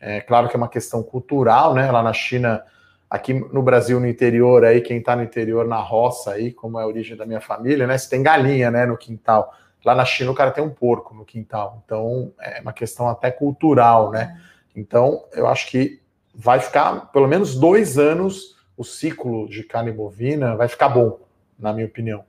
É 0.00 0.20
claro 0.20 0.48
que 0.48 0.56
é 0.56 0.58
uma 0.58 0.68
questão 0.68 1.02
cultural, 1.02 1.74
né? 1.74 1.90
Lá 1.90 2.02
na 2.02 2.12
China 2.12 2.62
aqui 3.08 3.34
no 3.34 3.62
Brasil, 3.62 4.00
no 4.00 4.06
interior, 4.06 4.64
aí, 4.64 4.80
quem 4.80 4.98
está 4.98 5.14
no 5.14 5.22
interior, 5.22 5.66
na 5.66 5.78
roça, 5.78 6.32
aí, 6.32 6.52
como 6.52 6.78
é 6.78 6.82
a 6.82 6.86
origem 6.86 7.16
da 7.16 7.24
minha 7.24 7.40
família, 7.40 7.86
né? 7.86 7.96
Você 7.96 8.10
tem 8.10 8.22
galinha, 8.22 8.70
né, 8.70 8.84
no 8.84 8.96
quintal. 8.96 9.52
Lá 9.84 9.94
na 9.94 10.04
China 10.04 10.32
o 10.32 10.34
cara 10.34 10.50
tem 10.50 10.64
um 10.64 10.70
porco 10.70 11.14
no 11.14 11.24
quintal, 11.24 11.80
então 11.84 12.32
é 12.40 12.60
uma 12.60 12.72
questão 12.72 13.08
até 13.08 13.30
cultural, 13.30 14.10
né? 14.10 14.36
É. 14.74 14.80
Então 14.80 15.24
eu 15.32 15.46
acho 15.46 15.68
que 15.68 16.00
vai 16.34 16.58
ficar 16.58 17.12
pelo 17.12 17.28
menos 17.28 17.54
dois 17.54 17.96
anos 17.96 18.56
o 18.76 18.84
ciclo 18.84 19.48
de 19.48 19.62
carne 19.62 19.90
bovina 19.90 20.54
vai 20.56 20.68
ficar 20.68 20.88
bom, 20.88 21.20
na 21.58 21.72
minha 21.72 21.86
opinião. 21.86 22.24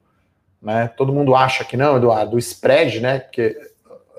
Né? 0.62 0.88
Todo 0.96 1.12
mundo 1.12 1.36
acha 1.36 1.66
que 1.66 1.76
não, 1.76 1.98
Eduardo, 1.98 2.32
do 2.32 2.38
spread, 2.38 3.00
né? 3.00 3.20
Porque 3.20 3.56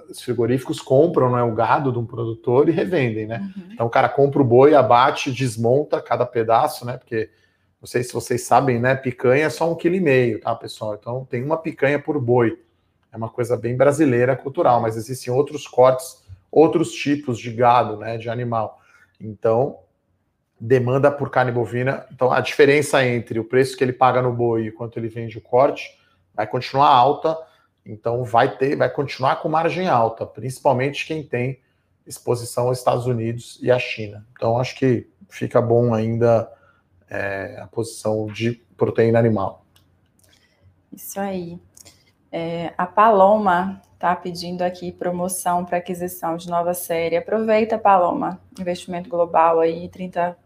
os 0.09 0.22
frigoríficos 0.22 0.80
compram 0.80 1.30
né, 1.32 1.42
o 1.42 1.54
gado 1.54 1.92
de 1.92 1.98
um 1.98 2.06
produtor 2.06 2.68
e 2.68 2.72
revendem, 2.72 3.26
né? 3.26 3.52
Uhum. 3.56 3.72
Então 3.72 3.86
o 3.86 3.90
cara 3.90 4.09
compra 4.09 4.40
o 4.40 4.44
boi, 4.44 4.74
abate, 4.74 5.30
desmonta 5.30 6.00
cada 6.00 6.24
pedaço, 6.24 6.84
né? 6.86 6.96
Porque 6.96 7.30
não 7.80 7.86
sei 7.86 8.02
se 8.02 8.12
vocês 8.12 8.42
sabem, 8.42 8.80
né? 8.80 8.94
Picanha 8.94 9.46
é 9.46 9.50
só 9.50 9.70
um 9.70 9.74
quilo 9.74 9.94
e 9.94 10.00
meio, 10.00 10.40
tá, 10.40 10.54
pessoal? 10.54 10.94
Então 10.94 11.24
tem 11.24 11.44
uma 11.44 11.56
picanha 11.56 11.98
por 11.98 12.20
boi. 12.20 12.59
É 13.12 13.16
uma 13.16 13.28
coisa 13.28 13.56
bem 13.56 13.76
brasileira, 13.76 14.36
cultural, 14.36 14.80
mas 14.80 14.96
existem 14.96 15.32
outros 15.32 15.66
cortes, 15.66 16.22
outros 16.50 16.92
tipos 16.92 17.38
de 17.38 17.50
gado, 17.52 17.96
né? 17.96 18.18
De 18.18 18.28
animal. 18.28 18.80
Então, 19.20 19.78
demanda 20.61 21.11
por 21.11 21.30
carne 21.30 21.52
bovina. 21.52 22.06
Então, 22.12 22.32
a 22.32 22.40
diferença 22.40 23.04
entre 23.04 23.38
o 23.38 23.44
preço 23.44 23.76
que 23.76 23.84
ele 23.84 23.92
paga 23.92 24.20
no 24.20 24.32
boi 24.32 24.66
e 24.66 24.72
quanto 24.72 24.98
ele 24.98 25.09
vende 25.09 25.38
o 25.38 25.40
corte 25.40 25.96
vai 26.34 26.46
continuar 26.46 26.88
alta. 26.88 27.36
Então, 27.89 28.22
vai 28.22 28.57
ter, 28.57 28.76
vai 28.76 28.91
continuar 28.91 29.36
com 29.36 29.49
margem 29.49 29.89
alta, 29.89 30.26
principalmente 30.26 31.07
quem 31.07 31.22
tem 31.22 31.61
exposição 32.07 32.68
aos 32.68 32.78
Estados 32.78 33.07
Unidos 33.07 33.59
e 33.62 33.70
à 33.70 33.78
China. 33.78 34.26
Então, 34.32 34.59
acho 34.59 34.76
que 34.76 35.09
fica 35.28 35.61
bom 35.61 35.95
ainda 35.95 36.51
é, 37.09 37.59
a 37.61 37.66
posição 37.66 38.26
de 38.26 38.53
proteína 38.76 39.18
animal. 39.18 39.64
Isso 40.93 41.18
aí. 41.18 41.59
É, 42.30 42.72
a 42.76 42.86
Paloma 42.86 43.80
está 43.95 44.14
pedindo 44.14 44.62
aqui 44.62 44.93
promoção 44.93 45.64
para 45.64 45.78
aquisição 45.78 46.36
de 46.36 46.49
nova 46.49 46.74
série. 46.74 47.16
Aproveita, 47.16 47.78
Paloma. 47.78 48.41
Investimento 48.59 49.09
global 49.09 49.61
aí, 49.61 49.89
30, 49.89 50.36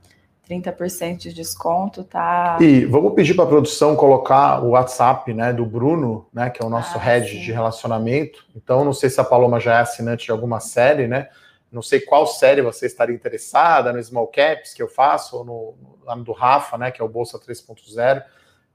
30% 0.48 1.18
de 1.18 1.32
desconto, 1.32 2.02
tá? 2.02 2.58
E 2.60 2.84
vamos 2.84 3.14
pedir 3.14 3.34
para 3.34 3.44
a 3.44 3.48
produção 3.48 3.94
colocar 3.94 4.62
o 4.62 4.70
WhatsApp 4.70 5.32
né, 5.32 5.52
do 5.52 5.64
Bruno, 5.64 6.26
né, 6.32 6.50
que 6.50 6.62
é 6.62 6.66
o 6.66 6.68
nosso 6.68 6.98
ah, 6.98 7.00
head 7.00 7.30
sim. 7.30 7.40
de 7.40 7.52
relacionamento. 7.52 8.44
Então, 8.54 8.84
não 8.84 8.92
sei 8.92 9.08
se 9.08 9.20
a 9.20 9.24
Paloma 9.24 9.60
já 9.60 9.78
é 9.78 9.80
assinante 9.80 10.26
de 10.26 10.32
alguma 10.32 10.58
série, 10.58 11.06
né? 11.06 11.28
Não 11.70 11.80
sei 11.80 12.00
qual 12.00 12.26
série 12.26 12.60
você 12.60 12.86
estaria 12.86 13.14
interessada, 13.14 13.92
no 13.92 14.02
Small 14.02 14.26
Caps 14.26 14.74
que 14.74 14.82
eu 14.82 14.88
faço, 14.88 15.38
ou 15.38 15.44
no, 15.44 15.74
lá 16.04 16.14
no 16.14 16.24
do 16.24 16.32
Rafa, 16.32 16.76
né, 16.76 16.90
que 16.90 17.00
é 17.00 17.04
o 17.04 17.08
Bolsa 17.08 17.38
3.0. 17.38 18.22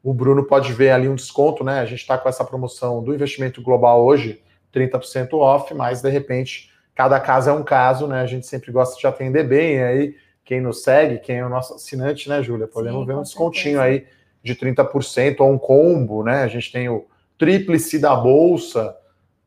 O 0.01 0.13
Bruno 0.13 0.45
pode 0.45 0.71
ver 0.73 0.91
ali 0.91 1.07
um 1.07 1.15
desconto, 1.15 1.63
né? 1.63 1.79
A 1.79 1.85
gente 1.85 1.99
está 1.99 2.17
com 2.17 2.29
essa 2.29 2.45
promoção 2.45 3.03
do 3.03 3.13
investimento 3.13 3.61
global 3.61 4.03
hoje, 4.03 4.41
30% 4.73 5.33
off, 5.33 5.73
mas 5.73 6.01
de 6.01 6.09
repente 6.09 6.71
cada 6.95 7.19
caso 7.19 7.51
é 7.51 7.53
um 7.53 7.63
caso, 7.63 8.07
né? 8.07 8.21
A 8.21 8.25
gente 8.25 8.47
sempre 8.47 8.71
gosta 8.71 8.99
de 8.99 9.05
atender 9.05 9.43
bem, 9.47 9.83
aí 9.83 10.15
quem 10.47 10.59
nos 10.61 10.81
segue, 10.81 11.19
quem 11.19 11.37
é 11.39 11.45
o 11.45 11.49
nosso 11.49 11.75
assinante, 11.75 12.29
né, 12.29 12.41
Júlia? 12.41 12.67
Podemos 12.67 13.01
Sim, 13.01 13.05
ver 13.05 13.17
um 13.17 13.21
descontinho 13.21 13.81
certeza. 13.81 13.83
aí 13.83 14.07
de 14.41 14.55
30% 14.55 15.41
ou 15.41 15.51
um 15.51 15.57
combo, 15.57 16.23
né? 16.23 16.43
A 16.43 16.47
gente 16.47 16.71
tem 16.71 16.87
o 16.87 17.05
tríplice 17.37 17.99
da 17.99 18.15
bolsa, 18.15 18.95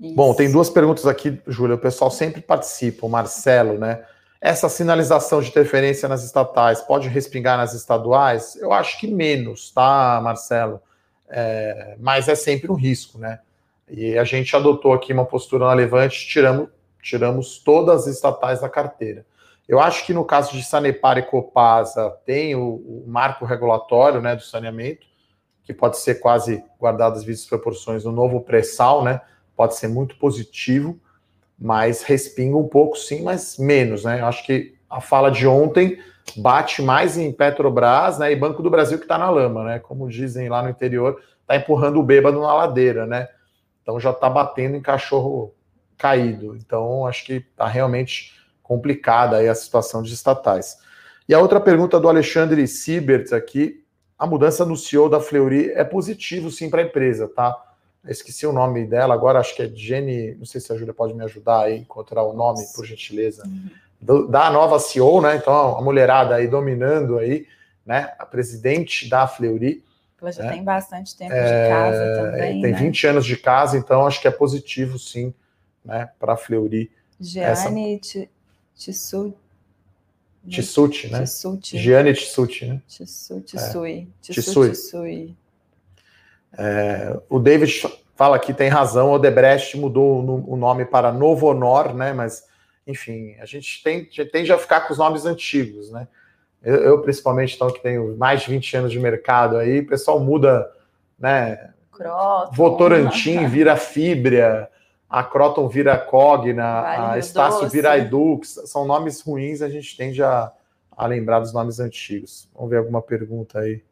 Isso. 0.00 0.14
Bom, 0.14 0.34
tem 0.34 0.50
duas 0.50 0.68
perguntas 0.68 1.06
aqui, 1.06 1.40
Júlia. 1.46 1.76
O 1.76 1.78
pessoal 1.78 2.10
sempre 2.10 2.40
participa, 2.40 3.06
o 3.06 3.08
Marcelo, 3.08 3.78
né? 3.78 4.04
Essa 4.40 4.68
sinalização 4.68 5.40
de 5.40 5.48
interferência 5.48 6.08
nas 6.08 6.22
estatais 6.22 6.80
pode 6.82 7.08
respingar 7.08 7.56
nas 7.56 7.72
estaduais? 7.72 8.54
Eu 8.56 8.72
acho 8.72 8.98
que 9.00 9.06
menos, 9.06 9.70
tá, 9.70 10.20
Marcelo? 10.22 10.80
É, 11.28 11.96
mas 11.98 12.28
é 12.28 12.34
sempre 12.34 12.70
um 12.70 12.74
risco, 12.74 13.18
né? 13.18 13.40
E 13.88 14.18
a 14.18 14.24
gente 14.24 14.54
adotou 14.54 14.92
aqui 14.92 15.12
uma 15.12 15.24
postura 15.24 15.66
na 15.66 15.72
Levante, 15.72 16.26
tiramos, 16.26 16.68
tiramos 17.02 17.58
todas 17.58 18.02
as 18.02 18.14
estatais 18.14 18.60
da 18.60 18.68
carteira. 18.68 19.24
Eu 19.66 19.80
acho 19.80 20.04
que 20.04 20.12
no 20.12 20.24
caso 20.24 20.52
de 20.52 20.62
Sanepar 20.62 21.18
e 21.18 21.22
Copasa 21.22 22.10
tem 22.24 22.54
o, 22.54 22.76
o 22.76 23.04
marco 23.06 23.44
regulatório 23.44 24.20
né, 24.20 24.36
do 24.36 24.42
saneamento, 24.42 25.06
que 25.64 25.74
pode 25.74 25.98
ser 25.98 26.16
quase 26.16 26.62
guardado 26.78 27.18
as 27.18 27.46
proporções 27.46 28.04
no 28.04 28.12
novo 28.12 28.40
pré-sal, 28.40 29.02
né? 29.02 29.20
Pode 29.56 29.76
ser 29.76 29.88
muito 29.88 30.16
positivo 30.16 31.00
mas 31.58 32.02
respinga 32.02 32.56
um 32.56 32.68
pouco 32.68 32.96
sim, 32.96 33.22
mas 33.22 33.56
menos, 33.58 34.04
né? 34.04 34.20
Eu 34.20 34.26
acho 34.26 34.44
que 34.44 34.74
a 34.88 35.00
fala 35.00 35.30
de 35.30 35.46
ontem 35.46 35.98
bate 36.36 36.82
mais 36.82 37.16
em 37.16 37.32
Petrobras 37.32 38.18
né, 38.18 38.32
e 38.32 38.36
Banco 38.36 38.62
do 38.62 38.70
Brasil 38.70 38.98
que 38.98 39.04
está 39.04 39.16
na 39.16 39.30
lama, 39.30 39.64
né? 39.64 39.78
Como 39.78 40.08
dizem 40.08 40.48
lá 40.48 40.62
no 40.62 40.68
interior, 40.68 41.20
está 41.40 41.56
empurrando 41.56 41.98
o 41.98 42.02
bêbado 42.02 42.40
na 42.40 42.52
ladeira, 42.52 43.06
né? 43.06 43.28
Então 43.82 43.98
já 43.98 44.10
está 44.10 44.28
batendo 44.28 44.76
em 44.76 44.82
cachorro 44.82 45.54
caído. 45.96 46.56
Então 46.56 47.06
acho 47.06 47.24
que 47.24 47.34
está 47.34 47.66
realmente 47.66 48.34
complicada 48.62 49.36
aí 49.36 49.48
a 49.48 49.54
situação 49.54 50.02
de 50.02 50.12
estatais. 50.12 50.78
E 51.28 51.34
a 51.34 51.40
outra 51.40 51.60
pergunta 51.60 51.98
do 51.98 52.08
Alexandre 52.08 52.66
Siebert 52.68 53.32
aqui, 53.32 53.82
a 54.18 54.26
mudança 54.26 54.64
no 54.64 54.76
CEO 54.76 55.08
da 55.08 55.20
Fleury 55.20 55.70
é 55.72 55.84
positivo 55.84 56.50
sim 56.50 56.68
para 56.68 56.82
a 56.82 56.84
empresa, 56.84 57.28
tá? 57.28 57.65
Esqueci 58.08 58.46
o 58.46 58.52
nome 58.52 58.86
dela 58.86 59.14
agora, 59.14 59.38
acho 59.38 59.54
que 59.54 59.62
é 59.62 59.68
Jenny, 59.68 60.34
não 60.34 60.44
sei 60.44 60.60
se 60.60 60.72
a 60.72 60.76
Júlia 60.76 60.94
pode 60.94 61.14
me 61.14 61.24
ajudar 61.24 61.64
a 61.64 61.72
encontrar 61.72 62.22
o 62.22 62.32
nome, 62.32 62.64
por 62.74 62.84
gentileza, 62.84 63.42
do, 64.00 64.28
da 64.28 64.50
nova 64.50 64.78
CEO, 64.78 65.20
né? 65.20 65.36
Então, 65.36 65.76
a 65.76 65.82
mulherada 65.82 66.34
aí 66.34 66.48
dominando 66.48 67.18
aí, 67.18 67.46
né? 67.84 68.12
A 68.18 68.26
presidente 68.26 69.08
da 69.08 69.26
Fleury. 69.26 69.84
Ela 70.20 70.32
já 70.32 70.44
né? 70.44 70.52
tem 70.52 70.64
bastante 70.64 71.16
tempo 71.16 71.32
é, 71.32 71.64
de 71.64 71.70
casa 71.70 72.22
também. 72.22 72.62
Tem 72.62 72.72
né? 72.72 72.78
20 72.78 73.06
anos 73.06 73.26
de 73.26 73.36
casa, 73.36 73.76
então 73.76 74.06
acho 74.06 74.20
que 74.20 74.28
é 74.28 74.30
positivo, 74.30 74.98
sim, 74.98 75.32
né? 75.84 76.10
Para 76.18 76.34
a 76.34 76.36
Fleury. 76.36 76.90
Gianni 77.20 78.00
essa... 78.00 78.28
Tissu. 78.76 79.34
Tissuti, 80.48 81.08
né? 81.08 81.20
Tissuti. 81.20 81.78
Gianni 81.78 82.14
Tissuti, 82.14 82.66
né? 82.66 82.82
Tissu, 82.86 83.40
Tissui. 83.40 84.08
É. 84.28 84.32
Tissui. 84.32 85.36
É, 86.58 87.16
o 87.28 87.38
David 87.38 87.82
fala 88.14 88.38
que 88.38 88.54
tem 88.54 88.68
razão, 88.68 89.12
o 89.12 89.18
Debrecht 89.18 89.76
mudou 89.76 90.24
o 90.46 90.56
nome 90.56 90.84
para 90.84 91.12
Novo 91.12 91.48
Honor, 91.48 91.94
né? 91.94 92.12
Mas, 92.12 92.44
enfim, 92.86 93.36
a 93.40 93.44
gente 93.44 93.82
tem, 93.82 94.04
tende 94.04 94.52
a 94.52 94.58
ficar 94.58 94.82
com 94.82 94.92
os 94.92 94.98
nomes 94.98 95.26
antigos, 95.26 95.90
né? 95.90 96.08
Eu, 96.62 96.76
eu, 96.76 97.02
principalmente, 97.02 97.54
então, 97.54 97.70
que 97.70 97.82
tenho 97.82 98.16
mais 98.16 98.40
de 98.42 98.50
20 98.50 98.76
anos 98.76 98.92
de 98.92 98.98
mercado 98.98 99.56
aí, 99.56 99.80
o 99.80 99.86
pessoal 99.86 100.18
muda, 100.18 100.68
né? 101.18 101.70
Croton. 101.92 102.52
Votorantim 102.52 103.46
vira 103.46 103.76
Fibria, 103.76 104.68
a 105.08 105.22
Croton 105.22 105.68
vira 105.68 105.96
Cogna, 105.96 106.82
vale 106.82 107.14
a 107.14 107.18
Estácio 107.18 107.62
doce. 107.62 107.72
vira 107.72 107.96
Edux. 107.96 108.60
São 108.66 108.84
nomes 108.84 109.20
ruins, 109.20 109.62
a 109.62 109.68
gente 109.68 109.96
tende 109.96 110.22
a, 110.22 110.52
a 110.96 111.06
lembrar 111.06 111.40
dos 111.40 111.52
nomes 111.52 111.78
antigos. 111.78 112.48
Vamos 112.54 112.70
ver 112.70 112.78
alguma 112.78 113.00
pergunta 113.00 113.60
aí. 113.60 113.82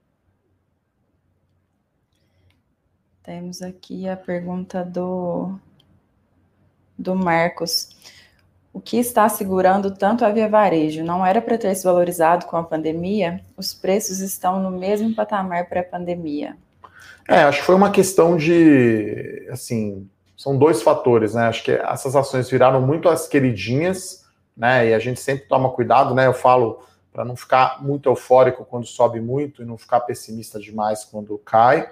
Temos 3.25 3.63
aqui 3.63 4.07
a 4.07 4.19
pergunta 4.19 4.85
do, 4.85 5.59
do 6.99 7.15
Marcos. 7.15 7.89
O 8.71 8.79
que 8.79 8.99
está 8.99 9.27
segurando 9.31 9.91
tanto 9.95 10.27
a 10.27 10.31
Via 10.31 10.47
Varejo? 10.47 11.03
Não 11.03 11.25
era 11.25 11.41
para 11.41 11.57
ter 11.57 11.75
se 11.75 11.85
valorizado 11.85 12.45
com 12.45 12.59
a 12.59 12.63
pandemia? 12.63 13.41
Os 13.57 13.73
preços 13.73 14.21
estão 14.21 14.61
no 14.61 14.71
mesmo 14.71 15.15
patamar 15.15 15.71
pré-pandemia. 15.71 16.55
É, 17.27 17.45
acho 17.45 17.61
que 17.61 17.65
foi 17.65 17.75
uma 17.75 17.91
questão 17.91 18.37
de, 18.37 19.49
assim, 19.51 20.07
são 20.37 20.59
dois 20.59 20.83
fatores, 20.83 21.33
né? 21.33 21.45
Acho 21.45 21.65
que 21.65 21.73
essas 21.73 22.15
ações 22.15 22.51
viraram 22.51 22.83
muito 22.83 23.09
as 23.09 23.27
queridinhas, 23.27 24.27
né? 24.55 24.89
E 24.89 24.93
a 24.93 24.99
gente 24.99 25.19
sempre 25.19 25.49
toma 25.49 25.71
cuidado, 25.71 26.15
né? 26.15 26.27
Eu 26.27 26.35
falo 26.35 26.85
para 27.11 27.25
não 27.25 27.37
ficar 27.37 27.83
muito 27.83 28.07
eufórico 28.07 28.67
quando 28.67 28.85
sobe 28.85 29.19
muito 29.19 29.63
e 29.63 29.65
não 29.65 29.79
ficar 29.79 30.01
pessimista 30.01 30.61
demais 30.61 31.07
quando 31.07 31.39
cai. 31.39 31.91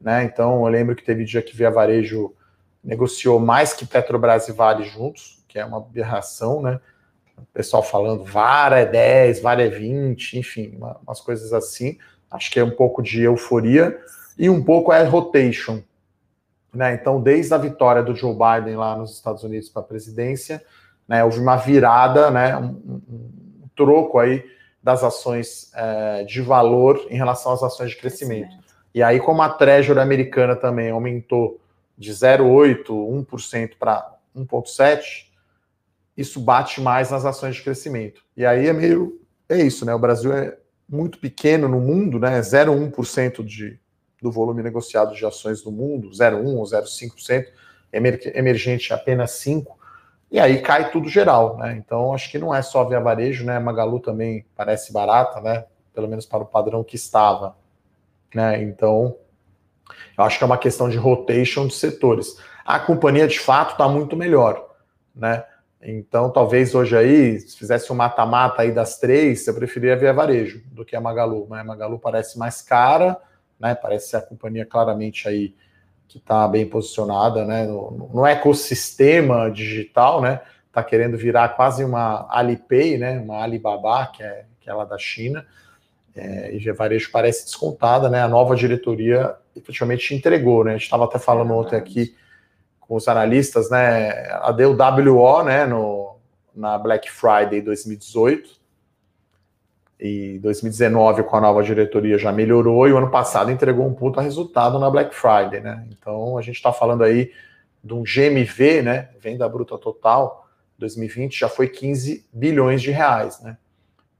Né? 0.00 0.24
Então, 0.24 0.64
eu 0.64 0.68
lembro 0.68 0.96
que 0.96 1.04
teve 1.04 1.24
dia 1.24 1.42
que 1.42 1.56
Via 1.56 1.70
Varejo 1.70 2.34
negociou 2.82 3.38
mais 3.38 3.72
que 3.72 3.86
Petrobras 3.86 4.48
e 4.48 4.52
Vale 4.52 4.84
juntos, 4.84 5.44
que 5.46 5.58
é 5.58 5.64
uma 5.64 5.78
aberração, 5.78 6.62
né? 6.62 6.80
O 7.36 7.46
pessoal 7.52 7.82
falando 7.82 8.24
Vara 8.24 8.78
é 8.78 8.86
10, 8.86 9.40
Vale 9.40 9.62
é 9.62 9.68
20, 9.68 10.38
enfim, 10.38 10.74
uma, 10.76 10.98
umas 11.06 11.20
coisas 11.20 11.52
assim. 11.52 11.98
Acho 12.30 12.50
que 12.50 12.60
é 12.60 12.64
um 12.64 12.70
pouco 12.70 13.02
de 13.02 13.22
euforia 13.22 13.98
e 14.38 14.48
um 14.48 14.62
pouco 14.62 14.92
é 14.92 15.02
rotation. 15.04 15.82
Né? 16.72 16.94
Então, 16.94 17.20
desde 17.20 17.52
a 17.52 17.58
vitória 17.58 18.02
do 18.02 18.14
Joe 18.14 18.34
Biden 18.34 18.76
lá 18.76 18.96
nos 18.96 19.14
Estados 19.14 19.42
Unidos 19.42 19.68
para 19.68 19.82
a 19.82 19.84
presidência, 19.84 20.62
né, 21.08 21.24
houve 21.24 21.40
uma 21.40 21.56
virada, 21.56 22.30
né, 22.30 22.56
um, 22.56 22.68
um, 22.68 23.02
um 23.64 23.68
troco 23.74 24.18
aí 24.18 24.44
das 24.82 25.02
ações 25.02 25.72
é, 25.74 26.24
de 26.24 26.40
valor 26.40 27.04
em 27.10 27.16
relação 27.16 27.52
às 27.52 27.62
ações 27.62 27.90
de 27.90 27.96
crescimento. 27.96 28.54
E 28.94 29.02
aí, 29.02 29.20
como 29.20 29.42
a 29.42 29.48
Treasury 29.48 30.00
americana 30.00 30.56
também 30.56 30.90
aumentou 30.90 31.60
de 31.96 32.12
0,8%, 32.12 32.86
1% 32.86 33.72
para 33.78 34.16
1,7%, 34.36 35.30
isso 36.16 36.40
bate 36.40 36.80
mais 36.80 37.10
nas 37.10 37.24
ações 37.24 37.56
de 37.56 37.62
crescimento. 37.62 38.22
E 38.36 38.44
aí 38.44 38.66
é 38.66 38.72
meio. 38.72 39.20
É 39.48 39.56
isso, 39.58 39.84
né? 39.84 39.94
O 39.94 39.98
Brasil 39.98 40.32
é 40.32 40.56
muito 40.88 41.18
pequeno 41.18 41.68
no 41.68 41.80
mundo, 41.80 42.18
né? 42.18 42.40
0,1% 42.40 43.44
de, 43.44 43.78
do 44.20 44.30
volume 44.30 44.62
negociado 44.62 45.14
de 45.14 45.24
ações 45.24 45.62
do 45.62 45.70
mundo, 45.70 46.10
0,1% 46.10 46.56
ou 46.56 46.64
0,5%, 46.64 47.46
emergente 47.92 48.92
apenas 48.92 49.32
5%. 49.32 49.66
E 50.30 50.38
aí 50.38 50.60
cai 50.62 50.90
tudo 50.90 51.08
geral, 51.08 51.56
né? 51.56 51.76
Então 51.76 52.14
acho 52.14 52.30
que 52.30 52.38
não 52.38 52.54
é 52.54 52.62
só 52.62 52.84
via 52.84 53.00
varejo, 53.00 53.44
né? 53.44 53.58
Magalu 53.58 53.98
também 53.98 54.44
parece 54.54 54.92
barata, 54.92 55.40
né? 55.40 55.64
Pelo 55.92 56.08
menos 56.08 56.24
para 56.24 56.42
o 56.42 56.46
padrão 56.46 56.84
que 56.84 56.94
estava, 56.94 57.56
né? 58.34 58.62
Então 58.62 59.16
eu 60.16 60.24
acho 60.24 60.38
que 60.38 60.44
é 60.44 60.46
uma 60.46 60.58
questão 60.58 60.88
de 60.88 60.96
rotation 60.96 61.66
de 61.66 61.74
setores. 61.74 62.36
A 62.64 62.78
companhia 62.78 63.26
de 63.26 63.38
fato 63.38 63.72
está 63.72 63.88
muito 63.88 64.16
melhor, 64.16 64.74
né? 65.14 65.44
Então 65.82 66.30
talvez 66.30 66.74
hoje 66.74 66.96
aí, 66.96 67.40
se 67.40 67.56
fizesse 67.56 67.90
um 67.90 67.96
mata-mata 67.96 68.62
aí 68.62 68.72
das 68.72 68.98
três, 68.98 69.46
eu 69.46 69.54
preferiria 69.54 69.96
via 69.96 70.12
varejo 70.12 70.62
do 70.72 70.84
que 70.84 70.94
a 70.94 71.00
Magalu. 71.00 71.46
Né? 71.48 71.60
A 71.60 71.64
Magalu 71.64 71.98
parece 71.98 72.38
mais 72.38 72.60
cara, 72.60 73.16
né? 73.58 73.74
Parece 73.74 74.10
ser 74.10 74.16
a 74.16 74.22
companhia 74.22 74.66
claramente 74.66 75.28
aí 75.28 75.54
que 76.10 76.18
está 76.18 76.48
bem 76.48 76.66
posicionada 76.66 77.44
né, 77.44 77.66
no, 77.66 78.10
no, 78.12 78.26
ecossistema 78.26 79.48
digital, 79.48 80.20
né? 80.20 80.40
Está 80.66 80.82
querendo 80.82 81.16
virar 81.16 81.50
quase 81.50 81.84
uma 81.84 82.26
Alipay, 82.28 82.98
né? 82.98 83.20
Uma 83.20 83.44
Alibaba, 83.44 84.06
que 84.06 84.20
é, 84.20 84.44
que 84.60 84.68
é 84.68 84.86
da 84.86 84.98
China. 84.98 85.46
É, 86.14 86.54
e 86.54 86.72
varejo 86.72 87.10
parece 87.12 87.44
descontada, 87.44 88.08
né? 88.08 88.22
A 88.22 88.28
nova 88.28 88.56
diretoria 88.56 89.34
efetivamente 89.54 90.14
entregou, 90.14 90.64
né? 90.64 90.72
A 90.72 90.74
gente 90.74 90.84
estava 90.84 91.04
até 91.04 91.18
falando 91.18 91.52
ontem 91.52 91.76
aqui 91.76 92.16
com 92.80 92.96
os 92.96 93.06
analistas, 93.06 93.70
né? 93.70 94.28
A 94.32 94.50
deu 94.50 94.76
WO, 94.76 95.42
né? 95.44 95.66
No, 95.66 96.16
na 96.54 96.76
Black 96.78 97.10
Friday 97.10 97.60
2018 97.60 98.60
e 100.00 100.38
2019 100.38 101.22
com 101.24 101.36
a 101.36 101.40
nova 101.40 101.62
diretoria 101.62 102.16
já 102.16 102.32
melhorou 102.32 102.88
e 102.88 102.92
o 102.92 102.96
ano 102.96 103.10
passado 103.10 103.50
entregou 103.50 103.86
um 103.86 103.94
puta 103.94 104.20
resultado 104.20 104.78
na 104.78 104.90
Black 104.90 105.14
Friday, 105.14 105.60
né? 105.60 105.86
Então 105.90 106.38
a 106.38 106.42
gente 106.42 106.56
está 106.56 106.72
falando 106.72 107.04
aí 107.04 107.30
de 107.84 107.94
um 107.94 108.02
GMV, 108.02 108.82
né? 108.82 109.10
Venda 109.20 109.48
bruta 109.48 109.76
total, 109.78 110.48
2020 110.78 111.38
já 111.38 111.48
foi 111.48 111.68
15 111.68 112.26
bilhões 112.32 112.80
de 112.80 112.90
reais, 112.90 113.40
né? 113.42 113.56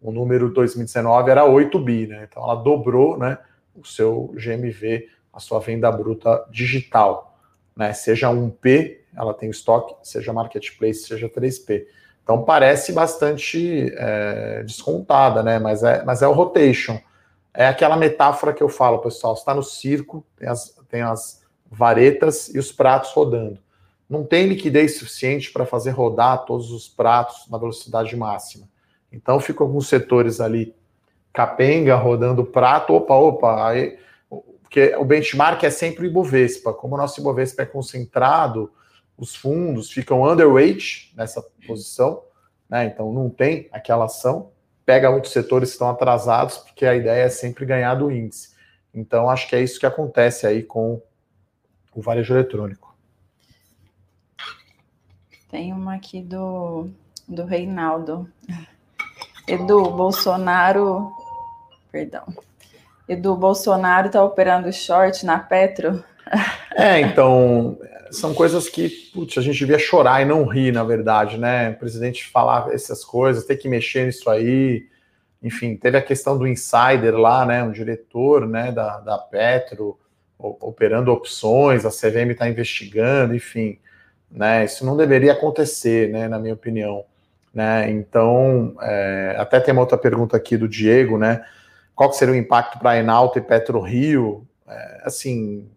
O 0.00 0.10
número 0.10 0.50
2019 0.50 1.30
era 1.30 1.44
8 1.44 1.78
bi, 1.78 2.06
né? 2.06 2.26
Então 2.28 2.42
ela 2.42 2.54
dobrou, 2.54 3.18
né? 3.18 3.38
O 3.74 3.84
seu 3.84 4.32
GMV, 4.34 5.08
a 5.32 5.38
sua 5.38 5.60
venda 5.60 5.90
bruta 5.92 6.44
digital, 6.50 7.38
né? 7.76 7.92
Seja 7.92 8.30
1P, 8.30 8.98
ela 9.14 9.34
tem 9.34 9.50
estoque, 9.50 9.94
seja 10.02 10.32
marketplace, 10.32 11.06
seja 11.06 11.28
3P. 11.28 11.86
Então 12.22 12.44
parece 12.44 12.92
bastante 12.92 13.92
é, 13.96 14.62
descontada, 14.62 15.42
né? 15.42 15.58
Mas 15.58 15.82
é, 15.82 16.02
mas 16.04 16.22
é 16.22 16.28
o 16.28 16.32
rotation. 16.32 16.98
É 17.52 17.66
aquela 17.66 17.96
metáfora 17.96 18.52
que 18.52 18.62
eu 18.62 18.68
falo, 18.68 19.00
pessoal. 19.00 19.34
Está 19.34 19.54
no 19.54 19.62
circo, 19.62 20.24
tem 20.36 20.48
as, 20.48 20.76
tem 20.88 21.02
as 21.02 21.42
varetas 21.70 22.52
e 22.54 22.58
os 22.58 22.72
pratos 22.72 23.12
rodando. 23.12 23.58
Não 24.08 24.24
tem 24.24 24.46
liquidez 24.46 24.98
suficiente 24.98 25.52
para 25.52 25.66
fazer 25.66 25.90
rodar 25.90 26.44
todos 26.44 26.72
os 26.72 26.88
pratos 26.88 27.46
na 27.48 27.58
velocidade 27.58 28.16
máxima. 28.16 28.68
Então 29.12 29.40
ficam 29.40 29.66
alguns 29.66 29.88
setores 29.88 30.40
ali 30.40 30.74
capenga 31.32 31.94
rodando 31.96 32.44
prato, 32.44 32.92
opa, 32.92 33.14
opa, 33.14 33.68
aí, 33.68 33.98
porque 34.62 34.94
o 34.96 35.04
benchmark 35.04 35.62
é 35.64 35.70
sempre 35.70 36.06
o 36.06 36.06
Ibovespa. 36.06 36.72
Como 36.72 36.94
o 36.94 36.98
nosso 36.98 37.20
Ibovespa 37.20 37.62
é 37.62 37.66
concentrado, 37.66 38.72
os 39.16 39.34
fundos 39.34 39.90
ficam 39.90 40.22
underweight 40.22 41.12
nessa 41.16 41.42
posição, 41.66 42.22
né? 42.68 42.86
Então 42.86 43.12
não 43.12 43.28
tem 43.28 43.68
aquela 43.72 44.04
ação. 44.04 44.52
Pega 44.86 45.10
outros 45.10 45.32
setores 45.32 45.70
que 45.70 45.74
estão 45.74 45.90
atrasados, 45.90 46.58
porque 46.58 46.86
a 46.86 46.94
ideia 46.94 47.24
é 47.24 47.28
sempre 47.28 47.66
ganhar 47.66 47.94
do 47.96 48.10
índice. 48.10 48.54
Então 48.94 49.28
acho 49.28 49.48
que 49.48 49.56
é 49.56 49.62
isso 49.62 49.78
que 49.78 49.86
acontece 49.86 50.46
aí 50.46 50.62
com 50.62 51.02
o 51.94 52.00
varejo 52.00 52.34
eletrônico. 52.34 52.96
Tem 55.48 55.72
uma 55.72 55.96
aqui 55.96 56.22
do, 56.22 56.88
do 57.28 57.44
Reinaldo. 57.44 58.28
Edu, 59.50 59.90
Bolsonaro. 59.90 61.10
Perdão. 61.90 62.24
Edu, 63.08 63.34
Bolsonaro 63.34 64.06
está 64.06 64.22
operando 64.22 64.72
short 64.72 65.26
na 65.26 65.38
Petro? 65.38 66.04
É, 66.76 67.00
então, 67.00 67.76
são 68.12 68.32
coisas 68.32 68.68
que, 68.68 68.88
putz, 69.12 69.36
a 69.36 69.42
gente 69.42 69.58
devia 69.58 69.78
chorar 69.78 70.22
e 70.22 70.24
não 70.24 70.44
rir, 70.44 70.72
na 70.72 70.84
verdade, 70.84 71.36
né? 71.36 71.70
O 71.70 71.78
presidente 71.78 72.28
falar 72.28 72.72
essas 72.72 73.04
coisas, 73.04 73.44
ter 73.44 73.56
que 73.56 73.68
mexer 73.68 74.06
nisso 74.06 74.30
aí. 74.30 74.86
Enfim, 75.42 75.76
teve 75.76 75.98
a 75.98 76.02
questão 76.02 76.38
do 76.38 76.46
insider 76.46 77.16
lá, 77.16 77.44
né? 77.44 77.62
Um 77.62 77.72
diretor 77.72 78.46
né, 78.46 78.70
da, 78.70 79.00
da 79.00 79.18
Petro 79.18 79.98
operando 80.38 81.12
opções, 81.12 81.84
a 81.84 81.90
CVM 81.90 82.30
está 82.30 82.48
investigando, 82.48 83.34
enfim. 83.34 83.78
Né, 84.30 84.64
isso 84.64 84.86
não 84.86 84.96
deveria 84.96 85.32
acontecer, 85.32 86.08
né, 86.08 86.28
na 86.28 86.38
minha 86.38 86.54
opinião. 86.54 87.04
Né, 87.52 87.90
então, 87.90 88.76
é, 88.80 89.34
até 89.36 89.58
tem 89.58 89.72
uma 89.72 89.80
outra 89.80 89.98
pergunta 89.98 90.36
aqui 90.36 90.56
do 90.56 90.68
Diego, 90.68 91.18
né? 91.18 91.44
Qual 91.96 92.12
seria 92.12 92.34
o 92.34 92.36
impacto 92.36 92.78
para 92.78 92.90
a 92.90 92.98
Enalta 92.98 93.40
e 93.40 93.42
Petro 93.42 93.80
Rio? 93.80 94.46
É, 94.68 95.02
assim, 95.04 95.68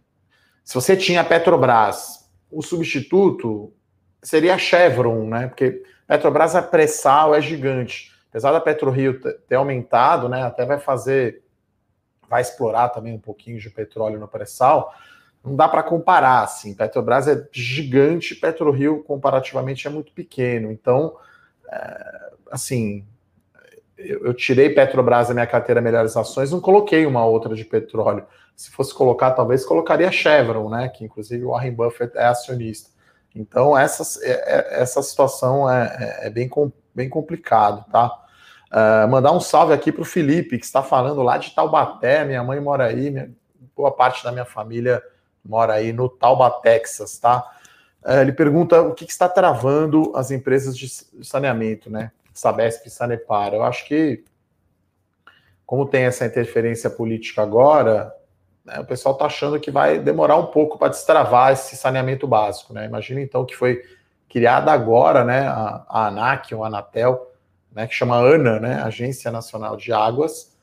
se 0.64 0.76
você 0.76 0.96
tinha 0.96 1.24
Petrobras, 1.24 2.30
o 2.52 2.62
substituto 2.62 3.74
seria 4.22 4.54
a 4.54 4.58
Chevron, 4.58 5.28
né? 5.28 5.48
Porque 5.48 5.84
Petrobras, 6.08 6.56
a 6.56 6.62
pré-sal 6.62 7.34
é 7.34 7.42
gigante. 7.42 8.14
Apesar 8.30 8.52
da 8.52 8.60
PetroRio 8.60 9.20
ter 9.48 9.56
aumentado, 9.56 10.30
né? 10.30 10.44
Até 10.44 10.66
vai 10.66 10.80
fazer, 10.80 11.44
vai 12.28 12.42
explorar 12.42 12.90
também 12.90 13.14
um 13.14 13.20
pouquinho 13.20 13.60
de 13.60 13.70
petróleo 13.70 14.20
no 14.20 14.28
pré-sal. 14.28 14.94
Não 15.44 15.56
dá 15.56 15.68
para 15.68 15.84
comparar, 15.84 16.44
assim. 16.44 16.74
Petrobras 16.74 17.28
é 17.28 17.48
gigante, 17.52 18.36
PetroRio 18.36 19.04
comparativamente 19.04 19.86
é 19.88 19.90
muito 19.90 20.12
pequeno. 20.14 20.72
Então, 20.72 21.16
é, 21.16 21.20
assim, 22.52 23.06
eu, 23.98 24.26
eu, 24.26 24.34
tirei 24.34 24.70
Petrobras 24.70 25.28
da 25.28 25.34
minha 25.34 25.48
carteira 25.48 25.82
Melhores 25.82 26.16
Ações, 26.18 26.52
não 26.52 26.60
coloquei 26.60 27.06
uma 27.06 27.26
outra 27.26 27.56
de 27.56 27.66
petróleo. 27.66 28.26
Se 28.56 28.70
fosse 28.70 28.94
colocar, 28.94 29.32
talvez 29.32 29.66
colocaria 29.66 30.12
Chevron, 30.12 30.70
né? 30.70 30.90
Que 30.90 31.06
inclusive 31.06 31.44
o 31.44 31.50
Warren 31.50 31.74
Buffett 31.74 32.16
é 32.18 32.26
acionista. 32.26 32.90
Então, 33.36 33.78
essa, 33.78 34.24
é, 34.24 34.32
é, 34.32 34.82
essa 34.82 35.02
situação 35.02 35.70
é, 35.70 36.20
é, 36.22 36.28
é 36.28 36.30
bem, 36.30 36.50
bem 36.94 37.10
complicado, 37.10 37.84
tá? 37.92 38.20
Uh, 38.72 39.08
mandar 39.08 39.32
um 39.32 39.40
salve 39.40 39.74
aqui 39.74 39.92
para 39.92 40.02
o 40.02 40.06
Felipe, 40.06 40.58
que 40.58 40.66
está 40.66 40.82
falando 40.82 41.22
lá 41.22 41.38
de 41.38 41.52
Taubaté. 41.52 42.26
Minha 42.26 42.44
mãe 42.44 42.60
mora 42.60 42.86
aí, 42.86 43.12
minha, 43.12 43.32
boa 43.76 43.92
parte 43.92 44.24
da 44.24 44.32
minha 44.32 44.46
família 44.46 45.02
mora 45.44 45.74
aí 45.74 45.92
no 45.92 46.08
Tauba, 46.08 46.50
Texas, 46.50 47.20
tá? 47.20 47.44
Uh, 48.06 48.22
ele 48.22 48.34
pergunta 48.34 48.82
o 48.82 48.94
que, 48.94 49.06
que, 49.06 49.12
está 49.12 49.30
travando 49.30 50.12
as 50.16 50.30
empresas 50.30 50.78
de 50.78 50.90
saneamento, 51.24 51.90
né? 51.90 52.12
Sabesp 52.34 52.88
e 52.88 52.90
Sanepar. 52.90 53.54
Eu 53.54 53.64
acho 53.64 53.88
que, 53.88 54.24
como 55.66 55.86
tem 55.86 56.04
essa 56.04 56.26
interferência 56.26 56.90
política 56.90 57.42
agora, 57.42 58.14
né, 58.66 58.80
o 58.80 58.86
pessoal 58.86 59.14
está 59.14 59.26
achando 59.26 59.60
que 59.60 59.70
vai 59.70 60.00
demorar 60.00 60.38
um 60.38 60.48
pouco 60.48 60.78
para 60.78 60.90
destravar 60.90 61.52
esse 61.52 61.76
saneamento 61.76 62.28
básico. 62.28 62.74
Né? 62.74 62.86
Imagina 62.86 63.22
então 63.22 63.46
que 63.46 63.56
foi 63.56 63.82
criada 64.30 64.72
agora 64.72 65.24
né, 65.24 65.48
a, 65.48 65.86
a 65.88 66.08
ANAC, 66.08 66.56
ou 66.56 66.64
Anatel, 66.64 67.32
né, 67.72 67.86
que 67.86 67.94
chama 67.94 68.18
ANA, 68.18 68.60
né, 68.60 68.82
Agência 68.82 69.32
Nacional 69.32 69.76
de 69.76 69.92
Águas, 69.92 70.54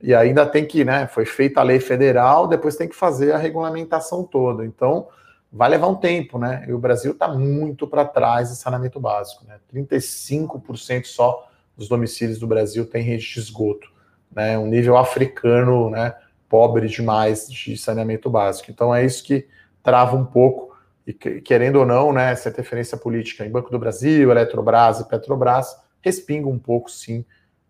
e 0.00 0.14
ainda 0.14 0.46
tem 0.46 0.64
que, 0.64 0.84
né, 0.84 1.06
foi 1.06 1.26
feita 1.26 1.60
a 1.60 1.62
lei 1.62 1.80
federal, 1.80 2.48
depois 2.48 2.76
tem 2.76 2.88
que 2.88 2.96
fazer 2.96 3.32
a 3.32 3.38
regulamentação 3.38 4.24
toda. 4.24 4.64
Então, 4.64 5.08
vai 5.52 5.68
levar 5.68 5.88
um 5.88 5.96
tempo, 5.96 6.38
né? 6.38 6.64
E 6.68 6.72
o 6.72 6.78
Brasil 6.78 7.12
está 7.12 7.28
muito 7.28 7.86
para 7.86 8.04
trás 8.04 8.50
de 8.50 8.56
saneamento 8.56 9.00
básico, 9.00 9.44
né? 9.46 9.58
35% 9.72 11.06
só 11.06 11.48
dos 11.76 11.88
domicílios 11.88 12.38
do 12.38 12.46
Brasil 12.46 12.86
tem 12.86 13.02
rede 13.02 13.26
de 13.26 13.40
esgoto, 13.40 13.90
né? 14.30 14.58
Um 14.58 14.66
nível 14.66 14.96
africano, 14.96 15.90
né? 15.90 16.14
pobre 16.50 16.88
demais 16.88 17.48
de 17.48 17.78
saneamento 17.78 18.28
básico. 18.28 18.72
Então 18.72 18.92
é 18.92 19.04
isso 19.04 19.22
que 19.22 19.46
trava 19.84 20.16
um 20.16 20.26
pouco, 20.26 20.76
e 21.06 21.14
querendo 21.14 21.76
ou 21.76 21.86
não, 21.86 22.12
né, 22.12 22.32
essa 22.32 22.50
interferência 22.50 22.98
política 22.98 23.46
em 23.46 23.50
Banco 23.50 23.70
do 23.70 23.78
Brasil, 23.78 24.30
Eletrobras 24.30 25.00
e 25.00 25.08
Petrobras 25.08 25.74
respinga 26.02 26.48
um 26.48 26.58
pouco, 26.58 26.90
sim, 26.90 27.24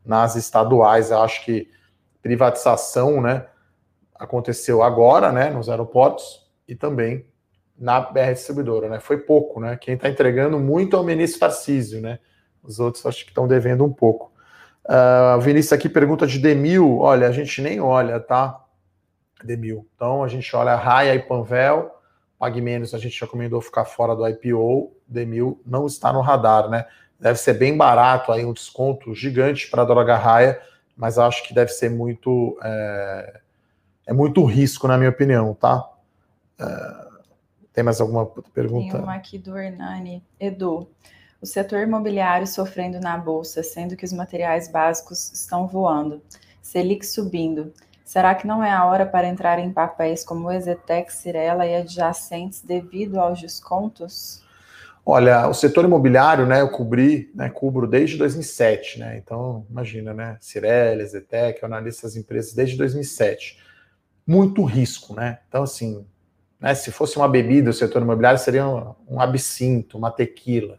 nas 0.04 0.34
estaduais. 0.34 1.10
Eu 1.10 1.22
acho 1.22 1.44
que 1.44 1.70
privatização, 2.22 3.20
né, 3.20 3.46
aconteceu 4.14 4.82
agora, 4.82 5.30
né, 5.30 5.50
nos 5.50 5.68
aeroportos 5.68 6.50
e 6.66 6.74
também 6.74 7.26
na 7.80 8.00
BR 8.00 8.34
Distribuidora, 8.34 8.88
né, 8.88 9.00
foi 9.00 9.16
pouco, 9.16 9.58
né, 9.58 9.76
quem 9.76 9.94
está 9.94 10.08
entregando 10.08 10.60
muito 10.60 10.96
é 10.96 11.00
o 11.00 11.02
ministro 11.02 11.40
Tarcísio, 11.40 12.00
né, 12.00 12.18
os 12.62 12.78
outros 12.78 13.04
acho 13.06 13.24
que 13.24 13.30
estão 13.30 13.48
devendo 13.48 13.84
um 13.84 13.92
pouco. 13.92 14.30
Uh, 14.84 15.36
o 15.36 15.40
Vinícius 15.40 15.72
aqui 15.72 15.88
pergunta 15.88 16.26
de 16.26 16.38
Demil. 16.38 16.98
Olha, 16.98 17.28
a 17.28 17.32
gente 17.32 17.60
nem 17.62 17.80
olha, 17.80 18.18
tá? 18.18 18.64
Demil. 19.44 19.86
Então 19.94 20.24
a 20.24 20.28
gente 20.28 20.54
olha 20.56 20.74
Raia 20.74 21.14
e 21.14 21.18
Panvel. 21.20 21.94
Pague 22.38 22.60
menos, 22.60 22.94
a 22.94 22.98
gente 22.98 23.20
recomendou 23.20 23.60
ficar 23.60 23.84
fora 23.84 24.16
do 24.16 24.26
IPO. 24.26 24.92
Demil 25.06 25.60
não 25.66 25.86
está 25.86 26.12
no 26.12 26.20
radar, 26.20 26.68
né? 26.68 26.86
Deve 27.18 27.38
ser 27.38 27.54
bem 27.54 27.76
barato 27.76 28.32
aí, 28.32 28.44
um 28.46 28.52
desconto 28.52 29.14
gigante 29.14 29.70
para 29.70 29.82
a 29.82 29.84
droga 29.84 30.16
Raia, 30.16 30.58
mas 30.96 31.18
acho 31.18 31.46
que 31.46 31.52
deve 31.52 31.70
ser 31.70 31.90
muito. 31.90 32.58
É, 32.62 33.40
é 34.06 34.12
muito 34.12 34.44
risco, 34.44 34.88
na 34.88 34.96
minha 34.96 35.10
opinião, 35.10 35.54
tá? 35.54 35.86
É, 36.58 37.09
tem 37.72 37.84
mais 37.84 38.00
alguma 38.00 38.26
pergunta? 38.26 38.92
Tem 38.92 39.02
uma 39.02 39.14
aqui 39.14 39.38
do 39.38 39.56
Hernani. 39.56 40.22
Edu, 40.38 40.88
o 41.40 41.46
setor 41.46 41.80
imobiliário 41.80 42.46
sofrendo 42.46 43.00
na 43.00 43.16
bolsa, 43.16 43.62
sendo 43.62 43.96
que 43.96 44.04
os 44.04 44.12
materiais 44.12 44.68
básicos 44.68 45.32
estão 45.32 45.66
voando, 45.66 46.22
Selic 46.60 47.06
subindo. 47.06 47.72
Será 48.04 48.34
que 48.34 48.46
não 48.46 48.62
é 48.62 48.72
a 48.72 48.84
hora 48.84 49.06
para 49.06 49.28
entrar 49.28 49.58
em 49.60 49.72
papéis 49.72 50.24
como 50.24 50.48
o 50.48 50.52
Exetec, 50.52 51.12
Cirela 51.12 51.64
e 51.64 51.76
adjacentes 51.76 52.60
devido 52.60 53.20
aos 53.20 53.40
descontos? 53.40 54.42
Olha, 55.06 55.48
o 55.48 55.54
setor 55.54 55.84
imobiliário, 55.84 56.44
né, 56.44 56.60
eu 56.60 56.68
cobri, 56.70 57.30
né, 57.34 57.48
cubro 57.48 57.86
desde 57.86 58.18
2007, 58.18 58.98
né, 58.98 59.16
então 59.16 59.64
imagina, 59.70 60.12
né, 60.12 60.36
Cirela, 60.40 61.02
Exetec, 61.02 61.62
eu 61.62 61.66
analiso 61.66 61.98
essas 61.98 62.16
empresas 62.16 62.52
desde 62.52 62.76
2007. 62.76 63.58
Muito 64.26 64.62
risco, 64.64 65.14
né, 65.14 65.38
então 65.48 65.62
assim, 65.62 66.04
né, 66.60 66.74
se 66.74 66.90
fosse 66.90 67.16
uma 67.16 67.28
bebida, 67.28 67.70
o 67.70 67.74
setor 67.74 68.02
imobiliário 68.02 68.38
seria 68.38 68.66
um, 68.66 68.94
um 69.08 69.20
absinto, 69.20 69.96
uma 69.96 70.10
tequila 70.10 70.78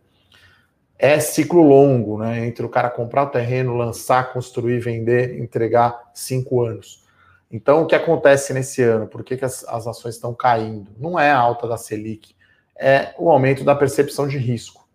é 1.01 1.19
ciclo 1.19 1.63
longo, 1.63 2.19
né? 2.19 2.45
Entre 2.45 2.63
o 2.63 2.69
cara 2.69 2.87
comprar 2.87 3.23
o 3.23 3.29
terreno, 3.29 3.75
lançar, 3.75 4.31
construir, 4.31 4.79
vender, 4.79 5.39
entregar 5.39 6.11
cinco 6.13 6.63
anos. 6.63 7.03
Então, 7.51 7.81
o 7.81 7.87
que 7.87 7.95
acontece 7.95 8.53
nesse 8.53 8.83
ano? 8.83 9.07
Por 9.07 9.23
que, 9.23 9.35
que 9.35 9.43
as, 9.43 9.63
as 9.63 9.87
ações 9.87 10.13
estão 10.13 10.31
caindo? 10.31 10.91
Não 10.99 11.19
é 11.19 11.31
a 11.31 11.39
alta 11.39 11.67
da 11.67 11.75
Selic, 11.75 12.35
é 12.79 13.15
o 13.17 13.31
aumento 13.31 13.63
da 13.63 13.73
percepção 13.73 14.27
de 14.27 14.37
risco. 14.37 14.87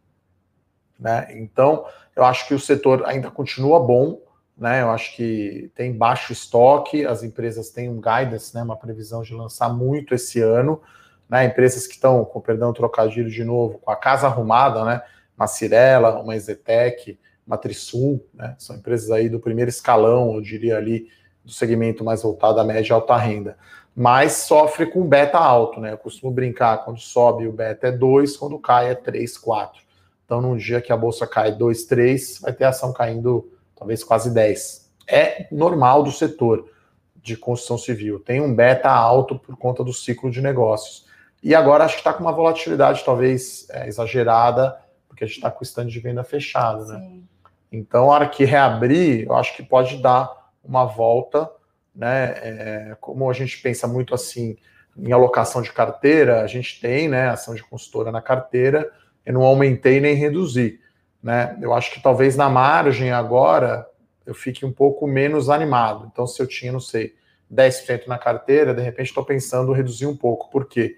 Né? 0.96 1.26
Então, 1.32 1.84
eu 2.14 2.24
acho 2.24 2.46
que 2.46 2.54
o 2.54 2.60
setor 2.60 3.04
ainda 3.04 3.28
continua 3.28 3.80
bom, 3.80 4.20
né? 4.56 4.82
Eu 4.82 4.90
acho 4.90 5.14
que 5.14 5.70
tem 5.74 5.92
baixo 5.92 6.32
estoque, 6.32 7.04
as 7.04 7.22
empresas 7.22 7.70
têm 7.70 7.88
um 7.88 8.00
guidance, 8.00 8.54
né? 8.54 8.62
Uma 8.62 8.76
previsão 8.76 9.22
de 9.22 9.34
lançar 9.34 9.68
muito 9.68 10.14
esse 10.14 10.40
ano, 10.40 10.80
né? 11.28 11.44
Empresas 11.44 11.86
que 11.86 11.94
estão, 11.94 12.24
com 12.24 12.40
perdão, 12.40 12.72
trocadilho 12.72 13.30
de 13.30 13.44
novo, 13.44 13.78
com 13.78 13.90
a 13.90 13.96
casa 13.96 14.26
arrumada, 14.26 14.84
né? 14.84 15.02
uma 15.36 15.46
Cirela, 15.46 16.20
uma 16.20 16.34
Exetec, 16.34 17.18
uma 17.46 17.58
Trisul, 17.58 18.26
né? 18.32 18.56
São 18.58 18.74
empresas 18.74 19.10
aí 19.10 19.28
do 19.28 19.38
primeiro 19.38 19.68
escalão, 19.68 20.34
eu 20.34 20.40
diria 20.40 20.76
ali, 20.76 21.08
do 21.44 21.52
segmento 21.52 22.02
mais 22.02 22.22
voltado 22.22 22.58
à 22.58 22.64
média 22.64 22.92
e 22.92 22.92
alta 22.92 23.16
renda. 23.16 23.56
Mas 23.94 24.32
sofre 24.32 24.86
com 24.86 25.06
beta 25.06 25.38
alto, 25.38 25.80
né? 25.80 25.92
Eu 25.92 25.98
costumo 25.98 26.32
brincar, 26.32 26.84
quando 26.84 26.98
sobe 26.98 27.46
o 27.46 27.52
beta 27.52 27.86
é 27.88 27.92
2, 27.92 28.36
quando 28.36 28.58
cai 28.58 28.90
é 28.90 28.94
3, 28.94 29.38
4. 29.38 29.80
Então, 30.24 30.40
num 30.40 30.56
dia 30.56 30.80
que 30.80 30.92
a 30.92 30.96
bolsa 30.96 31.26
cai 31.26 31.52
2, 31.52 31.84
3, 31.84 32.40
vai 32.40 32.52
ter 32.52 32.64
ação 32.64 32.92
caindo 32.92 33.48
talvez 33.76 34.02
quase 34.02 34.32
10. 34.32 34.90
É 35.06 35.46
normal 35.52 36.02
do 36.02 36.10
setor 36.10 36.70
de 37.14 37.36
construção 37.36 37.78
civil. 37.78 38.18
Tem 38.18 38.40
um 38.40 38.54
beta 38.54 38.90
alto 38.90 39.38
por 39.38 39.56
conta 39.56 39.84
do 39.84 39.92
ciclo 39.92 40.30
de 40.30 40.40
negócios. 40.40 41.06
E 41.42 41.54
agora 41.54 41.84
acho 41.84 41.94
que 41.94 42.00
está 42.00 42.12
com 42.12 42.22
uma 42.22 42.32
volatilidade 42.32 43.04
talvez 43.04 43.68
é, 43.70 43.86
exagerada 43.86 44.76
porque 45.16 45.24
a 45.24 45.26
gente 45.26 45.36
está 45.36 45.50
com 45.50 45.60
o 45.60 45.62
stand 45.62 45.86
de 45.86 45.98
venda 45.98 46.22
fechado, 46.22 46.84
né? 46.84 46.98
Sim. 46.98 47.24
Então, 47.72 48.10
a 48.10 48.14
hora 48.14 48.28
que 48.28 48.44
reabrir, 48.44 49.24
eu 49.24 49.34
acho 49.34 49.56
que 49.56 49.62
pode 49.62 49.96
dar 49.96 50.30
uma 50.62 50.84
volta, 50.84 51.50
né? 51.94 52.34
É, 52.42 52.96
como 53.00 53.28
a 53.30 53.32
gente 53.32 53.60
pensa 53.62 53.88
muito 53.88 54.14
assim 54.14 54.58
em 54.94 55.12
alocação 55.12 55.62
de 55.62 55.72
carteira, 55.72 56.42
a 56.42 56.46
gente 56.46 56.80
tem, 56.80 57.08
né, 57.08 57.28
ação 57.28 57.54
de 57.54 57.62
consultora 57.62 58.12
na 58.12 58.22
carteira, 58.22 58.90
eu 59.24 59.34
não 59.34 59.42
aumentei 59.42 60.00
nem 60.00 60.14
reduzi, 60.14 60.80
né? 61.26 61.58
Eu 61.60 61.74
acho 61.74 61.92
que 61.92 62.00
talvez 62.00 62.36
na 62.36 62.48
margem 62.48 63.10
agora 63.10 63.84
eu 64.24 64.32
fique 64.32 64.64
um 64.64 64.70
pouco 64.70 65.08
menos 65.08 65.50
animado. 65.50 66.08
Então, 66.12 66.24
se 66.24 66.40
eu 66.40 66.46
tinha, 66.46 66.70
não 66.70 66.78
sei, 66.78 67.16
10% 67.52 68.06
na 68.06 68.16
carteira, 68.16 68.72
de 68.72 68.80
repente 68.80 69.08
estou 69.08 69.24
pensando 69.24 69.72
reduzir 69.72 70.06
um 70.06 70.16
pouco. 70.16 70.48
Por 70.48 70.66
quê? 70.66 70.96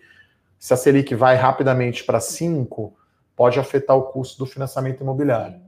Se 0.58 0.74
a 0.74 0.76
Selic 0.76 1.14
vai 1.14 1.34
rapidamente 1.34 2.04
para 2.04 2.18
5%, 2.18 2.92
pode 3.34 3.58
afetar 3.58 3.96
o 3.96 4.02
custo 4.02 4.38
do 4.38 4.44
financiamento 4.44 5.00
imobiliário. 5.00 5.62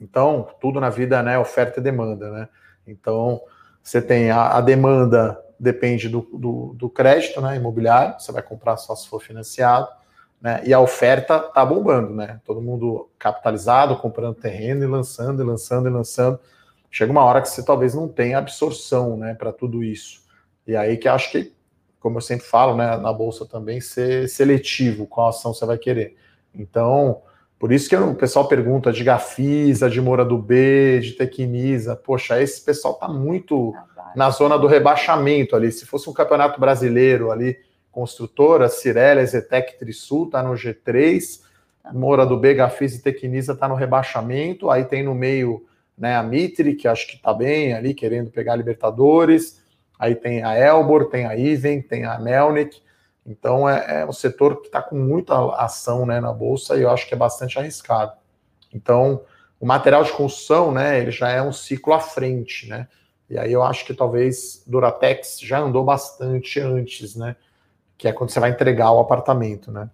Então, 0.00 0.48
tudo 0.60 0.80
na 0.80 0.90
vida 0.90 1.22
né, 1.22 1.38
oferta 1.38 1.78
e 1.78 1.82
demanda. 1.82 2.32
Né? 2.32 2.48
Então, 2.84 3.40
você 3.80 4.02
tem 4.02 4.32
a, 4.32 4.56
a 4.56 4.60
demanda, 4.60 5.40
depende 5.58 6.08
do, 6.08 6.22
do, 6.32 6.74
do, 6.74 6.90
crédito 6.90 7.40
né, 7.40 7.54
imobiliário, 7.54 8.18
você 8.18 8.32
vai 8.32 8.42
comprar 8.42 8.76
só 8.76 8.96
se 8.96 9.08
for 9.08 9.22
financiado, 9.22 9.88
né, 10.40 10.62
e 10.64 10.72
a 10.72 10.80
oferta 10.80 11.36
está 11.48 11.64
bombando. 11.64 12.14
Né? 12.14 12.40
Todo 12.44 12.62
mundo 12.62 13.08
capitalizado, 13.18 13.96
comprando 13.96 14.34
terreno 14.34 14.84
e 14.84 14.86
lançando, 14.86 15.42
e 15.42 15.46
lançando, 15.46 15.88
e 15.88 15.92
lançando. 15.92 16.38
Chega 16.90 17.12
uma 17.12 17.24
hora 17.24 17.42
que 17.42 17.48
você 17.48 17.64
talvez 17.64 17.94
não 17.94 18.08
tenha 18.08 18.38
absorção 18.38 19.16
né, 19.16 19.34
para 19.34 19.52
tudo 19.52 19.82
isso. 19.84 20.22
E 20.66 20.76
aí 20.76 20.96
que 20.96 21.08
acho 21.08 21.30
que, 21.30 21.52
como 22.00 22.18
eu 22.18 22.22
sempre 22.22 22.46
falo, 22.46 22.76
né, 22.76 22.96
na 22.96 23.12
Bolsa 23.12 23.44
também, 23.46 23.80
ser 23.80 24.28
seletivo 24.28 25.06
qual 25.06 25.28
ação 25.28 25.52
você 25.52 25.66
vai 25.66 25.76
querer. 25.76 26.16
Então, 26.54 27.22
por 27.58 27.72
isso 27.72 27.88
que 27.88 27.96
o 27.96 28.14
pessoal 28.14 28.46
pergunta 28.46 28.92
de 28.92 29.02
Gafisa, 29.02 29.90
de 29.90 30.00
Moura 30.00 30.24
do 30.24 30.38
B, 30.38 31.00
de 31.00 31.12
Tequiniza. 31.12 31.96
Poxa, 31.96 32.40
esse 32.40 32.64
pessoal 32.64 32.94
está 32.94 33.08
muito 33.08 33.74
na 34.14 34.30
zona 34.30 34.56
do 34.56 34.66
rebaixamento 34.66 35.56
ali. 35.56 35.72
Se 35.72 35.84
fosse 35.84 36.08
um 36.08 36.12
campeonato 36.12 36.60
brasileiro 36.60 37.30
ali, 37.30 37.58
construtora, 37.98 38.68
Cirela, 38.68 39.26
Zetec, 39.26 39.76
Trisul, 39.76 40.26
está 40.26 40.40
no 40.40 40.52
G3. 40.52 41.40
Moura 41.92 42.24
do 42.24 42.36
B, 42.36 42.54
Gafisa 42.54 42.96
e 42.96 43.00
Tequiniza 43.00 43.54
está 43.54 43.66
no 43.66 43.74
rebaixamento. 43.74 44.70
Aí 44.70 44.84
tem 44.84 45.02
no 45.02 45.16
meio 45.16 45.66
né, 45.96 46.14
a 46.14 46.22
Mitre, 46.22 46.76
que 46.76 46.86
acho 46.86 47.08
que 47.08 47.16
está 47.16 47.34
bem 47.34 47.74
ali, 47.74 47.92
querendo 47.92 48.30
pegar 48.30 48.52
a 48.52 48.56
Libertadores. 48.56 49.60
Aí 49.98 50.14
tem 50.14 50.44
a 50.44 50.56
Elbor, 50.56 51.06
tem 51.06 51.26
a 51.26 51.34
Iven, 51.34 51.82
tem 51.82 52.04
a 52.04 52.20
Melnick. 52.20 52.80
Então 53.26 53.68
é, 53.68 54.02
é 54.02 54.06
um 54.06 54.12
setor 54.12 54.60
que 54.60 54.68
está 54.68 54.80
com 54.80 54.96
muita 54.96 55.34
ação 55.56 56.06
né, 56.06 56.20
na 56.20 56.32
bolsa 56.32 56.76
e 56.76 56.82
eu 56.82 56.90
acho 56.90 57.08
que 57.08 57.14
é 57.14 57.16
bastante 57.16 57.58
arriscado. 57.58 58.12
Então 58.72 59.22
o 59.58 59.66
material 59.66 60.04
de 60.04 60.12
construção, 60.12 60.70
né, 60.70 61.00
ele 61.00 61.10
já 61.10 61.30
é 61.30 61.42
um 61.42 61.52
ciclo 61.52 61.92
à 61.92 61.98
frente, 61.98 62.68
né? 62.68 62.86
E 63.28 63.36
aí 63.36 63.52
eu 63.52 63.62
acho 63.62 63.84
que 63.84 63.92
talvez 63.92 64.62
Duratex 64.66 65.40
já 65.40 65.58
andou 65.58 65.84
bastante 65.84 66.60
antes, 66.60 67.16
né? 67.16 67.34
Que 67.98 68.08
é 68.08 68.12
quando 68.12 68.30
você 68.30 68.40
vai 68.40 68.50
entregar 68.50 68.90
o 68.92 69.00
apartamento, 69.00 69.70
né? 69.70 69.90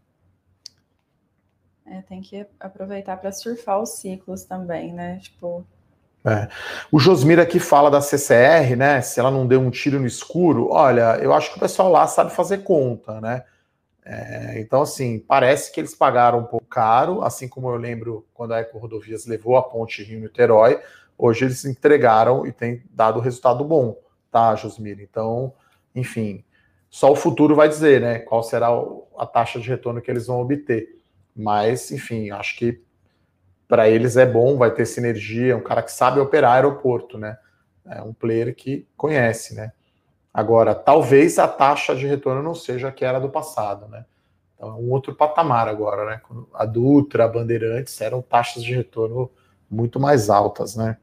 É, 1.86 2.02
tem 2.02 2.20
que 2.20 2.46
aproveitar 2.60 3.16
para 3.16 3.32
surfar 3.32 3.80
os 3.80 3.96
ciclos 3.96 4.44
também, 4.44 4.92
né? 4.92 5.18
Tipo, 5.18 5.66
é. 6.26 6.48
O 6.90 6.98
Josmir 6.98 7.38
aqui 7.38 7.60
fala 7.60 7.90
da 7.90 8.00
CCR, 8.00 8.74
né? 8.76 9.02
Se 9.02 9.20
ela 9.20 9.30
não 9.30 9.46
deu 9.46 9.60
um 9.60 9.70
tiro 9.70 10.00
no 10.00 10.06
escuro, 10.06 10.70
olha, 10.70 11.18
eu 11.18 11.34
acho 11.34 11.50
que 11.50 11.58
o 11.58 11.60
pessoal 11.60 11.90
lá 11.90 12.06
sabe 12.06 12.32
fazer 12.32 12.58
conta, 12.58 13.20
né? 13.20 13.44
É, 14.06 14.58
então, 14.60 14.82
assim, 14.82 15.18
parece 15.18 15.72
que 15.72 15.80
eles 15.80 15.94
pagaram 15.94 16.38
um 16.38 16.44
pouco 16.44 16.66
caro, 16.66 17.22
assim 17.22 17.48
como 17.48 17.68
eu 17.68 17.76
lembro 17.76 18.26
quando 18.34 18.52
a 18.52 18.58
Eco 18.60 18.78
Rodovias 18.78 19.26
levou 19.26 19.56
a 19.56 19.62
ponte 19.62 20.02
Rio-Niterói, 20.02 20.80
hoje 21.16 21.44
eles 21.46 21.64
entregaram 21.64 22.46
e 22.46 22.52
tem 22.52 22.82
dado 22.90 23.20
resultado 23.20 23.64
bom, 23.64 23.96
tá, 24.30 24.54
Josmir? 24.56 25.00
Então, 25.00 25.52
enfim, 25.94 26.44
só 26.94 27.10
o 27.10 27.16
futuro 27.16 27.56
vai 27.56 27.68
dizer, 27.68 28.00
né? 28.00 28.20
Qual 28.20 28.40
será 28.40 28.68
a 29.18 29.26
taxa 29.26 29.58
de 29.58 29.68
retorno 29.68 30.00
que 30.00 30.08
eles 30.08 30.28
vão 30.28 30.40
obter. 30.40 30.96
Mas, 31.34 31.90
enfim, 31.90 32.30
acho 32.30 32.56
que 32.56 32.80
para 33.66 33.88
eles 33.88 34.16
é 34.16 34.24
bom, 34.24 34.56
vai 34.56 34.70
ter 34.70 34.86
sinergia, 34.86 35.56
um 35.56 35.60
cara 35.60 35.82
que 35.82 35.90
sabe 35.90 36.20
operar 36.20 36.52
aeroporto, 36.52 37.18
né? 37.18 37.36
É 37.84 38.00
um 38.00 38.12
player 38.12 38.54
que 38.54 38.86
conhece, 38.96 39.56
né? 39.56 39.72
Agora, 40.32 40.72
talvez 40.72 41.36
a 41.36 41.48
taxa 41.48 41.96
de 41.96 42.06
retorno 42.06 42.40
não 42.44 42.54
seja 42.54 42.86
a 42.86 42.92
que 42.92 43.04
era 43.04 43.18
do 43.18 43.28
passado, 43.28 43.88
né? 43.88 44.04
Então 44.54 44.68
é 44.68 44.74
um 44.74 44.92
outro 44.92 45.16
patamar 45.16 45.66
agora, 45.66 46.06
né? 46.06 46.20
A 46.54 46.64
Dutra, 46.64 47.24
a 47.24 47.28
Bandeirantes 47.28 48.00
eram 48.00 48.22
taxas 48.22 48.62
de 48.62 48.72
retorno 48.72 49.32
muito 49.68 49.98
mais 49.98 50.30
altas, 50.30 50.76
né? 50.76 50.96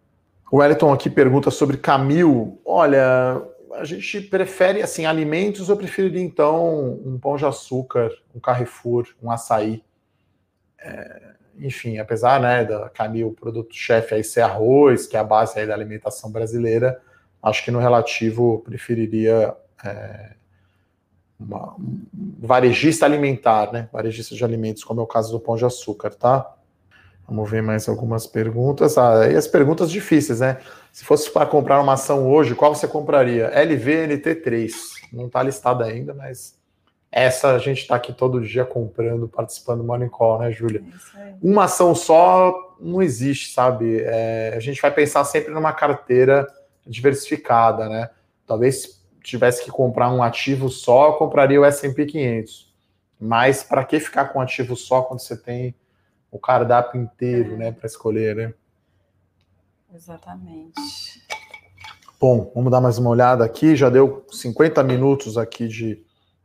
O 0.50 0.60
Wellington 0.60 0.94
aqui 0.94 1.10
pergunta 1.10 1.52
sobre 1.52 1.76
Camil. 1.76 2.62
Olha, 2.64 3.42
a 3.74 3.84
gente 3.84 4.22
prefere 4.22 4.82
assim 4.82 5.06
alimentos. 5.06 5.70
Eu 5.70 5.78
preferiria 5.78 6.22
então 6.22 7.00
um 7.06 7.20
pão 7.20 7.36
de 7.36 7.46
açúcar, 7.46 8.12
um 8.36 8.40
Carrefour, 8.40 9.08
um 9.22 9.32
açaí. 9.32 9.84
É, 10.80 11.32
enfim, 11.60 11.98
apesar 11.98 12.40
né, 12.40 12.66
da 12.66 12.90
Camil, 12.90 13.30
o 13.30 13.34
produto-chefe 13.34 14.16
aí 14.16 14.24
ser 14.24 14.42
arroz, 14.42 15.06
que 15.06 15.16
é 15.16 15.20
a 15.20 15.24
base 15.24 15.60
aí 15.60 15.68
da 15.68 15.74
alimentação 15.74 16.32
brasileira, 16.32 17.00
acho 17.42 17.64
que 17.64 17.72
no 17.72 17.80
relativo 17.80 18.60
preferiria 18.66 19.56
é, 19.84 20.32
uma, 21.40 21.76
um 21.76 22.06
varejista 22.40 23.06
alimentar, 23.06 23.72
né? 23.72 23.90
Varejista 23.92 24.36
de 24.36 24.44
alimentos, 24.44 24.84
como 24.84 25.02
é 25.02 25.04
o 25.04 25.08
caso 25.08 25.32
do 25.32 25.40
Pão 25.40 25.56
de 25.56 25.66
Açúcar, 25.66 26.12
tá? 26.12 26.56
Vamos 27.28 27.50
ver 27.50 27.62
mais 27.62 27.88
algumas 27.88 28.28
perguntas. 28.28 28.98
Ah, 28.98 29.30
e 29.30 29.36
as 29.36 29.48
perguntas 29.48 29.90
difíceis, 29.90 30.40
né? 30.40 30.58
Se 30.92 31.06
fosse 31.06 31.32
para 31.32 31.46
comprar 31.46 31.80
uma 31.80 31.94
ação 31.94 32.30
hoje, 32.30 32.56
qual 32.56 32.76
você 32.76 32.88
compraria? 32.88 33.52
LVNT3. 33.56 34.72
Não 35.14 35.28
está 35.28 35.42
listada 35.42 35.86
ainda, 35.86 36.14
mas 36.14 36.60
essa 37.12 37.52
a 37.52 37.60
gente 37.60 37.82
está 37.82 37.96
aqui 37.96 38.14
todo 38.14 38.42
dia 38.42 38.64
comprando, 38.64 39.28
participando 39.28 39.80
do 39.80 39.84
Morning 39.86 40.10
Call, 40.10 40.40
né, 40.40 40.52
Júlia? 40.52 40.84
É 41.18 41.34
uma 41.42 41.66
ação 41.66 41.94
só 41.94 42.78
não 42.80 43.02
existe, 43.02 43.54
sabe? 43.54 44.02
É, 44.02 44.54
a 44.56 44.60
gente 44.60 44.82
vai 44.82 44.92
pensar 44.92 45.24
sempre 45.24 45.54
numa 45.54 45.74
carteira 45.74 46.48
diversificada, 46.86 47.88
né? 47.88 48.10
Talvez 48.48 49.02
tivesse 49.22 49.64
que 49.64 49.70
comprar 49.70 50.12
um 50.12 50.24
ativo 50.24 50.68
só, 50.68 51.10
eu 51.10 51.14
compraria 51.14 51.62
o 51.62 51.66
S&P 51.66 52.06
500. 52.06 52.74
Mas 53.20 53.62
para 53.62 53.86
que 53.86 54.00
ficar 54.00 54.26
com 54.26 54.40
um 54.40 54.42
ativo 54.42 54.76
só 54.76 55.04
quando 55.04 55.20
você 55.20 55.38
tem 55.38 55.76
o 56.32 56.40
cardápio 56.40 57.02
inteiro, 57.02 57.56
é. 57.56 57.58
né, 57.58 57.72
para 57.72 57.86
escolher, 57.86 58.36
né? 58.36 58.54
Exatamente. 59.94 60.80
Bom, 62.18 62.50
vamos 62.56 62.72
dar 62.72 62.80
mais 62.80 62.98
uma 62.98 63.10
olhada 63.10 63.44
aqui. 63.44 63.76
Já 63.76 63.90
deu 63.90 64.26
50 64.32 64.82
minutos 64.84 65.38
aqui 65.38 65.68
de, 65.68 66.02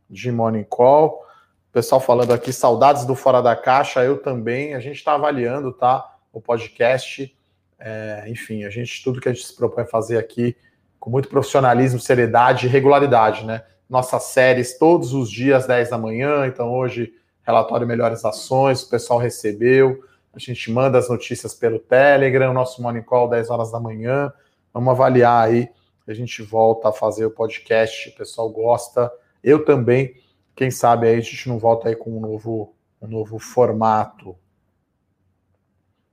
de 0.09 0.31
Morning 0.31 0.65
Call. 0.65 1.23
O 1.69 1.71
pessoal 1.71 2.01
falando 2.01 2.33
aqui, 2.33 2.51
saudades 2.51 3.05
do 3.05 3.15
Fora 3.15 3.41
da 3.41 3.55
Caixa, 3.55 4.03
eu 4.03 4.21
também. 4.21 4.73
A 4.73 4.79
gente 4.79 4.97
está 4.97 5.13
avaliando, 5.13 5.71
tá? 5.71 6.17
O 6.33 6.41
podcast. 6.41 7.33
É, 7.79 8.25
enfim, 8.27 8.65
a 8.65 8.69
gente, 8.69 9.01
tudo 9.03 9.21
que 9.21 9.29
a 9.29 9.33
gente 9.33 9.45
se 9.45 9.55
propõe 9.55 9.83
a 9.83 9.87
fazer 9.87 10.17
aqui, 10.17 10.57
com 10.99 11.09
muito 11.09 11.29
profissionalismo, 11.29 11.99
seriedade 11.99 12.65
e 12.65 12.69
regularidade, 12.69 13.45
né? 13.45 13.63
Nossas 13.89 14.23
séries 14.23 14.77
todos 14.77 15.13
os 15.13 15.29
dias, 15.29 15.67
10 15.67 15.91
da 15.91 15.97
manhã. 15.97 16.47
Então, 16.47 16.73
hoje 16.73 17.13
relatório 17.47 17.87
Melhores 17.87 18.25
Ações, 18.25 18.83
o 18.83 18.89
pessoal 18.89 19.17
recebeu. 19.17 20.03
A 20.33 20.37
gente 20.37 20.69
manda 20.69 20.97
as 20.97 21.09
notícias 21.09 21.53
pelo 21.53 21.79
Telegram, 21.79 22.53
nosso 22.53 22.81
Morning 22.81 23.01
Call 23.01 23.29
10 23.29 23.49
horas 23.49 23.71
da 23.71 23.79
manhã. 23.79 24.31
Vamos 24.73 24.91
avaliar 24.91 25.47
aí. 25.47 25.69
A 26.05 26.13
gente 26.13 26.43
volta 26.43 26.89
a 26.89 26.91
fazer 26.91 27.25
o 27.25 27.31
podcast, 27.31 28.09
o 28.09 28.15
pessoal 28.15 28.49
gosta. 28.49 29.09
Eu 29.41 29.63
também. 29.63 30.13
Quem 30.53 30.69
sabe 30.69 31.07
aí 31.07 31.15
a 31.15 31.21
gente 31.21 31.47
não 31.47 31.57
volta 31.57 31.87
aí 31.87 31.95
com 31.95 32.17
um 32.17 32.19
novo, 32.19 32.75
um 33.01 33.07
novo 33.07 33.39
formato. 33.39 34.35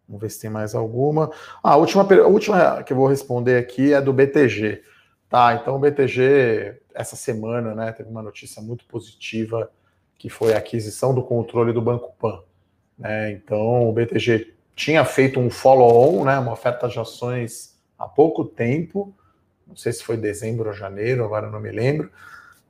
Vamos 0.07 0.23
ver 0.23 0.31
se 0.31 0.41
tem 0.41 0.51
mais 0.51 0.73
alguma. 0.75 1.33
Ah, 1.63 1.73
a 1.73 1.77
última, 1.77 2.03
a 2.03 2.27
última 2.29 2.83
que 2.85 2.93
eu 2.93 2.97
vou 2.97 3.09
responder 3.09 3.59
aqui 3.59 3.93
é 3.93 4.01
do 4.01 4.13
BTG. 4.13 4.83
Tá, 5.29 5.55
então 5.55 5.75
o 5.75 5.79
BTG, 5.81 6.81
essa 6.95 7.17
semana, 7.17 7.75
né, 7.75 7.91
teve 7.91 8.09
uma 8.09 8.23
notícia 8.23 8.63
muito 8.63 8.85
positiva 8.85 9.69
que 10.19 10.29
foi 10.29 10.55
a 10.55 10.59
aquisição 10.59 11.15
do 11.15 11.23
controle 11.23 11.73
do 11.73 11.83
Banco 11.83 12.15
Pan. 12.19 12.41
Né? 12.99 13.33
Então, 13.33 13.89
o 13.89 13.93
BTG 13.93 14.55
tinha 14.75 15.05
feito 15.05 15.39
um 15.39 15.51
follow-on, 15.51 16.25
né, 16.25 16.39
uma 16.39 16.53
oferta 16.53 16.89
de 16.89 16.99
ações 16.99 17.79
há 17.99 18.07
pouco 18.09 18.45
tempo, 18.45 19.15
não 19.67 19.77
sei 19.77 19.93
se 19.93 20.03
foi 20.03 20.17
dezembro 20.17 20.69
ou 20.69 20.75
janeiro, 20.75 21.25
agora 21.25 21.51
não 21.51 21.61
me 21.61 21.71
lembro, 21.71 22.11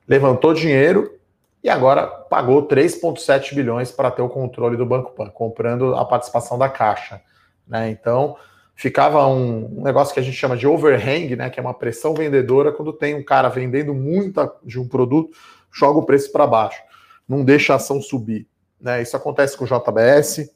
levantou 0.07 0.53
dinheiro 0.53 1.17
e 1.63 1.69
agora 1.69 2.05
pagou 2.05 2.67
3,7 2.67 3.55
bilhões 3.55 3.91
para 3.91 4.11
ter 4.11 4.21
o 4.21 4.29
controle 4.29 4.77
do 4.77 4.85
Banco 4.85 5.11
Pan, 5.13 5.29
comprando 5.29 5.95
a 5.95 6.05
participação 6.05 6.59
da 6.59 6.69
Caixa. 6.69 7.21
Né? 7.67 7.89
Então, 7.89 8.37
ficava 8.75 9.25
um, 9.25 9.81
negócio 9.81 10.13
que 10.13 10.19
a 10.19 10.23
gente 10.23 10.37
chama 10.37 10.55
de 10.55 10.67
overhang, 10.67 11.35
né, 11.35 11.49
que 11.49 11.59
é 11.59 11.63
uma 11.63 11.73
pressão 11.73 12.13
vendedora, 12.13 12.71
quando 12.71 12.93
tem 12.93 13.15
um 13.15 13.23
cara 13.23 13.49
vendendo 13.49 13.93
muita 13.95 14.53
de 14.63 14.79
um 14.79 14.87
produto, 14.87 15.35
joga 15.71 15.99
o 15.99 16.05
preço 16.05 16.31
para 16.31 16.45
baixo 16.45 16.83
não 17.27 17.43
deixa 17.43 17.73
a 17.73 17.75
ação 17.77 18.01
subir. 18.01 18.47
Né? 18.79 19.01
Isso 19.01 19.15
acontece 19.15 19.57
com 19.57 19.63
o 19.63 19.67
JBS, 19.67 20.49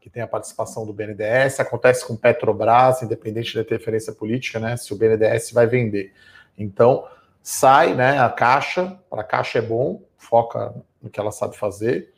que 0.00 0.10
tem 0.10 0.22
a 0.22 0.26
participação 0.26 0.84
do 0.84 0.92
BNDES, 0.92 1.60
acontece 1.60 2.06
com 2.06 2.14
Petrobras, 2.16 3.02
independente 3.02 3.54
da 3.54 3.62
interferência 3.62 4.12
política, 4.12 4.60
né? 4.60 4.76
se 4.76 4.92
o 4.92 4.96
BNDES 4.96 5.50
vai 5.52 5.66
vender. 5.66 6.12
Então, 6.56 7.06
sai 7.42 7.94
né, 7.94 8.18
a 8.18 8.28
caixa, 8.30 8.98
para 9.10 9.20
a 9.20 9.24
caixa 9.24 9.58
é 9.58 9.62
bom, 9.62 10.02
foca 10.16 10.74
no 11.02 11.10
que 11.10 11.20
ela 11.20 11.30
sabe 11.30 11.56
fazer. 11.56 12.12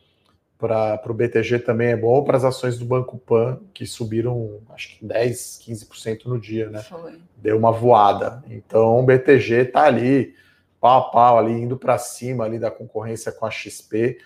Para 0.58 1.02
o 1.06 1.12
BTG 1.12 1.58
também 1.58 1.88
é 1.88 1.96
bom, 1.96 2.24
para 2.24 2.38
as 2.38 2.44
ações 2.44 2.78
do 2.78 2.84
Banco 2.86 3.18
Pan, 3.18 3.60
que 3.74 3.84
subiram 3.84 4.60
acho 4.70 4.96
que 4.96 5.04
10, 5.04 5.60
15% 5.66 6.24
no 6.24 6.40
dia, 6.40 6.70
né? 6.70 6.82
Foi. 6.82 7.20
Deu 7.36 7.58
uma 7.58 7.70
voada. 7.70 8.42
Então 8.48 9.00
o 9.00 9.02
BTG 9.02 9.54
está 9.54 9.82
ali 9.82 10.34
pau 10.80 11.00
a 11.00 11.10
pau 11.10 11.38
ali, 11.38 11.52
indo 11.52 11.76
para 11.76 11.98
cima 11.98 12.44
ali 12.44 12.58
da 12.58 12.70
concorrência 12.70 13.32
com 13.32 13.46
a 13.46 13.50
XP. 13.50 14.18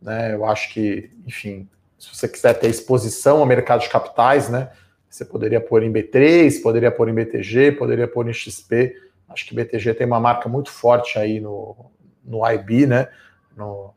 Né? 0.00 0.34
Eu 0.34 0.44
acho 0.44 0.72
que, 0.72 1.10
enfim, 1.26 1.68
se 1.98 2.14
você 2.14 2.28
quiser 2.28 2.54
ter 2.54 2.68
exposição 2.68 3.38
ao 3.38 3.46
mercado 3.46 3.80
de 3.80 3.88
capitais, 3.88 4.48
né? 4.48 4.70
Você 5.08 5.24
poderia 5.24 5.60
pôr 5.60 5.82
em 5.82 5.92
B3, 5.92 6.62
poderia 6.62 6.90
pôr 6.90 7.08
em 7.08 7.14
BTG, 7.14 7.72
poderia 7.72 8.08
pôr 8.08 8.28
em 8.28 8.32
XP. 8.32 8.96
Acho 9.28 9.46
que 9.46 9.54
BTG 9.54 9.94
tem 9.94 10.06
uma 10.06 10.18
marca 10.18 10.48
muito 10.48 10.70
forte 10.70 11.18
aí 11.18 11.38
no, 11.38 11.92
no 12.24 12.44
IB, 12.50 12.86
né? 12.86 13.08
No, 13.56 13.94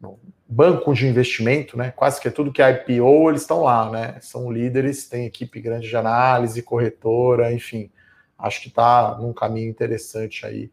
no 0.00 0.18
banco 0.48 0.92
de 0.92 1.06
investimento, 1.06 1.76
né? 1.76 1.92
Quase 1.92 2.20
que 2.20 2.26
é 2.26 2.30
tudo 2.30 2.52
que 2.52 2.62
é 2.62 2.70
IPO, 2.70 3.28
eles 3.30 3.42
estão 3.42 3.62
lá, 3.62 3.88
né? 3.90 4.16
São 4.20 4.50
líderes, 4.50 5.08
tem 5.08 5.26
equipe 5.26 5.60
grande 5.60 5.88
de 5.88 5.96
análise, 5.96 6.62
corretora, 6.62 7.52
enfim. 7.52 7.90
Acho 8.36 8.62
que 8.62 8.68
está 8.68 9.16
num 9.20 9.32
caminho 9.32 9.68
interessante 9.68 10.44
aí 10.44 10.70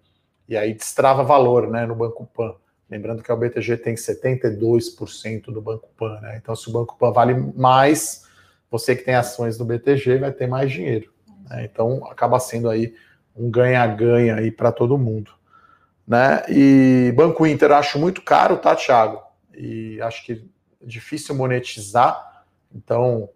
e 0.47 0.55
aí 0.55 0.73
destrava 0.73 1.23
valor 1.23 1.69
né, 1.69 1.85
no 1.85 1.95
Banco 1.95 2.25
Pan. 2.25 2.55
Lembrando 2.89 3.21
que 3.21 3.31
a 3.31 3.35
BTG 3.35 3.77
tem 3.77 3.95
72% 3.95 5.45
do 5.51 5.61
Banco 5.61 5.89
Pan, 5.97 6.21
né? 6.21 6.39
Então, 6.41 6.55
se 6.55 6.69
o 6.69 6.71
Banco 6.71 6.97
Pan 6.97 7.11
vale 7.11 7.33
mais, 7.55 8.25
você 8.71 8.95
que 8.95 9.03
tem 9.03 9.15
ações 9.15 9.57
do 9.57 9.65
BTG 9.65 10.19
vai 10.19 10.31
ter 10.31 10.47
mais 10.47 10.71
dinheiro. 10.71 11.11
Né? 11.49 11.65
Então, 11.65 12.05
acaba 12.09 12.39
sendo 12.39 12.69
aí 12.69 12.95
um 13.35 13.51
ganha-ganha 13.51 14.35
aí 14.35 14.49
para 14.49 14.71
todo 14.71 14.97
mundo. 14.97 15.31
Né? 16.07 16.43
E 16.47 17.13
Banco 17.13 17.45
Inter 17.45 17.73
acho 17.73 17.99
muito 17.99 18.21
caro, 18.21 18.57
tá, 18.57 18.73
Thiago? 18.73 19.21
E 19.53 19.99
acho 20.01 20.25
que 20.25 20.49
é 20.81 20.85
difícil 20.85 21.35
monetizar. 21.35 22.45
Então, 22.73 23.29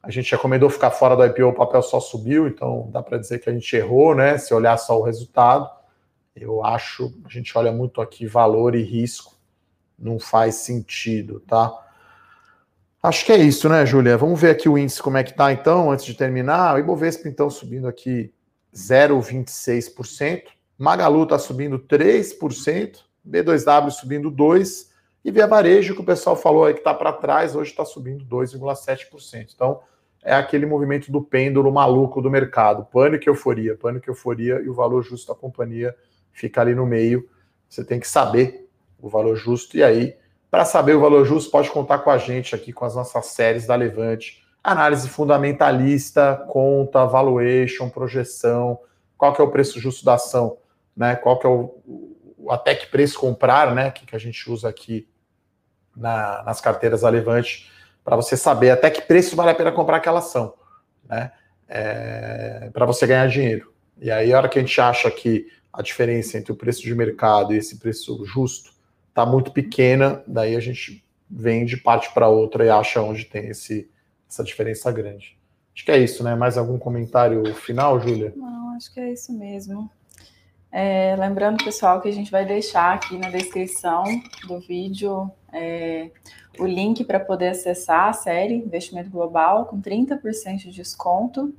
a 0.00 0.10
gente 0.10 0.30
recomendou 0.30 0.70
ficar 0.70 0.90
fora 0.90 1.16
do 1.16 1.24
IPO, 1.24 1.48
o 1.48 1.52
papel 1.52 1.82
só 1.82 1.98
subiu, 1.98 2.46
então 2.46 2.88
dá 2.92 3.02
para 3.02 3.18
dizer 3.18 3.38
que 3.38 3.50
a 3.50 3.52
gente 3.52 3.74
errou, 3.74 4.14
né? 4.14 4.38
Se 4.38 4.54
olhar 4.54 4.76
só 4.76 4.98
o 4.98 5.02
resultado. 5.02 5.68
Eu 6.34 6.64
acho, 6.64 7.12
a 7.24 7.28
gente 7.28 7.56
olha 7.56 7.70
muito 7.70 8.00
aqui 8.00 8.26
valor 8.26 8.74
e 8.74 8.82
risco, 8.82 9.34
não 9.98 10.18
faz 10.18 10.56
sentido, 10.56 11.40
tá? 11.40 11.70
Acho 13.02 13.26
que 13.26 13.32
é 13.32 13.36
isso, 13.36 13.68
né, 13.68 13.84
Júlia? 13.84 14.16
Vamos 14.16 14.40
ver 14.40 14.50
aqui 14.50 14.68
o 14.68 14.78
índice 14.78 15.02
como 15.02 15.18
é 15.18 15.24
que 15.24 15.34
tá 15.34 15.52
então, 15.52 15.90
antes 15.90 16.04
de 16.04 16.14
terminar. 16.14 16.74
O 16.74 16.78
Ibovespa 16.78 17.28
então 17.28 17.50
subindo 17.50 17.86
aqui 17.86 18.32
0,26%, 18.74 20.44
Magalu 20.78 21.24
está 21.24 21.38
subindo 21.38 21.78
3%, 21.78 23.00
B2W 23.28 23.90
subindo 23.90 24.30
2% 24.30 24.86
e 25.24 25.30
Via 25.30 25.46
Varejo, 25.46 25.94
que 25.94 26.00
o 26.00 26.04
pessoal 26.04 26.34
falou 26.34 26.64
aí 26.64 26.74
que 26.74 26.80
está 26.80 26.94
para 26.94 27.12
trás, 27.12 27.54
hoje 27.54 27.70
está 27.70 27.84
subindo 27.84 28.24
2,7%. 28.24 29.52
Então, 29.54 29.80
é 30.22 30.34
aquele 30.34 30.64
movimento 30.64 31.12
do 31.12 31.20
pêndulo 31.20 31.70
maluco 31.72 32.22
do 32.22 32.30
mercado. 32.30 32.84
Pânico 32.84 33.24
e 33.26 33.28
euforia, 33.28 33.76
pânico 33.76 34.08
e 34.08 34.10
euforia 34.10 34.60
e 34.60 34.68
o 34.68 34.74
valor 34.74 35.02
justo 35.02 35.32
da 35.32 35.38
companhia 35.38 35.94
fica 36.32 36.60
ali 36.60 36.74
no 36.74 36.86
meio. 36.86 37.28
Você 37.68 37.84
tem 37.84 38.00
que 38.00 38.08
saber 38.08 38.68
o 39.00 39.08
valor 39.08 39.36
justo. 39.36 39.76
E 39.76 39.82
aí, 39.82 40.16
para 40.50 40.64
saber 40.64 40.94
o 40.94 41.00
valor 41.00 41.24
justo, 41.24 41.50
pode 41.50 41.70
contar 41.70 41.98
com 41.98 42.10
a 42.10 42.18
gente 42.18 42.54
aqui 42.54 42.72
com 42.72 42.84
as 42.84 42.94
nossas 42.94 43.26
séries 43.26 43.66
da 43.66 43.74
Levante. 43.74 44.44
Análise 44.62 45.08
fundamentalista, 45.08 46.44
conta, 46.48 47.04
valuation, 47.04 47.88
projeção, 47.88 48.78
qual 49.16 49.32
que 49.32 49.40
é 49.40 49.44
o 49.44 49.50
preço 49.50 49.80
justo 49.80 50.04
da 50.04 50.14
ação, 50.14 50.58
né? 50.96 51.16
Qual 51.16 51.38
que 51.38 51.46
é 51.46 51.50
o, 51.50 51.74
até 52.50 52.74
que 52.74 52.86
preço 52.86 53.18
comprar, 53.18 53.74
né? 53.74 53.90
Que, 53.90 54.06
que 54.06 54.14
a 54.14 54.18
gente 54.18 54.50
usa 54.50 54.68
aqui 54.68 55.08
na, 55.96 56.42
nas 56.44 56.60
carteiras 56.60 57.00
da 57.00 57.08
Levante, 57.08 57.70
para 58.04 58.16
você 58.16 58.36
saber 58.36 58.70
até 58.70 58.90
que 58.90 59.02
preço 59.02 59.36
vale 59.36 59.50
a 59.50 59.54
pena 59.54 59.72
comprar 59.72 59.96
aquela 59.98 60.18
ação, 60.18 60.54
né? 61.08 61.32
É, 61.68 62.70
para 62.72 62.84
você 62.84 63.06
ganhar 63.06 63.26
dinheiro. 63.28 63.72
E 64.00 64.10
aí, 64.10 64.32
a 64.32 64.36
hora 64.36 64.48
que 64.48 64.58
a 64.58 64.62
gente 64.62 64.80
acha 64.80 65.10
que 65.10 65.46
a 65.72 65.82
diferença 65.82 66.36
entre 66.36 66.52
o 66.52 66.56
preço 66.56 66.82
de 66.82 66.94
mercado 66.94 67.54
e 67.54 67.56
esse 67.56 67.78
preço 67.78 68.24
justo 68.24 68.72
está 69.08 69.24
muito 69.24 69.50
pequena, 69.50 70.22
daí 70.26 70.54
a 70.54 70.60
gente 70.60 71.04
vende, 71.30 71.76
parte 71.76 72.12
para 72.12 72.28
outra 72.28 72.64
e 72.64 72.70
acha 72.70 73.00
onde 73.00 73.24
tem 73.24 73.48
esse, 73.48 73.88
essa 74.28 74.44
diferença 74.44 74.90
grande. 74.92 75.38
Acho 75.74 75.84
que 75.84 75.90
é 75.90 75.98
isso, 75.98 76.22
né? 76.22 76.34
Mais 76.34 76.58
algum 76.58 76.78
comentário 76.78 77.42
final, 77.54 77.98
Júlia? 77.98 78.32
Não, 78.36 78.76
acho 78.76 78.92
que 78.92 79.00
é 79.00 79.12
isso 79.12 79.32
mesmo. 79.32 79.90
É, 80.70 81.16
lembrando, 81.18 81.62
pessoal, 81.64 82.00
que 82.00 82.08
a 82.08 82.12
gente 82.12 82.30
vai 82.30 82.44
deixar 82.44 82.94
aqui 82.94 83.16
na 83.18 83.30
descrição 83.30 84.04
do 84.46 84.58
vídeo 84.60 85.30
é, 85.52 86.10
o 86.58 86.66
link 86.66 87.04
para 87.04 87.20
poder 87.20 87.48
acessar 87.48 88.08
a 88.08 88.12
série 88.12 88.54
Investimento 88.54 89.10
Global 89.10 89.66
com 89.66 89.80
30% 89.80 90.56
de 90.56 90.70
desconto. 90.70 91.54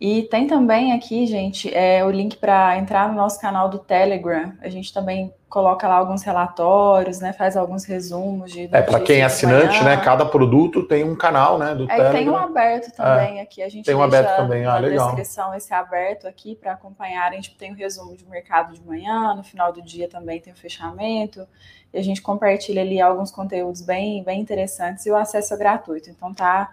E 0.00 0.22
tem 0.24 0.46
também 0.46 0.92
aqui, 0.92 1.26
gente, 1.26 1.74
é, 1.74 2.04
o 2.04 2.10
link 2.10 2.36
para 2.36 2.78
entrar 2.78 3.08
no 3.08 3.14
nosso 3.14 3.40
canal 3.40 3.68
do 3.68 3.80
Telegram. 3.80 4.52
A 4.60 4.68
gente 4.68 4.94
também 4.94 5.34
coloca 5.48 5.88
lá 5.88 5.96
alguns 5.96 6.22
relatórios, 6.22 7.18
né? 7.18 7.32
Faz 7.32 7.56
alguns 7.56 7.84
resumos 7.84 8.52
de. 8.52 8.68
É, 8.70 8.80
para 8.80 9.00
quem 9.00 9.20
é 9.20 9.24
assinante, 9.24 9.82
né? 9.82 9.96
Cada 9.96 10.24
produto 10.24 10.84
tem 10.84 11.02
um 11.02 11.16
canal, 11.16 11.58
né? 11.58 11.74
Do 11.74 11.84
é, 11.84 11.88
Telegram. 11.88 12.12
tem 12.12 12.30
um 12.30 12.36
aberto 12.36 12.94
também 12.94 13.40
é, 13.40 13.42
aqui. 13.42 13.60
A 13.60 13.68
gente 13.68 13.86
tem 13.86 13.94
um 13.94 14.02
aberto 14.02 14.36
também, 14.36 14.64
ah, 14.64 14.74
na 14.74 14.78
legal. 14.78 15.06
descrição 15.06 15.52
esse 15.52 15.74
aberto 15.74 16.28
aqui 16.28 16.54
para 16.54 16.74
acompanhar. 16.74 17.32
A 17.32 17.34
gente 17.34 17.56
tem 17.56 17.70
o 17.70 17.74
um 17.74 17.76
resumo 17.76 18.16
de 18.16 18.24
mercado 18.28 18.74
de 18.74 18.82
manhã, 18.86 19.34
no 19.34 19.42
final 19.42 19.72
do 19.72 19.82
dia 19.82 20.08
também 20.08 20.40
tem 20.40 20.52
o 20.52 20.56
fechamento. 20.56 21.44
E 21.92 21.98
a 21.98 22.02
gente 22.02 22.22
compartilha 22.22 22.82
ali 22.82 23.00
alguns 23.00 23.32
conteúdos 23.32 23.80
bem, 23.80 24.22
bem 24.22 24.40
interessantes 24.40 25.06
e 25.06 25.10
o 25.10 25.16
acesso 25.16 25.54
é 25.54 25.56
gratuito. 25.56 26.08
Então 26.08 26.32
tá 26.32 26.70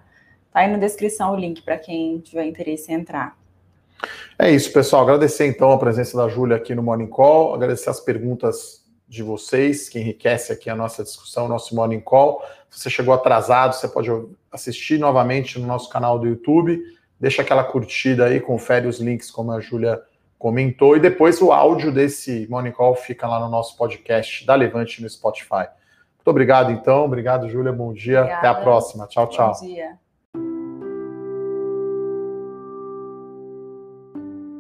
Tá 0.55 0.61
aí 0.61 0.71
na 0.71 0.77
descrição 0.77 1.33
o 1.33 1.35
link 1.35 1.61
para 1.63 1.77
quem 1.77 2.19
tiver 2.19 2.45
interesse 2.45 2.89
em 2.89 2.95
entrar. 2.95 3.37
É 4.39 4.49
isso, 4.49 4.71
pessoal. 4.71 5.03
Agradecer 5.03 5.45
então 5.45 5.69
a 5.69 5.77
presença 5.77 6.15
da 6.15 6.29
Júlia 6.29 6.55
aqui 6.55 6.73
no 6.73 6.81
Morning 6.81 7.07
Call, 7.07 7.53
agradecer 7.53 7.89
as 7.89 7.99
perguntas 7.99 8.81
de 9.05 9.21
vocês, 9.21 9.89
que 9.89 9.99
enriquece 9.99 10.53
aqui 10.53 10.69
a 10.69 10.75
nossa 10.75 11.03
discussão, 11.03 11.47
o 11.47 11.49
nosso 11.49 11.75
Morning 11.75 11.99
Call. 11.99 12.41
Se 12.69 12.79
você 12.79 12.89
chegou 12.89 13.13
atrasado, 13.13 13.73
você 13.73 13.85
pode 13.85 14.09
assistir 14.49 14.97
novamente 14.97 15.59
no 15.59 15.67
nosso 15.67 15.89
canal 15.89 16.17
do 16.17 16.25
YouTube. 16.25 16.81
Deixa 17.19 17.41
aquela 17.41 17.65
curtida 17.65 18.27
aí, 18.27 18.39
confere 18.39 18.87
os 18.87 19.01
links, 19.01 19.29
como 19.29 19.51
a 19.51 19.59
Júlia 19.59 20.01
comentou, 20.39 20.95
e 20.95 21.01
depois 21.01 21.41
o 21.41 21.51
áudio 21.51 21.91
desse 21.91 22.47
Morning 22.49 22.71
Call 22.71 22.95
fica 22.95 23.27
lá 23.27 23.41
no 23.41 23.49
nosso 23.49 23.75
podcast 23.75 24.45
da 24.45 24.55
Levante 24.55 25.01
no 25.01 25.09
Spotify. 25.09 25.67
Muito 26.15 26.27
obrigado, 26.27 26.71
então. 26.71 27.03
Obrigado, 27.03 27.49
Júlia. 27.49 27.73
Bom 27.73 27.91
dia. 27.91 28.21
Obrigada. 28.21 28.39
Até 28.39 28.47
a 28.47 28.63
próxima. 28.63 29.05
Tchau, 29.05 29.27
tchau. 29.27 29.51
Bom 29.51 29.67
dia. 29.67 30.04